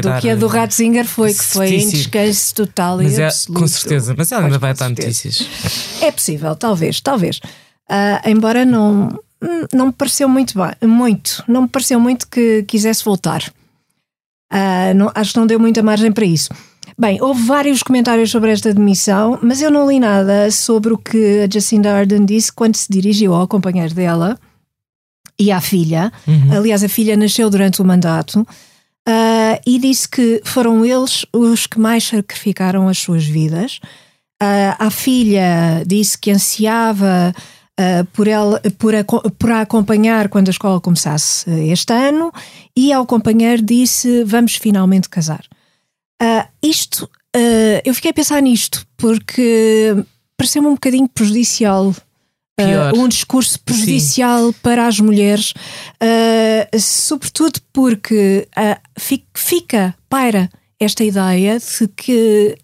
do 0.00 0.20
que 0.22 0.30
a 0.30 0.34
do 0.34 0.46
Ratzinger 0.46 1.04
foi, 1.04 1.34
que 1.34 1.44
foi 1.44 1.74
em 1.74 1.86
descanso 1.86 2.54
total 2.54 2.96
mas 2.96 3.18
e 3.18 3.22
é, 3.22 3.26
absoluto. 3.26 3.60
Com 3.60 3.66
certeza, 3.66 4.14
mas 4.16 4.32
ela 4.32 4.44
ainda 4.44 4.58
vai 4.58 4.72
dar 4.72 4.88
notícias. 4.88 5.46
É 6.00 6.13
possível, 6.14 6.54
talvez, 6.56 7.00
talvez. 7.00 7.38
Uh, 7.90 8.28
embora 8.28 8.64
não, 8.64 9.08
não 9.72 9.86
me 9.86 9.92
pareceu 9.92 10.28
muito 10.28 10.54
bem, 10.58 10.88
muito, 10.88 11.44
não 11.46 11.62
me 11.62 11.68
pareceu 11.68 12.00
muito 12.00 12.26
que 12.28 12.62
quisesse 12.64 13.04
voltar. 13.04 13.42
Uh, 14.52 14.94
não, 14.94 15.10
acho 15.14 15.32
que 15.32 15.38
não 15.38 15.46
deu 15.46 15.58
muita 15.58 15.82
margem 15.82 16.12
para 16.12 16.24
isso. 16.24 16.50
Bem, 16.96 17.20
houve 17.20 17.42
vários 17.42 17.82
comentários 17.82 18.30
sobre 18.30 18.52
esta 18.52 18.72
demissão, 18.72 19.38
mas 19.42 19.60
eu 19.60 19.70
não 19.70 19.88
li 19.88 19.98
nada 19.98 20.50
sobre 20.50 20.92
o 20.92 20.98
que 20.98 21.40
a 21.42 21.52
Jacinda 21.52 21.92
Ardern 21.92 22.24
disse 22.24 22.52
quando 22.52 22.76
se 22.76 22.86
dirigiu 22.88 23.34
ao 23.34 23.48
companheiro 23.48 23.92
dela 23.92 24.38
e 25.38 25.50
à 25.50 25.60
filha. 25.60 26.12
Uhum. 26.26 26.56
Aliás, 26.56 26.84
a 26.84 26.88
filha 26.88 27.16
nasceu 27.16 27.50
durante 27.50 27.82
o 27.82 27.84
mandato. 27.84 28.46
Uh, 29.06 29.60
e 29.66 29.78
disse 29.78 30.08
que 30.08 30.40
foram 30.44 30.82
eles 30.84 31.26
os 31.30 31.66
que 31.66 31.78
mais 31.78 32.04
sacrificaram 32.04 32.88
as 32.88 32.96
suas 32.96 33.24
vidas 33.24 33.78
a 34.78 34.90
filha 34.90 35.82
disse 35.86 36.18
que 36.18 36.30
ansiava 36.30 37.34
uh, 37.78 38.04
por, 38.12 38.28
ela, 38.28 38.60
por, 38.78 38.94
a, 38.94 39.04
por 39.04 39.50
a 39.50 39.60
acompanhar 39.60 40.28
quando 40.28 40.48
a 40.48 40.50
escola 40.50 40.80
começasse 40.80 41.48
este 41.68 41.92
ano, 41.92 42.32
e 42.76 42.92
ao 42.92 43.06
companheiro 43.06 43.62
disse: 43.62 44.24
Vamos 44.24 44.56
finalmente 44.56 45.08
casar. 45.08 45.44
Uh, 46.22 46.48
isto, 46.62 47.08
eu 47.84 47.92
fiquei 47.94 48.12
a 48.12 48.14
pensar 48.14 48.40
nisto, 48.40 48.86
porque 48.96 49.96
pareceu-me 50.36 50.68
um 50.68 50.74
bocadinho 50.74 51.08
prejudicial. 51.08 51.94
um 52.96 53.08
discurso 53.08 53.58
prejudicial 53.60 54.52
Sim. 54.52 54.58
para 54.62 54.86
as 54.86 55.00
mulheres, 55.00 55.52
sobretudo 56.80 57.58
porque 57.72 58.46
fica, 59.34 59.92
paira 60.08 60.48
esta 60.78 61.02
ideia 61.02 61.58
de 61.58 61.88
que 61.88 62.56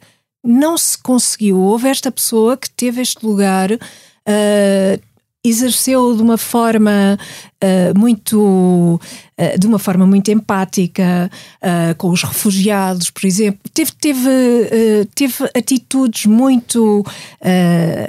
não 0.44 0.76
se 0.76 0.98
conseguiu. 0.98 1.58
Houve 1.58 1.88
esta 1.88 2.10
pessoa 2.10 2.56
que 2.56 2.70
teve 2.70 3.00
este 3.00 3.24
lugar, 3.24 3.70
uh, 3.72 5.02
exerceu 5.42 6.14
de 6.14 6.22
uma 6.22 6.36
forma 6.36 7.18
uh, 7.64 7.98
muito 7.98 9.00
uh, 9.38 9.58
de 9.58 9.66
uma 9.66 9.78
forma 9.78 10.06
muito 10.06 10.30
empática 10.30 11.30
com 11.96 12.10
os 12.10 12.22
refugiados, 12.22 13.10
por 13.10 13.24
exemplo. 13.26 13.60
Teve, 13.72 13.92
teve, 13.92 14.30
teve 15.14 15.44
atitudes 15.56 16.26
muito 16.26 17.04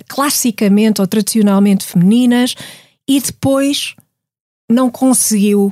classicamente 0.07 1.01
ou 1.01 1.07
tradicionalmente 1.07 1.85
femininas 1.85 2.55
e 3.07 3.19
depois 3.19 3.95
não 4.69 4.89
conseguiu, 4.89 5.71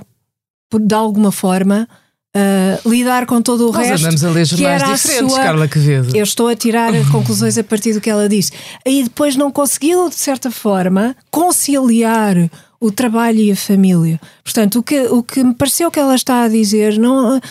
de 0.73 0.95
alguma 0.95 1.31
forma, 1.31 1.87
Uh, 2.35 2.87
lidar 2.87 3.25
com 3.25 3.41
todo 3.41 3.69
o 3.69 3.73
Nós 3.73 3.87
resto. 3.87 4.05
andamos 4.05 4.23
a 4.23 4.29
ler 4.29 4.45
jornais 4.45 4.83
diferentes, 4.83 5.33
sua... 5.33 5.43
Carla 5.43 5.67
Quevedo. 5.67 6.15
Eu 6.15 6.23
estou 6.23 6.47
a 6.47 6.55
tirar 6.55 6.91
conclusões 7.11 7.57
a 7.57 7.63
partir 7.63 7.93
do 7.93 7.99
que 8.01 8.09
ela 8.09 8.29
disse. 8.29 8.51
E 8.85 9.03
depois 9.03 9.35
não 9.35 9.51
conseguiu, 9.51 10.07
de 10.09 10.15
certa 10.15 10.51
forma, 10.51 11.15
conciliar 11.31 12.35
o 12.79 12.91
trabalho 12.91 13.39
e 13.39 13.51
a 13.51 13.55
família. 13.55 14.21
Portanto, 14.43 14.79
o 14.79 14.83
que, 14.83 15.01
o 15.07 15.23
que 15.23 15.43
me 15.43 15.55
pareceu 15.55 15.89
que 15.89 15.99
ela 15.99 16.15
está 16.15 16.43
a 16.43 16.47
dizer 16.47 16.99
não 16.99 17.41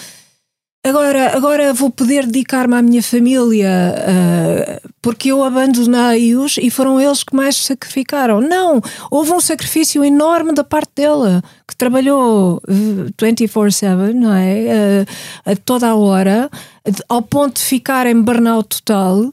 Agora, 0.89 1.37
agora 1.37 1.75
vou 1.75 1.91
poder 1.91 2.25
dedicar-me 2.25 2.75
à 2.75 2.81
minha 2.81 3.03
família 3.03 3.69
uh, 3.99 4.89
porque 5.03 5.31
eu 5.31 5.45
abandonei-os 5.45 6.57
e 6.57 6.71
foram 6.71 6.99
eles 6.99 7.23
que 7.23 7.37
mais 7.37 7.57
sacrificaram. 7.57 8.41
Não, 8.41 8.81
houve 9.11 9.33
um 9.33 9.41
sacrifício 9.41 10.03
enorme 10.03 10.53
da 10.55 10.65
parte 10.65 10.93
dela, 10.97 11.43
que 11.67 11.77
trabalhou 11.77 12.63
24-7, 13.21 14.15
não 14.15 14.33
é? 14.33 15.05
Uh, 15.47 15.51
a 15.53 15.57
toda 15.57 15.89
a 15.89 15.95
hora, 15.95 16.51
ao 17.07 17.21
ponto 17.21 17.57
de 17.57 17.67
ficar 17.67 18.07
em 18.07 18.19
burnout 18.23 18.83
total, 18.83 19.25
uh, 19.25 19.33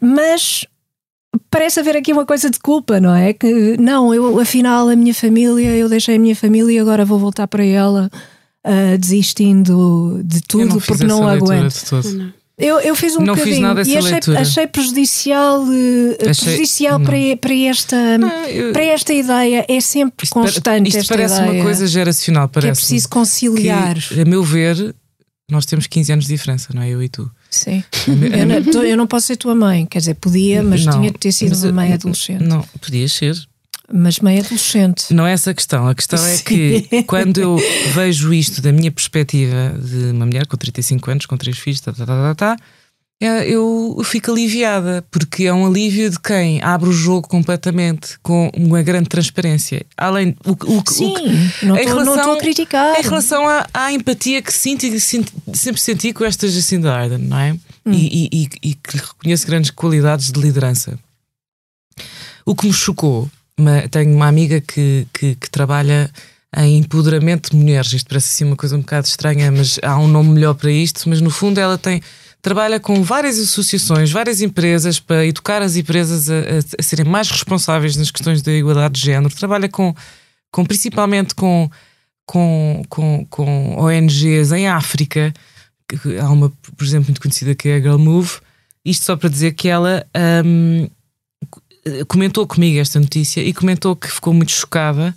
mas 0.00 0.64
parece 1.50 1.80
haver 1.80 1.96
aqui 1.96 2.12
uma 2.12 2.24
coisa 2.24 2.48
de 2.48 2.60
culpa, 2.60 3.00
não 3.00 3.12
é? 3.12 3.32
Que 3.32 3.76
não, 3.76 4.14
eu 4.14 4.38
afinal 4.38 4.88
a 4.88 4.94
minha 4.94 5.14
família, 5.14 5.70
eu 5.70 5.88
deixei 5.88 6.14
a 6.14 6.18
minha 6.18 6.36
família 6.36 6.76
e 6.76 6.78
agora 6.78 7.04
vou 7.04 7.18
voltar 7.18 7.48
para 7.48 7.64
ela 7.64 8.08
uh, 8.64 8.98
desistindo 8.98 10.20
de 10.24 10.40
tudo 10.42 10.80
porque 10.80 11.04
não 11.04 11.28
aguento. 11.28 11.74
Eu, 12.56 12.78
eu 12.78 12.94
fiz 12.94 13.16
um 13.16 13.20
não 13.20 13.34
bocadinho 13.34 13.56
fiz 13.56 13.62
nada 13.62 13.82
e 13.82 13.96
achei, 13.96 14.36
achei 14.36 14.66
prejudicial, 14.68 15.64
uh, 15.64 16.30
achei, 16.30 16.44
prejudicial 16.44 17.00
para, 17.00 17.16
para, 17.40 17.54
esta, 17.54 18.16
não, 18.16 18.28
eu, 18.44 18.72
para 18.72 18.84
esta 18.84 19.12
ideia. 19.12 19.66
É 19.68 19.80
sempre 19.80 20.24
isto 20.24 20.34
constante. 20.34 20.88
Isto 20.88 21.00
esta 21.00 21.14
parece 21.14 21.34
ideia, 21.34 21.52
uma 21.52 21.64
coisa 21.64 21.86
geracional. 21.86 22.48
Parece 22.48 22.68
é 22.68 22.74
preciso 22.74 23.08
conciliar. 23.08 23.98
Que, 23.98 24.20
a 24.20 24.24
meu 24.24 24.44
ver, 24.44 24.94
nós 25.50 25.66
temos 25.66 25.88
15 25.88 26.12
anos 26.12 26.26
de 26.26 26.32
diferença, 26.32 26.68
não 26.72 26.82
é? 26.82 26.90
Eu 26.90 27.02
e 27.02 27.08
tu. 27.08 27.28
Sim. 27.50 27.82
eu, 28.06 28.72
não, 28.72 28.84
eu 28.84 28.96
não 28.96 29.06
posso 29.08 29.26
ser 29.26 29.36
tua 29.36 29.54
mãe, 29.54 29.84
quer 29.84 29.98
dizer, 29.98 30.14
podia, 30.14 30.62
mas 30.62 30.84
não, 30.84 30.92
tinha 30.92 31.10
de 31.10 31.18
ter 31.18 31.32
sido 31.32 31.56
uma 31.56 31.72
mãe 31.72 31.92
adolescente. 31.92 32.42
Não, 32.42 32.62
podias 32.80 33.12
ser 33.12 33.36
mas 33.92 34.20
meio 34.20 34.40
adolescente. 34.40 35.12
Não 35.12 35.26
é 35.26 35.32
essa 35.32 35.50
a 35.50 35.54
questão. 35.54 35.86
A 35.86 35.94
questão 35.94 36.24
é 36.24 36.38
que 36.38 37.04
quando 37.06 37.38
eu 37.38 37.56
vejo 37.94 38.32
isto 38.32 38.62
da 38.62 38.72
minha 38.72 38.90
perspectiva 38.90 39.76
de 39.78 40.12
uma 40.12 40.26
mulher 40.26 40.46
com 40.46 40.56
35 40.56 41.10
anos, 41.10 41.26
com 41.26 41.36
três 41.36 41.58
filhos, 41.58 41.80
tá, 41.80 41.92
tá, 41.92 42.06
tá, 42.06 42.34
tá, 42.34 42.34
tá 42.34 42.64
eu 43.20 44.00
fico 44.04 44.30
aliviada, 44.30 45.04
porque 45.10 45.44
é 45.44 45.52
um 45.52 45.66
alívio 45.66 46.10
de 46.10 46.18
quem 46.18 46.60
abre 46.62 46.88
o 46.88 46.92
jogo 46.92 47.26
completamente 47.26 48.18
com 48.22 48.50
uma 48.54 48.82
grande 48.82 49.08
transparência. 49.08 49.86
Além 49.96 50.36
o, 50.44 50.52
o, 50.52 50.82
Sim, 50.86 51.14
o, 51.62 51.66
não 51.66 52.16
estou 52.16 52.34
a 52.34 52.38
criticar. 52.38 52.98
Em 52.98 53.02
relação 53.02 53.48
à, 53.48 53.66
à 53.72 53.92
empatia 53.92 54.42
que 54.42 54.52
sinto 54.52 54.84
e 54.84 55.00
sempre 55.00 55.80
senti 55.80 56.12
com 56.12 56.24
esta 56.24 56.48
Jacinda 56.48 56.92
Ardern, 56.92 57.26
não 57.26 57.38
é? 57.38 57.52
Hum. 57.86 57.92
E, 57.92 58.28
e, 58.30 58.42
e, 58.42 58.70
e 58.70 58.74
que 58.74 58.96
reconheço 58.96 59.46
grandes 59.46 59.70
qualidades 59.70 60.30
de 60.30 60.40
liderança. 60.40 60.98
O 62.44 62.54
que 62.54 62.66
me 62.66 62.72
chocou 62.72 63.30
uma, 63.58 63.88
tenho 63.88 64.14
uma 64.14 64.26
amiga 64.26 64.60
que, 64.60 65.06
que, 65.12 65.34
que, 65.36 65.50
trabalha 65.50 66.10
em 66.56 66.78
empoderamento 66.78 67.50
de 67.50 67.56
mulheres. 67.56 67.92
Isto 67.92 68.08
parece 68.08 68.28
assim 68.28 68.44
uma 68.44 68.56
coisa 68.56 68.76
um 68.76 68.80
bocado 68.80 69.06
estranha, 69.06 69.50
mas 69.50 69.78
há 69.82 69.98
um 69.98 70.08
nome 70.08 70.30
melhor 70.30 70.54
para 70.54 70.70
isto. 70.70 71.08
Mas 71.08 71.20
no 71.20 71.30
fundo, 71.30 71.58
ela 71.58 71.78
tem 71.78 72.00
trabalha 72.44 72.78
com 72.78 73.02
várias 73.02 73.38
associações, 73.38 74.12
várias 74.12 74.42
empresas 74.42 75.00
para 75.00 75.24
educar 75.24 75.62
as 75.62 75.76
empresas 75.76 76.28
a, 76.28 76.34
a, 76.34 76.58
a 76.78 76.82
serem 76.82 77.06
mais 77.06 77.30
responsáveis 77.30 77.96
nas 77.96 78.10
questões 78.10 78.42
da 78.42 78.52
igualdade 78.52 79.00
de 79.00 79.06
género. 79.06 79.34
Trabalha 79.34 79.66
com, 79.66 79.94
com 80.52 80.62
principalmente 80.62 81.34
com, 81.34 81.70
com, 82.26 82.82
com, 82.88 83.26
com 83.30 83.76
ONGs 83.78 84.52
em 84.52 84.68
África. 84.68 85.32
Há 86.20 86.30
uma, 86.30 86.52
por 86.76 86.84
exemplo, 86.84 87.06
muito 87.06 87.20
conhecida 87.20 87.54
que 87.54 87.70
é 87.70 87.76
a 87.76 87.80
Girl 87.80 87.98
Move. 87.98 88.32
Isto 88.84 89.06
só 89.06 89.16
para 89.16 89.30
dizer 89.30 89.52
que 89.52 89.68
ela 89.68 90.06
um, 90.44 90.86
comentou 92.08 92.46
comigo 92.46 92.78
esta 92.78 92.98
notícia 92.98 93.40
e 93.40 93.52
comentou 93.52 93.94
que 93.94 94.10
ficou 94.10 94.32
muito 94.32 94.52
chocada 94.52 95.14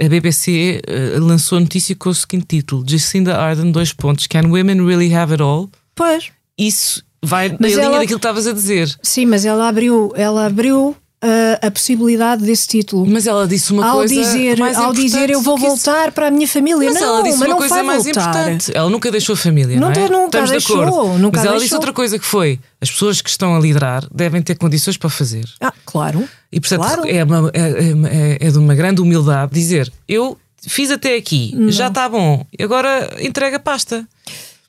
a 0.00 0.08
BBC 0.08 0.80
uh, 0.88 1.20
lançou 1.22 1.58
a 1.58 1.60
notícia 1.60 1.94
com 1.94 2.08
o 2.08 2.14
seguinte 2.14 2.46
título: 2.46 2.82
Jacinda 2.86 3.36
Ardern, 3.36 3.70
dois 3.70 3.92
pontos. 3.92 4.26
Can 4.26 4.48
women 4.48 4.84
really 4.86 5.14
have 5.14 5.32
it 5.32 5.42
all? 5.42 5.68
Pois. 5.94 6.32
Isso 6.56 7.04
vai 7.22 7.54
mas 7.60 7.76
na 7.76 7.82
ela, 7.82 7.88
linha 7.88 8.00
daquilo 8.00 8.18
que 8.18 8.26
estavas 8.26 8.46
a 8.46 8.52
dizer. 8.52 8.98
Sim, 9.02 9.26
mas 9.26 9.44
ela 9.44 9.68
abriu, 9.68 10.12
ela 10.16 10.46
abriu 10.46 10.96
uh, 11.22 11.66
a 11.66 11.70
possibilidade 11.70 12.42
desse 12.44 12.66
título. 12.66 13.06
Mas 13.06 13.26
ela 13.26 13.46
disse 13.46 13.72
uma 13.72 13.86
ao 13.86 13.96
coisa 13.98 14.14
dizer, 14.14 14.58
mais 14.58 14.76
Ao 14.76 14.92
dizer 14.92 15.30
eu 15.30 15.40
vou 15.40 15.56
voltar 15.56 16.04
isso. 16.04 16.12
para 16.12 16.28
a 16.28 16.30
minha 16.30 16.48
família. 16.48 16.90
Mas 16.90 17.00
não, 17.00 17.08
ela 17.08 17.22
disse 17.22 17.38
mas 17.38 17.48
uma 17.48 17.56
coisa 17.56 17.82
mais 17.82 18.04
voltar. 18.04 18.20
importante. 18.20 18.72
Ela 18.74 18.90
nunca 18.90 19.10
deixou 19.10 19.34
a 19.34 19.36
família. 19.36 19.78
Não, 19.78 19.90
não 19.90 20.02
é? 20.02 20.08
nunca 20.08 20.24
Estamos 20.24 20.50
deixou. 20.50 20.76
de 20.76 20.82
acordo. 20.82 21.18
Nunca 21.18 21.36
mas 21.38 21.46
ela 21.46 21.52
deixou. 21.52 21.60
disse 21.60 21.74
outra 21.74 21.92
coisa 21.92 22.18
que 22.18 22.24
foi: 22.24 22.58
as 22.80 22.90
pessoas 22.90 23.20
que 23.20 23.30
estão 23.30 23.54
a 23.56 23.60
liderar 23.60 24.06
devem 24.12 24.42
ter 24.42 24.56
condições 24.56 24.96
para 24.96 25.10
fazer. 25.10 25.44
Ah, 25.60 25.72
claro. 25.84 26.28
E 26.52 26.58
portanto 26.60 26.80
claro. 26.80 27.06
é, 27.06 27.22
uma, 27.22 27.50
é, 27.54 28.38
é, 28.40 28.48
é 28.48 28.50
de 28.50 28.58
uma 28.58 28.74
grande 28.74 29.00
humildade 29.00 29.52
dizer 29.52 29.92
eu 30.08 30.36
fiz 30.66 30.90
até 30.90 31.16
aqui, 31.16 31.54
não. 31.56 31.70
já 31.70 31.86
está 31.86 32.08
bom, 32.08 32.44
agora 32.60 33.16
entrega 33.20 33.58
pasta. 33.58 34.06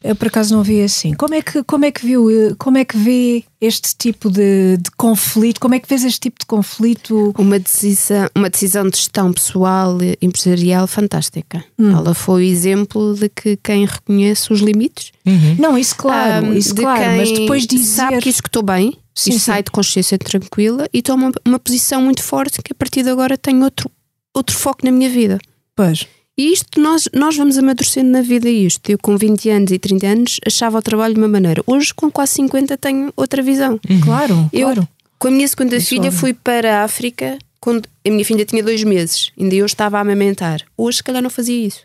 Eu 0.04 0.16
por 0.16 0.28
acaso 0.28 0.56
não 0.56 0.64
vi 0.64 0.82
assim. 0.82 1.14
Como 1.14 1.36
é 1.36 1.42
que, 1.42 1.64
como 1.64 1.86
é 1.86 1.92
que 1.92 2.04
viu, 2.06 2.28
como 2.58 2.78
é 2.78 2.84
que 2.86 2.98
vê 2.98 3.44
este 3.60 3.96
tipo 3.96 4.32
de, 4.32 4.78
de, 4.78 4.90
conflito? 4.98 5.60
Como 5.60 5.76
é 5.76 5.80
que 5.80 5.88
vês 5.88 6.04
este 6.04 6.20
tipo 6.20 6.40
de 6.40 6.46
conflito? 6.48 7.34
Uma 7.38 7.60
decisão, 7.60 8.28
uma 8.36 8.50
decisão 8.50 8.90
de 8.90 8.98
gestão 8.98 9.32
pessoal 9.32 10.02
e 10.02 10.18
empresarial 10.20 10.88
fantástica. 10.88 11.64
Hum. 11.78 11.92
Ela 11.92 12.16
foi 12.16 12.42
o 12.42 12.46
exemplo 12.46 13.14
de 13.14 13.30
que 13.30 13.58
quem 13.58 13.86
reconhece 13.86 14.52
os 14.52 14.60
limites. 14.60 15.12
Uhum. 15.24 15.56
Não, 15.60 15.78
isso 15.78 15.96
claro, 15.96 16.48
um, 16.48 16.54
isso 16.54 16.74
claro, 16.74 17.18
mas 17.18 17.32
depois 17.32 17.68
dizer... 17.68 17.86
sabe 17.86 18.20
que 18.22 18.30
executou 18.30 18.64
bem 18.64 18.98
sim, 19.14 19.32
e 19.32 19.40
sai 19.40 19.60
sim. 19.60 19.64
de 19.66 19.72
consciência 19.72 20.18
tranquila 20.18 20.88
e 20.92 21.04
toma 21.04 21.32
uma, 21.46 21.60
posição 21.60 22.02
muito 22.02 22.24
forte 22.24 22.62
que 22.64 22.74
a 22.74 22.76
partir 22.76 23.04
de 23.04 23.10
agora 23.10 23.38
tem 23.38 23.64
outro, 23.64 23.90
outro 24.34 24.58
foco 24.58 24.80
na 24.84 24.92
minha 24.92 25.10
vida. 25.10 25.38
Pois. 25.76 26.08
E 26.38 26.54
isto 26.54 26.80
nós, 26.80 27.10
nós 27.14 27.36
vamos 27.36 27.58
amadurecendo 27.58 28.10
na 28.10 28.22
vida 28.22 28.50
isto. 28.50 28.90
Eu 28.90 28.98
com 28.98 29.18
20 29.18 29.50
anos 29.50 29.72
e 29.72 29.80
30 29.80 30.08
anos 30.08 30.40
achava 30.46 30.80
o 30.80 30.82
trabalho 30.82 31.14
de 31.14 31.20
uma 31.20 31.28
maneira. 31.28 31.62
Hoje, 31.68 31.94
com 31.94 32.10
quase 32.10 32.34
50, 32.34 32.78
tenho 32.78 33.14
outra 33.16 33.42
visão. 33.42 33.80
Uhum. 33.90 34.02
Claro, 34.02 34.50
eu, 34.54 34.68
claro. 34.68 34.88
Com 35.20 35.28
a 35.28 35.32
minha 35.32 35.48
segunda 35.48 35.78
Isso 35.78 35.90
filha, 35.90 36.12
fui 36.12 36.34
para 36.34 36.80
a 36.80 36.84
África 36.84 37.38
quando 37.60 37.88
a 38.06 38.10
minha 38.10 38.26
filha 38.26 38.44
tinha 38.44 38.64
dois 38.64 38.84
meses. 38.84 39.32
Ainda 39.40 39.54
eu 39.54 39.66
estava 39.66 39.98
a 39.98 40.02
amamentar. 40.02 40.62
Hoje, 40.76 40.98
se 40.98 41.04
calhar, 41.04 41.22
não 41.22 41.30
fazia 41.30 41.68
isso. 41.68 41.82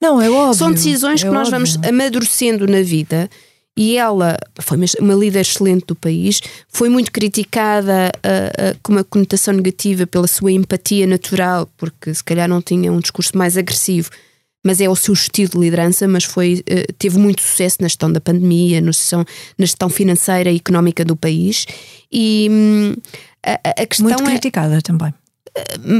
Não, 0.00 0.20
é 0.20 0.28
óbvio. 0.28 0.54
São 0.54 0.70
decisões 0.70 1.22
é 1.22 1.26
que 1.26 1.32
nós 1.32 1.48
óbvio. 1.48 1.52
vamos 1.52 1.88
amadurecendo 1.88 2.66
na 2.66 2.82
vida 2.82 3.30
e 3.76 3.96
ela 3.96 4.36
foi 4.60 4.78
uma 5.00 5.14
líder 5.14 5.40
excelente 5.40 5.86
do 5.86 5.96
país, 5.96 6.40
foi 6.68 6.88
muito 6.88 7.10
criticada 7.10 8.12
uh, 8.16 8.70
uh, 8.70 8.78
com 8.82 8.92
uma 8.92 9.02
conotação 9.02 9.52
negativa 9.52 10.06
pela 10.06 10.28
sua 10.28 10.52
empatia 10.52 11.06
natural, 11.06 11.68
porque 11.76 12.14
se 12.14 12.22
calhar 12.22 12.48
não 12.48 12.62
tinha 12.62 12.92
um 12.92 13.00
discurso 13.00 13.36
mais 13.36 13.56
agressivo, 13.56 14.10
mas 14.64 14.80
é 14.80 14.88
o 14.88 14.94
seu 14.94 15.12
estilo 15.12 15.50
de 15.50 15.58
liderança, 15.58 16.06
mas 16.06 16.22
foi, 16.22 16.62
uh, 16.70 16.92
teve 16.98 17.18
muito 17.18 17.42
sucesso 17.42 17.78
na 17.80 17.88
gestão 17.88 18.12
da 18.12 18.20
pandemia, 18.20 18.80
na 18.80 18.92
gestão, 18.92 19.24
na 19.58 19.66
gestão 19.66 19.88
financeira 19.88 20.50
e 20.52 20.56
económica 20.56 21.04
do 21.04 21.16
país. 21.16 21.66
E 22.12 22.48
hum, 22.50 22.94
a, 23.44 23.54
a 23.54 24.02
muito 24.02 24.22
é, 24.22 24.26
criticada 24.26 24.80
também 24.82 25.12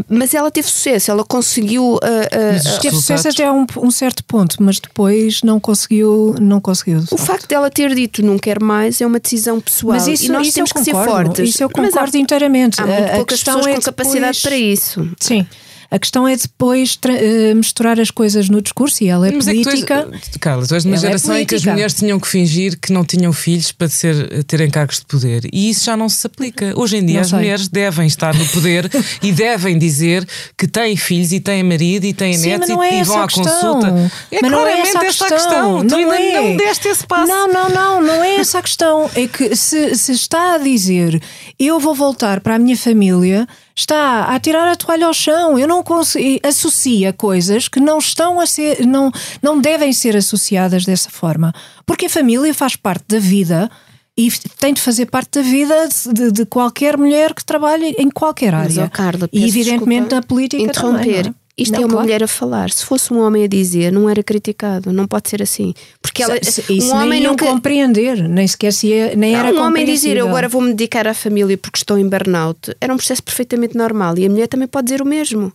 mas 0.08 0.34
ela 0.34 0.50
teve 0.50 0.68
sucesso, 0.68 1.10
ela 1.10 1.24
conseguiu. 1.24 1.94
Uh, 1.94 1.96
uh, 1.96 2.80
teve 2.80 2.96
sucesso 2.96 3.28
até 3.28 3.46
a 3.46 3.52
um, 3.52 3.64
um, 3.78 3.90
certo 3.90 4.24
ponto, 4.24 4.60
mas 4.60 4.80
depois 4.80 5.42
não 5.42 5.60
conseguiu. 5.60 6.34
Não 6.40 6.60
conseguiu 6.60 7.04
o 7.10 7.16
facto 7.16 7.46
dela 7.48 7.70
ter 7.70 7.94
dito 7.94 8.24
não 8.24 8.38
quer 8.38 8.60
mais 8.60 9.00
é 9.00 9.06
uma 9.06 9.20
decisão 9.20 9.60
pessoal 9.60 9.94
mas 9.94 10.08
isso, 10.08 10.26
e 10.26 10.28
nós 10.28 10.46
isso 10.46 10.56
temos 10.56 10.72
que 10.72 10.82
ser 10.82 10.92
fortes. 10.92 11.50
Isso 11.50 11.62
eu 11.62 11.70
concordo 11.70 12.16
há, 12.16 12.20
inteiramente. 12.20 12.80
Há 12.80 12.86
muito 12.86 13.04
a, 13.04 13.14
poucas 13.16 13.38
questão 13.38 13.56
pessoas 13.58 13.66
é 13.66 13.74
com 13.76 13.80
depois... 13.80 14.08
capacidade 14.08 14.40
para 14.40 14.56
isso. 14.56 15.10
Sim. 15.20 15.46
A 15.94 15.98
questão 16.00 16.26
é 16.26 16.36
depois 16.36 16.98
uh, 17.06 17.54
misturar 17.54 18.00
as 18.00 18.10
coisas 18.10 18.48
no 18.48 18.60
discurso 18.60 19.04
e 19.04 19.06
ela 19.06 19.28
é 19.28 19.30
Mas 19.30 19.44
política. 19.44 19.94
É 19.94 20.02
tu 20.02 20.12
és, 20.12 20.36
Carlos, 20.40 20.66
tu 20.66 20.74
és 20.74 20.84
uma 20.84 20.96
geração 20.96 21.36
é 21.36 21.42
em 21.42 21.46
que 21.46 21.54
as 21.54 21.64
mulheres 21.64 21.94
tinham 21.94 22.18
que 22.18 22.26
fingir 22.26 22.76
que 22.80 22.92
não 22.92 23.04
tinham 23.04 23.32
filhos 23.32 23.70
para 23.70 23.88
ser, 23.88 24.42
terem 24.42 24.68
cargos 24.68 24.98
de 24.98 25.06
poder. 25.06 25.48
E 25.52 25.70
isso 25.70 25.84
já 25.84 25.96
não 25.96 26.08
se 26.08 26.26
aplica. 26.26 26.72
Hoje 26.74 26.96
em 26.96 27.06
dia 27.06 27.14
não 27.14 27.20
as 27.20 27.28
sei. 27.28 27.38
mulheres 27.38 27.68
devem 27.68 28.08
estar 28.08 28.34
no 28.34 28.44
poder 28.48 28.90
e 29.22 29.30
devem 29.30 29.78
dizer 29.78 30.26
que 30.58 30.66
têm 30.66 30.96
filhos 30.96 31.30
e 31.30 31.38
têm 31.38 31.62
marido 31.62 32.06
e 32.06 32.12
têm 32.12 32.34
Sim, 32.34 32.48
netos 32.48 32.70
e, 32.70 32.72
é 32.72 33.00
e 33.00 33.04
vão 33.04 33.22
à 33.22 33.28
consulta. 33.28 34.10
É 34.32 34.38
mas 34.42 34.50
não 34.50 34.66
é 34.66 34.72
claramente 34.72 34.88
essa 34.88 34.98
a 34.98 35.04
questão. 35.04 35.28
questão. 35.28 35.86
Tu 35.86 35.90
Não 35.92 36.10
ainda 36.10 36.16
é. 36.16 36.42
não 36.42 36.56
deste 36.56 36.88
esse 36.88 37.06
passo. 37.06 37.28
Não, 37.28 37.46
não, 37.52 37.68
não, 37.68 38.02
não 38.02 38.24
é 38.24 38.34
essa 38.34 38.58
a 38.58 38.62
questão. 38.62 39.08
É 39.14 39.28
que 39.28 39.54
se, 39.54 39.94
se 39.94 40.10
está 40.10 40.56
a 40.56 40.58
dizer 40.58 41.22
eu 41.56 41.78
vou 41.78 41.94
voltar 41.94 42.40
para 42.40 42.56
a 42.56 42.58
minha 42.58 42.76
família, 42.76 43.46
está 43.74 44.26
a 44.26 44.38
tirar 44.38 44.70
a 44.70 44.76
toalha 44.76 45.06
ao 45.06 45.14
chão. 45.14 45.58
Eu 45.58 45.66
não 45.66 45.82
consigo. 45.82 46.40
Associa 46.46 47.12
coisas 47.12 47.68
que 47.68 47.80
não 47.80 47.98
estão 47.98 48.40
a 48.40 48.46
ser. 48.46 48.86
Não, 48.86 49.10
não 49.42 49.60
devem 49.60 49.92
ser 49.92 50.16
associadas 50.16 50.84
dessa 50.84 51.10
forma. 51.10 51.52
Porque 51.84 52.06
a 52.06 52.10
família 52.10 52.54
faz 52.54 52.76
parte 52.76 53.04
da 53.08 53.18
vida. 53.18 53.70
E 54.16 54.30
tem 54.60 54.72
de 54.72 54.80
fazer 54.80 55.06
parte 55.06 55.40
da 55.40 55.42
vida 55.42 55.88
de, 56.12 56.30
de 56.30 56.46
qualquer 56.46 56.96
mulher 56.96 57.34
que 57.34 57.44
trabalhe 57.44 57.96
em 57.98 58.08
qualquer 58.08 58.54
área. 58.54 58.82
Mas, 58.82 58.86
oh, 58.86 58.90
Carla, 58.90 59.28
e 59.32 59.44
evidentemente 59.44 60.14
na 60.14 60.22
política 60.22 60.62
interromper. 60.62 61.24
também. 61.24 61.34
Não 61.56 61.62
é? 61.62 61.62
Isto 61.62 61.72
não, 61.72 61.78
é 61.82 61.84
uma 61.84 61.88
claro. 61.90 62.04
mulher 62.06 62.22
a 62.24 62.26
falar. 62.28 62.70
Se 62.70 62.84
fosse 62.84 63.12
um 63.12 63.20
homem 63.20 63.44
a 63.44 63.46
dizer, 63.46 63.92
não 63.92 64.10
era 64.10 64.22
criticado. 64.22 64.92
Não 64.92 65.06
pode 65.06 65.28
ser 65.30 65.40
assim. 65.42 65.72
Porque 66.02 66.22
ela, 66.22 66.36
isso 66.38 66.62
um 66.70 66.94
homem 66.94 67.20
nem 67.20 67.28
nunca... 67.28 67.46
compreender, 67.46 68.28
nem 68.28 68.46
sequer 68.46 68.72
se 68.72 68.92
é, 68.92 69.14
nem 69.16 69.34
era 69.34 69.52
um 69.52 69.60
homem 69.62 69.84
dizer 69.84 70.16
eu 70.16 70.28
agora 70.28 70.48
vou-me 70.48 70.68
dedicar 70.72 71.06
à 71.06 71.14
família 71.14 71.56
porque 71.58 71.76
estou 71.78 71.98
em 71.98 72.08
burnout 72.08 72.74
era 72.80 72.92
um 72.92 72.96
processo 72.96 73.22
perfeitamente 73.22 73.76
normal 73.76 74.16
e 74.18 74.26
a 74.26 74.30
mulher 74.30 74.46
também 74.48 74.66
pode 74.68 74.86
dizer 74.86 75.00
o 75.02 75.04
mesmo. 75.06 75.52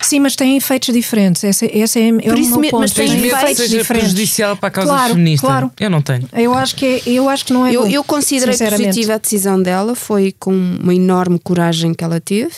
Sim, 0.00 0.20
mas 0.20 0.36
tem 0.36 0.56
efeitos 0.56 0.92
diferentes. 0.94 1.42
Esse, 1.42 1.66
esse 1.66 1.98
é, 1.98 2.08
é 2.08 2.12
Por 2.12 2.34
o 2.34 2.38
isso 2.38 2.58
meu 2.58 2.70
ponto. 2.70 2.80
mas 2.80 2.92
tem 2.92 3.06
efeitos 3.06 3.56
seja 3.56 3.78
diferentes. 3.78 3.86
prejudicial 4.12 4.56
para 4.56 4.68
a 4.68 4.70
causa 4.70 4.90
Claro, 4.90 5.14
feminista? 5.14 5.46
claro. 5.46 5.72
Eu 5.80 5.90
não 5.90 6.02
tenho. 6.02 6.28
Eu 6.32 6.54
acho 6.54 6.76
que, 6.76 6.86
é- 6.86 7.02
eu 7.06 7.28
acho 7.28 7.44
que 7.46 7.52
não 7.52 7.66
é 7.66 7.74
Eu, 7.74 7.82
bom, 7.82 7.88
eu 7.88 8.04
considerei 8.04 8.56
positiva 8.56 9.14
a 9.14 9.18
decisão 9.18 9.60
dela, 9.60 9.94
foi 9.94 10.32
com 10.38 10.52
uma 10.52 10.94
enorme 10.94 11.38
coragem 11.38 11.92
que 11.94 12.04
ela 12.04 12.20
teve. 12.20 12.52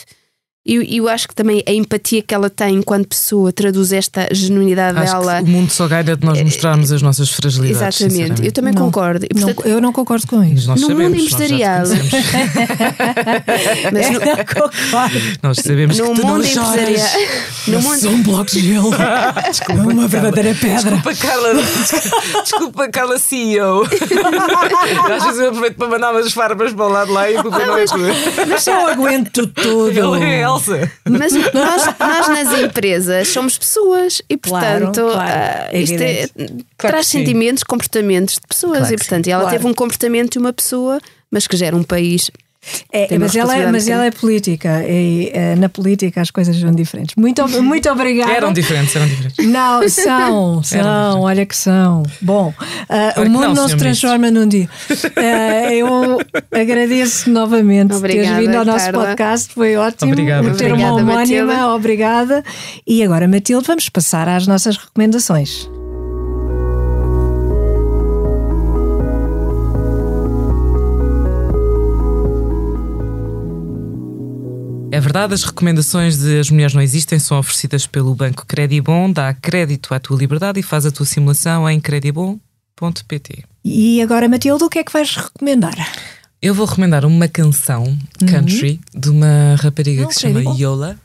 E 0.65 0.97
eu 0.97 1.07
acho 1.07 1.25
que 1.27 1.33
também 1.33 1.63
a 1.65 1.71
empatia 1.71 2.21
que 2.21 2.35
ela 2.35 2.49
tem 2.49 2.75
enquanto 2.75 3.07
pessoa 3.07 3.51
traduz 3.51 3.91
esta 3.93 4.27
genuinidade 4.31 4.99
Acho 4.99 5.13
dela. 5.19 5.37
que 5.37 5.43
o 5.43 5.47
mundo 5.47 5.69
só 5.71 5.87
ganha 5.87 6.03
de 6.03 6.17
nós 6.23 6.39
mostrarmos 6.43 6.91
as 6.91 7.01
nossas 7.01 7.29
fragilidades. 7.29 8.01
Exatamente, 8.01 8.45
eu 8.45 8.51
também 8.51 8.73
Não, 8.73 8.81
concordo. 8.83 9.25
E, 9.25 9.29
Não, 9.39 9.47
portanto, 9.47 9.67
eu 9.67 9.81
não 9.81 9.91
concordo 9.93 10.27
com 10.27 10.43
isso. 10.43 10.67
nós 10.67 10.79
No 10.81 10.87
sabemos, 10.89 11.11
mundo 11.11 11.21
nós 11.23 11.31
já 11.31 11.37
te 11.37 11.43
empresarial. 11.45 11.83
mas 13.93 14.09
no, 14.11 14.19
concordo. 14.19 15.17
Nós 15.41 15.57
sabemos 15.57 15.97
no 15.97 16.07
que 16.09 16.13
tu 16.15 16.21
não 16.21 16.29
mundo 16.35 16.45
choras. 16.45 16.89
empresarial. 16.89 17.29
No 17.67 17.81
mundo, 17.81 18.09
um 18.09 18.23
bloco 18.23 18.51
de 18.51 18.59
gelo. 18.59 18.91
é 19.69 19.73
uma 19.73 20.07
verdadeira 20.07 20.53
pedra. 20.55 20.97
Desculpa, 20.97 21.15
Carla. 21.15 21.53
Desculpa, 22.43 22.89
Carla 22.89 23.17
CEO. 23.17 23.83
Às 23.83 25.23
vezes 25.23 25.39
eu 25.39 25.47
aproveito 25.49 25.75
para 25.77 25.87
mandar 25.87 26.11
umas 26.11 26.31
farpas 26.33 26.73
para 26.73 26.85
o 26.85 26.89
lado 26.89 27.13
lá 27.13 27.29
e 27.31 27.37
a 27.37 27.41
culpa 27.41 27.65
não 27.65 27.77
é 27.77 27.85
tua. 27.85 27.97
Mas 28.47 28.67
eu 28.67 28.87
aguento 28.87 29.47
tudo. 29.47 30.15
É 30.15 30.48
Elsa. 30.55 30.91
Mas 31.09 31.33
nós, 31.33 31.85
nós 31.99 32.27
nas 32.27 32.59
empresas 32.61 33.27
somos 33.27 33.57
pessoas 33.57 34.21
e, 34.29 34.37
Claro, 34.37 34.85
portanto, 34.87 35.11
claro, 35.11 35.19
ah, 35.31 35.69
é 35.71 35.81
isto 35.81 36.01
é-. 36.01 36.27
Claro 36.27 36.65
traz 36.77 37.07
sim. 37.07 37.19
sentimentos, 37.19 37.63
comportamentos 37.63 38.35
de 38.35 38.41
pessoas. 38.47 38.79
Claro 38.79 38.93
e, 38.93 38.97
portanto, 38.97 39.27
ela 39.27 39.41
Claro. 39.43 39.57
teve 39.57 39.67
um 39.67 39.73
comportamento 39.73 40.33
de 40.33 40.39
uma 40.39 40.53
pessoa, 40.53 40.99
mas 41.31 41.47
que 41.47 41.55
gera 41.57 41.75
um 41.75 41.83
país. 41.83 42.29
É, 42.91 43.07
uma 43.11 43.19
mas, 43.19 43.35
ela, 43.35 43.57
é- 43.57 43.71
mas 43.71 43.87
ela 43.87 44.05
é 44.05 44.11
política 44.11 44.83
e 44.87 45.31
eh, 45.33 45.55
na 45.55 45.69
política 45.69 46.21
as 46.21 46.29
coisas 46.29 46.55
são 46.59 46.71
diferentes. 46.71 47.15
Muito, 47.15 47.47
muito 47.63 47.87
obrigada. 47.91 48.31
Eram 48.31 48.51
diferentes, 48.51 48.95
eram 48.95 49.07
diferentes. 49.07 49.45
Não, 49.47 49.87
são, 49.89 50.61
são, 50.63 51.21
olha 51.21 51.45
que 51.45 51.55
são. 51.55 52.03
Bom, 52.21 52.53
Olha 52.89 53.27
o 53.27 53.29
mundo 53.31 53.47
não, 53.47 53.53
não, 53.53 53.69
se 53.69 53.77
transforma 53.77 54.29
num 54.29 54.47
dia. 54.47 54.69
Ah, 55.15 55.71
eu 55.73 56.19
agradeço 56.51 57.29
novamente 57.29 57.93
Obrigada, 57.93 58.27
teres 58.27 58.45
vindo 58.45 58.55
ao 58.57 58.65
nosso 58.65 58.85
Carla. 58.85 59.05
podcast, 59.05 59.53
foi 59.53 59.75
ótimo. 59.77 60.11
Obrigado. 60.11 60.43
Ter 60.57 60.73
uma 60.73 60.91
Obrigada, 60.91 60.93
homónima, 60.93 61.15
Matilde. 61.15 61.53
obrigada. 61.75 62.43
E 62.85 63.01
agora, 63.03 63.27
Matilde, 63.27 63.65
vamos 63.65 63.87
passar 63.89 64.27
às 64.27 64.45
nossas 64.45 64.75
recomendações. 64.75 65.69
É 74.99 75.01
verdade, 75.01 75.33
as 75.33 75.45
recomendações 75.45 76.17
de 76.17 76.41
As 76.41 76.49
Mulheres 76.49 76.73
Não 76.73 76.81
Existem 76.81 77.17
são 77.19 77.39
oferecidas 77.39 77.87
pelo 77.87 78.13
Banco 78.13 78.45
Credibon. 78.45 79.13
Dá 79.13 79.33
crédito 79.33 79.93
à 79.93 79.99
tua 79.99 80.17
liberdade 80.17 80.59
e 80.59 80.61
faz 80.61 80.85
a 80.85 80.91
tua 80.91 81.05
simulação 81.05 81.69
em 81.69 81.79
credibon.pt. 81.79 83.45
E 83.63 84.01
agora, 84.01 84.27
Matilde, 84.27 84.61
o 84.61 84.67
que 84.67 84.79
é 84.79 84.83
que 84.83 84.91
vais 84.91 85.15
recomendar? 85.15 85.73
Eu 86.41 86.53
vou 86.53 86.65
recomendar 86.65 87.05
uma 87.05 87.29
canção 87.29 87.97
country 88.29 88.71
uhum. 88.93 88.99
de 88.99 89.09
uma 89.09 89.55
rapariga 89.55 90.05
que 90.05 90.15
se 90.15 90.19
chama 90.19 90.41
Yola. 90.57 90.99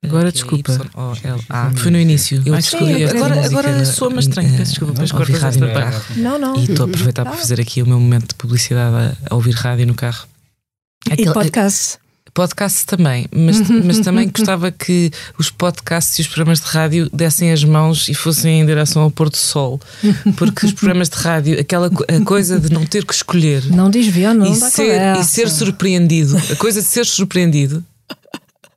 Agora, 0.00 0.30
desculpa. 0.30 0.80
Ah, 1.48 1.72
foi 1.74 1.90
no 1.90 1.98
início. 1.98 2.40
Eu 2.46 2.54
descobri 2.54 3.04
agora, 3.04 3.44
agora 3.44 3.84
sou 3.84 4.10
uma 4.10 4.20
estranha. 4.20 4.56
Peço 4.56 4.70
desculpa, 4.70 4.92
depois 4.92 5.10
corto 5.10 5.32
rádio 5.32 5.66
no 5.66 5.72
carro. 5.72 6.04
Não, 6.14 6.38
não. 6.38 6.54
E 6.54 6.70
estou 6.70 6.86
a 6.86 6.88
aproveitar 6.88 7.24
para 7.24 7.36
fazer 7.36 7.60
aqui 7.60 7.82
o 7.82 7.86
meu 7.88 7.98
momento 7.98 8.28
de 8.28 8.34
publicidade 8.36 9.16
a, 9.28 9.34
ouvir 9.34 9.56
rádio 9.56 9.88
no 9.88 9.94
carro. 9.96 10.28
e 11.18 11.24
podcast. 11.32 11.98
Podcast 12.32 12.86
também, 12.86 13.26
mas, 13.34 13.60
mas 13.84 14.00
também 14.00 14.28
gostava 14.28 14.70
que 14.70 15.10
os 15.38 15.50
podcasts 15.50 16.18
e 16.18 16.22
os 16.22 16.28
programas 16.28 16.60
de 16.60 16.66
rádio 16.66 17.10
dessem 17.12 17.52
as 17.52 17.64
mãos 17.64 18.08
e 18.08 18.14
fossem 18.14 18.60
em 18.60 18.66
direção 18.66 19.02
ao 19.02 19.10
pôr 19.10 19.28
do 19.28 19.36
sol, 19.36 19.80
porque 20.36 20.66
os 20.66 20.72
programas 20.72 21.08
de 21.08 21.16
rádio, 21.16 21.60
aquela 21.60 21.90
coisa 22.24 22.58
de 22.60 22.72
não 22.72 22.84
ter 22.84 23.04
que 23.04 23.12
escolher, 23.12 23.64
não 23.66 23.90
desviar, 23.90 24.34
não 24.34 24.50
e 24.50 24.56
ser, 24.56 25.16
e 25.18 25.24
ser 25.24 25.48
surpreendido, 25.48 26.36
a 26.50 26.56
coisa 26.56 26.80
de 26.80 26.86
ser 26.86 27.06
surpreendido 27.06 27.84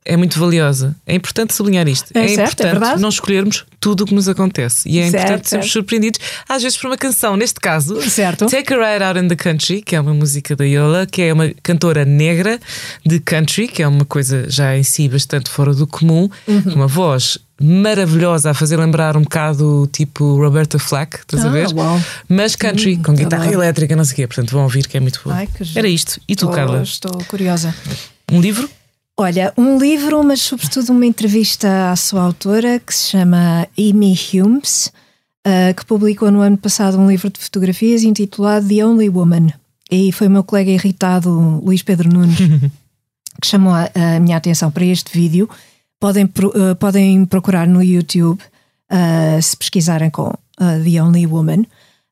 é 0.04 0.16
muito 0.16 0.38
valiosa. 0.38 0.94
É 1.06 1.14
importante 1.14 1.54
sublinhar 1.54 1.88
isto. 1.88 2.10
É, 2.14 2.24
é 2.24 2.28
certo, 2.28 2.62
é 2.62 2.68
importante 2.68 2.98
é 2.98 3.00
não 3.00 3.08
escolhermos 3.08 3.64
tudo 3.80 4.04
o 4.04 4.06
que 4.06 4.14
nos 4.14 4.28
acontece. 4.28 4.88
E 4.88 4.98
é 4.98 5.10
certo, 5.10 5.22
importante 5.22 5.48
sermos 5.48 5.72
surpreendidos, 5.72 6.20
às 6.48 6.62
vezes, 6.62 6.76
por 6.76 6.88
uma 6.88 6.98
canção. 6.98 7.36
Neste 7.36 7.58
caso, 7.58 8.00
certo. 8.10 8.46
Take 8.46 8.74
a 8.74 8.92
Ride 8.92 9.04
Out 9.04 9.18
in 9.18 9.28
the 9.28 9.36
Country, 9.36 9.80
que 9.80 9.96
é 9.96 10.00
uma 10.00 10.12
música 10.12 10.54
da 10.54 10.64
Yola, 10.64 11.06
que 11.06 11.22
é 11.22 11.32
uma 11.32 11.50
cantora 11.62 12.04
negra 12.04 12.60
de 13.04 13.18
country, 13.18 13.66
que 13.66 13.82
é 13.82 13.88
uma 13.88 14.04
coisa 14.04 14.48
já 14.48 14.76
em 14.76 14.82
si 14.82 15.08
bastante 15.08 15.48
fora 15.48 15.72
do 15.72 15.86
comum, 15.86 16.28
uhum. 16.46 16.62
uma 16.74 16.86
voz 16.86 17.38
maravilhosa 17.60 18.50
a 18.50 18.54
fazer 18.54 18.76
lembrar 18.76 19.16
um 19.16 19.22
bocado 19.22 19.88
tipo 19.92 20.36
Roberta 20.36 20.78
Flack, 20.78 21.20
estás 21.20 21.44
ah, 21.44 21.48
a 21.48 21.50
ver? 21.50 21.68
Uau. 21.72 22.00
Mas 22.28 22.56
country, 22.56 22.96
hum, 22.96 23.02
com 23.02 23.14
guitarra 23.14 23.50
elétrica, 23.50 23.94
não 23.96 24.04
sei 24.04 24.12
o 24.12 24.16
quê. 24.16 24.26
Portanto, 24.26 24.50
vão 24.50 24.64
ouvir 24.64 24.86
que 24.86 24.96
é 24.96 25.00
muito 25.00 25.20
bom. 25.24 25.30
Ai, 25.30 25.48
Era 25.74 25.88
isto. 25.88 26.20
E 26.28 26.34
tu, 26.36 26.48
Carla? 26.48 26.82
Estou 26.82 27.12
curiosa. 27.28 27.74
Um 28.30 28.40
livro? 28.40 28.68
Olha, 29.16 29.52
um 29.56 29.78
livro, 29.78 30.24
mas 30.24 30.40
sobretudo 30.40 30.90
uma 30.90 31.06
entrevista 31.06 31.92
à 31.92 31.96
sua 31.96 32.22
autora 32.22 32.80
que 32.80 32.92
se 32.92 33.10
chama 33.10 33.68
Amy 33.78 34.18
Humes, 34.32 34.92
uh, 35.46 35.72
que 35.76 35.86
publicou 35.86 36.32
no 36.32 36.40
ano 36.40 36.58
passado 36.58 36.98
um 36.98 37.08
livro 37.08 37.30
de 37.30 37.38
fotografias 37.38 38.02
intitulado 38.02 38.66
The 38.66 38.84
Only 38.84 39.08
Woman. 39.08 39.52
E 39.88 40.10
foi 40.10 40.26
o 40.26 40.30
meu 40.30 40.42
colega 40.42 40.72
irritado, 40.72 41.30
Luís 41.62 41.80
Pedro 41.80 42.08
Nunes, 42.08 42.38
que 43.40 43.46
chamou 43.46 43.72
a, 43.72 43.88
a, 43.94 44.18
minha 44.18 44.36
atenção 44.36 44.68
para 44.68 44.84
este 44.84 45.16
vídeo. 45.16 45.48
Podem, 46.00 46.24
uh, 46.24 46.74
podem 46.74 47.24
procurar 47.24 47.68
no 47.68 47.84
YouTube 47.84 48.42
uh, 48.90 49.40
se 49.40 49.56
pesquisarem 49.56 50.10
com 50.10 50.32
The 50.58 51.00
Only 51.00 51.24
Woman. 51.24 51.66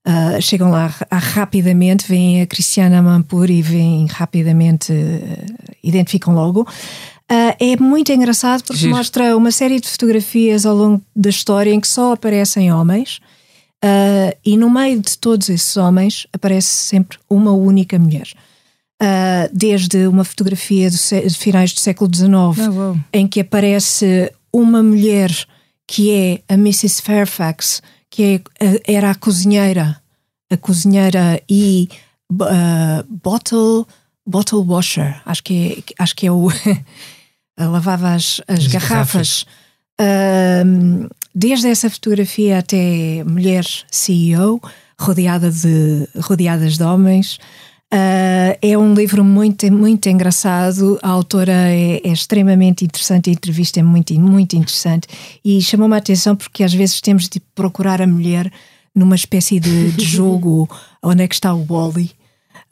Uh, 0.05 0.43
chegam 0.43 0.69
lá 0.69 0.93
rapidamente, 1.13 2.09
veem 2.09 2.43
a 2.43 2.47
Cristiana 2.47 3.01
Mampur 3.01 3.49
e 3.49 3.63
veem 3.63 4.07
rapidamente, 4.07 4.93
uh, 4.93 5.75
identificam 5.83 6.35
logo. 6.35 6.63
Uh, 6.63 7.55
é 7.61 7.77
muito 7.79 8.11
engraçado 8.11 8.65
porque 8.65 8.81
Giro. 8.81 8.97
mostra 8.97 9.37
uma 9.37 9.53
série 9.53 9.79
de 9.79 9.89
fotografias 9.89 10.67
ao 10.67 10.75
longo 10.75 11.03
da 11.15 11.31
história 11.31 11.73
em 11.73 11.81
que 11.81 11.87
só 11.87 12.13
aparecem 12.13 12.73
homens 12.73 13.21
e 14.45 14.57
no 14.57 14.71
meio 14.71 15.01
de 15.01 15.19
todos 15.19 15.49
esses 15.49 15.77
homens 15.77 16.25
aparece 16.33 16.69
sempre 16.69 17.19
uma 17.29 17.51
única 17.51 17.99
mulher. 17.99 18.29
desde 19.53 20.07
uma 20.07 20.23
fotografia 20.23 20.89
de 20.89 21.37
finais 21.37 21.73
do 21.73 21.81
século 21.81 22.09
XIX 22.15 22.31
oh, 22.31 22.97
em 23.13 23.27
que 23.27 23.41
aparece 23.41 24.33
uma 24.53 24.85
mulher 24.85 25.33
que 25.85 26.13
é 26.13 26.43
a 26.49 26.55
Mrs. 26.55 27.03
Fairfax, 27.03 27.83
que 28.13 28.43
é, 28.61 28.95
era 28.95 29.11
a 29.11 29.15
cozinheira, 29.15 30.01
a 30.51 30.57
cozinheira 30.59 31.43
e 31.49 31.89
uh, 32.31 33.03
bottle, 33.09 33.87
bottle 34.25 34.63
washer, 34.67 35.21
acho 35.25 35.43
que 35.43 35.83
é, 35.99 36.03
acho 36.03 36.15
que 36.15 36.27
é 36.27 36.31
o. 36.31 36.49
lavava 37.59 38.13
as, 38.15 38.41
as, 38.47 38.61
as 38.61 38.67
garrafas. 38.67 39.47
garrafas. 39.99 40.67
Uh, 40.67 41.09
desde 41.35 41.69
essa 41.69 41.89
fotografia 41.89 42.59
até 42.59 43.25
mulher 43.25 43.65
CEO, 43.91 44.61
rodeada 45.01 45.51
de, 45.51 46.07
rodeadas 46.21 46.77
de 46.77 46.85
homens. 46.85 47.39
Uh, 47.93 48.57
é 48.63 48.79
um 48.79 48.95
livro 48.95 49.23
muito, 49.23 49.71
muito 49.71 50.09
engraçado. 50.09 50.99
A 51.03 51.11
autora 51.11 51.53
é, 51.53 52.01
é, 52.03 52.09
extremamente 52.09 52.87
interessante, 52.87 53.29
a 53.29 53.33
entrevista 53.35 53.81
é 53.81 53.83
muito, 53.83 54.19
muito 54.19 54.57
interessante 54.57 55.07
e 55.45 55.61
chamou-me 55.61 55.95
a 55.95 55.99
atenção 55.99 56.35
porque 56.35 56.65
às 56.65 56.73
vezes 56.73 57.03
temos 57.03 57.29
de 57.29 57.39
procurar 57.55 58.01
a 58.01 58.07
mulher 58.07 58.51
numa 58.95 59.15
espécie 59.15 59.61
de, 59.61 59.93
de 59.93 60.05
jogo 60.09 60.67
onde 61.03 61.23
é 61.23 61.29
que 61.29 61.35
está 61.35 61.53
o 61.53 61.67
Wally. 61.67 62.11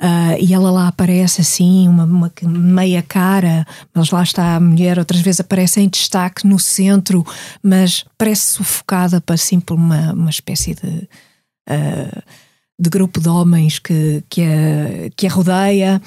Uh, 0.00 0.40
e 0.40 0.54
ela 0.54 0.70
lá 0.70 0.88
aparece 0.88 1.42
assim, 1.42 1.86
uma, 1.86 2.04
uma, 2.04 2.32
meia 2.46 3.02
cara, 3.02 3.66
mas 3.92 4.10
lá 4.10 4.22
está 4.22 4.56
a 4.56 4.60
mulher, 4.60 4.98
outras 4.98 5.20
vezes 5.20 5.40
aparece 5.40 5.82
em 5.82 5.88
destaque 5.88 6.46
no 6.46 6.58
centro, 6.58 7.22
mas 7.62 8.06
parece 8.16 8.54
sufocada 8.54 9.20
para, 9.20 9.34
assim, 9.34 9.60
por 9.60 9.74
uma, 9.74 10.14
uma 10.14 10.30
espécie 10.30 10.74
de. 10.74 11.06
Uh, 11.68 12.22
de 12.80 12.88
grupo 12.88 13.20
de 13.20 13.28
homens 13.28 13.78
que, 13.78 14.24
que, 14.28 14.42
a, 14.42 15.10
que 15.14 15.26
a 15.26 15.30
rodeia. 15.30 16.00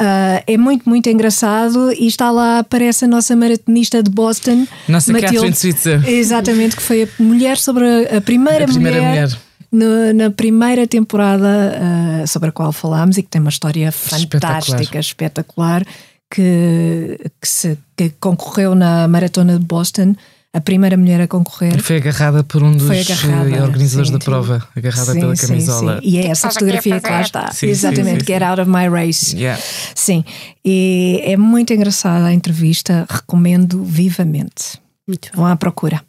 Uh, 0.00 0.42
é 0.46 0.56
muito, 0.56 0.88
muito 0.88 1.08
engraçado 1.08 1.92
e 1.92 2.06
está 2.06 2.30
lá, 2.30 2.60
aparece 2.60 3.04
a 3.04 3.08
nossa 3.08 3.34
maratonista 3.34 4.02
de 4.02 4.10
Boston. 4.10 4.66
Nossa 4.88 5.12
Matilde, 5.12 5.34
Catherine 5.34 5.56
Switzer. 5.56 6.08
Exatamente, 6.08 6.76
que 6.76 6.82
foi 6.82 7.02
a 7.02 7.08
mulher 7.22 7.58
sobre 7.58 7.84
a, 7.84 8.18
a 8.18 8.20
primeira, 8.20 8.64
a 8.64 8.68
primeira 8.68 8.98
mulher, 8.98 9.28
mulher. 9.28 9.38
No, 9.70 10.12
na 10.12 10.30
primeira 10.30 10.86
temporada 10.86 12.22
uh, 12.22 12.26
sobre 12.26 12.50
a 12.50 12.52
qual 12.52 12.72
falámos 12.72 13.18
e 13.18 13.22
que 13.22 13.28
tem 13.28 13.40
uma 13.40 13.50
história 13.50 13.90
fantástica, 13.90 14.98
espetacular, 14.98 15.00
espetacular 15.00 15.86
que, 16.30 17.18
que, 17.40 17.48
se, 17.48 17.78
que 17.96 18.10
concorreu 18.20 18.74
na 18.74 19.06
maratona 19.08 19.58
de 19.58 19.64
Boston 19.64 20.14
a 20.54 20.60
primeira 20.60 20.96
mulher 20.96 21.20
a 21.22 21.26
concorrer. 21.26 21.82
Foi 21.82 21.96
agarrada 21.96 22.44
por 22.44 22.62
um 22.62 22.76
dos 22.76 22.90
agarrada, 22.90 23.50
eh, 23.50 23.62
organizadores 23.62 24.08
sim, 24.08 24.12
da 24.12 24.18
prova, 24.18 24.68
agarrada 24.76 25.12
sim, 25.12 25.20
pela 25.20 25.34
camisola. 25.34 26.00
Sim, 26.00 26.08
E 26.08 26.18
é 26.18 26.26
essa 26.26 26.50
fotografia 26.50 27.00
que 27.00 27.10
lá 27.10 27.22
está. 27.22 27.50
Exatamente, 27.62 28.26
Get 28.26 28.42
Out 28.42 28.60
of 28.60 28.70
My 28.70 28.88
Race. 28.88 29.34
Yeah. 29.34 29.60
Sim, 29.94 30.24
e 30.64 31.22
é 31.24 31.36
muito 31.38 31.72
engraçada 31.72 32.26
a 32.26 32.34
entrevista, 32.34 33.06
recomendo 33.08 33.82
vivamente. 33.82 34.78
Muito 35.08 35.30
Vão 35.34 35.46
à 35.46 35.56
procura. 35.56 36.02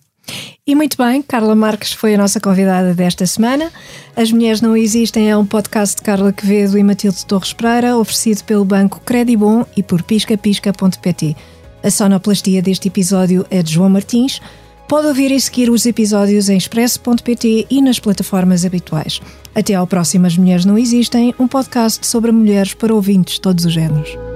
E 0.65 0.75
muito 0.75 0.97
bem, 0.97 1.21
Carla 1.21 1.55
Marques 1.55 1.91
foi 1.91 2.15
a 2.15 2.17
nossa 2.17 2.39
convidada 2.39 2.93
desta 2.93 3.25
semana. 3.25 3.69
As 4.15 4.31
Mulheres 4.31 4.61
Não 4.61 4.75
Existem 4.75 5.29
é 5.29 5.37
um 5.37 5.45
podcast 5.45 5.97
de 5.97 6.01
Carla 6.01 6.31
Quevedo 6.31 6.77
e 6.77 6.83
Matilde 6.83 7.25
Torres 7.25 7.51
Pereira, 7.51 7.97
oferecido 7.97 8.43
pelo 8.45 8.63
Banco 8.63 9.01
Credibon 9.01 9.65
e 9.75 9.83
por 9.83 10.01
piscapisca.pt. 10.03 11.35
A 11.84 11.91
sonoplastia 11.91 12.61
deste 12.61 12.88
episódio 12.88 13.45
é 13.51 13.61
de 13.61 13.73
João 13.73 13.89
Martins. 13.89 14.39
Pode 14.88 15.07
ouvir 15.07 15.31
e 15.31 15.41
seguir 15.41 15.69
os 15.69 15.86
episódios 15.86 16.47
em 16.47 16.57
expresso.pt 16.57 17.67
e 17.69 17.81
nas 17.81 17.99
plataformas 17.99 18.63
habituais. 18.63 19.19
Até 19.53 19.73
ao 19.73 19.86
próximo 19.86 20.25
As 20.25 20.38
Mulheres 20.38 20.63
Não 20.63 20.77
Existem, 20.77 21.36
um 21.38 21.47
podcast 21.47 22.07
sobre 22.07 22.31
mulheres 22.31 22.73
para 22.73 22.95
ouvintes 22.95 23.36
de 23.36 23.41
todos 23.41 23.65
os 23.65 23.73
géneros. 23.73 24.32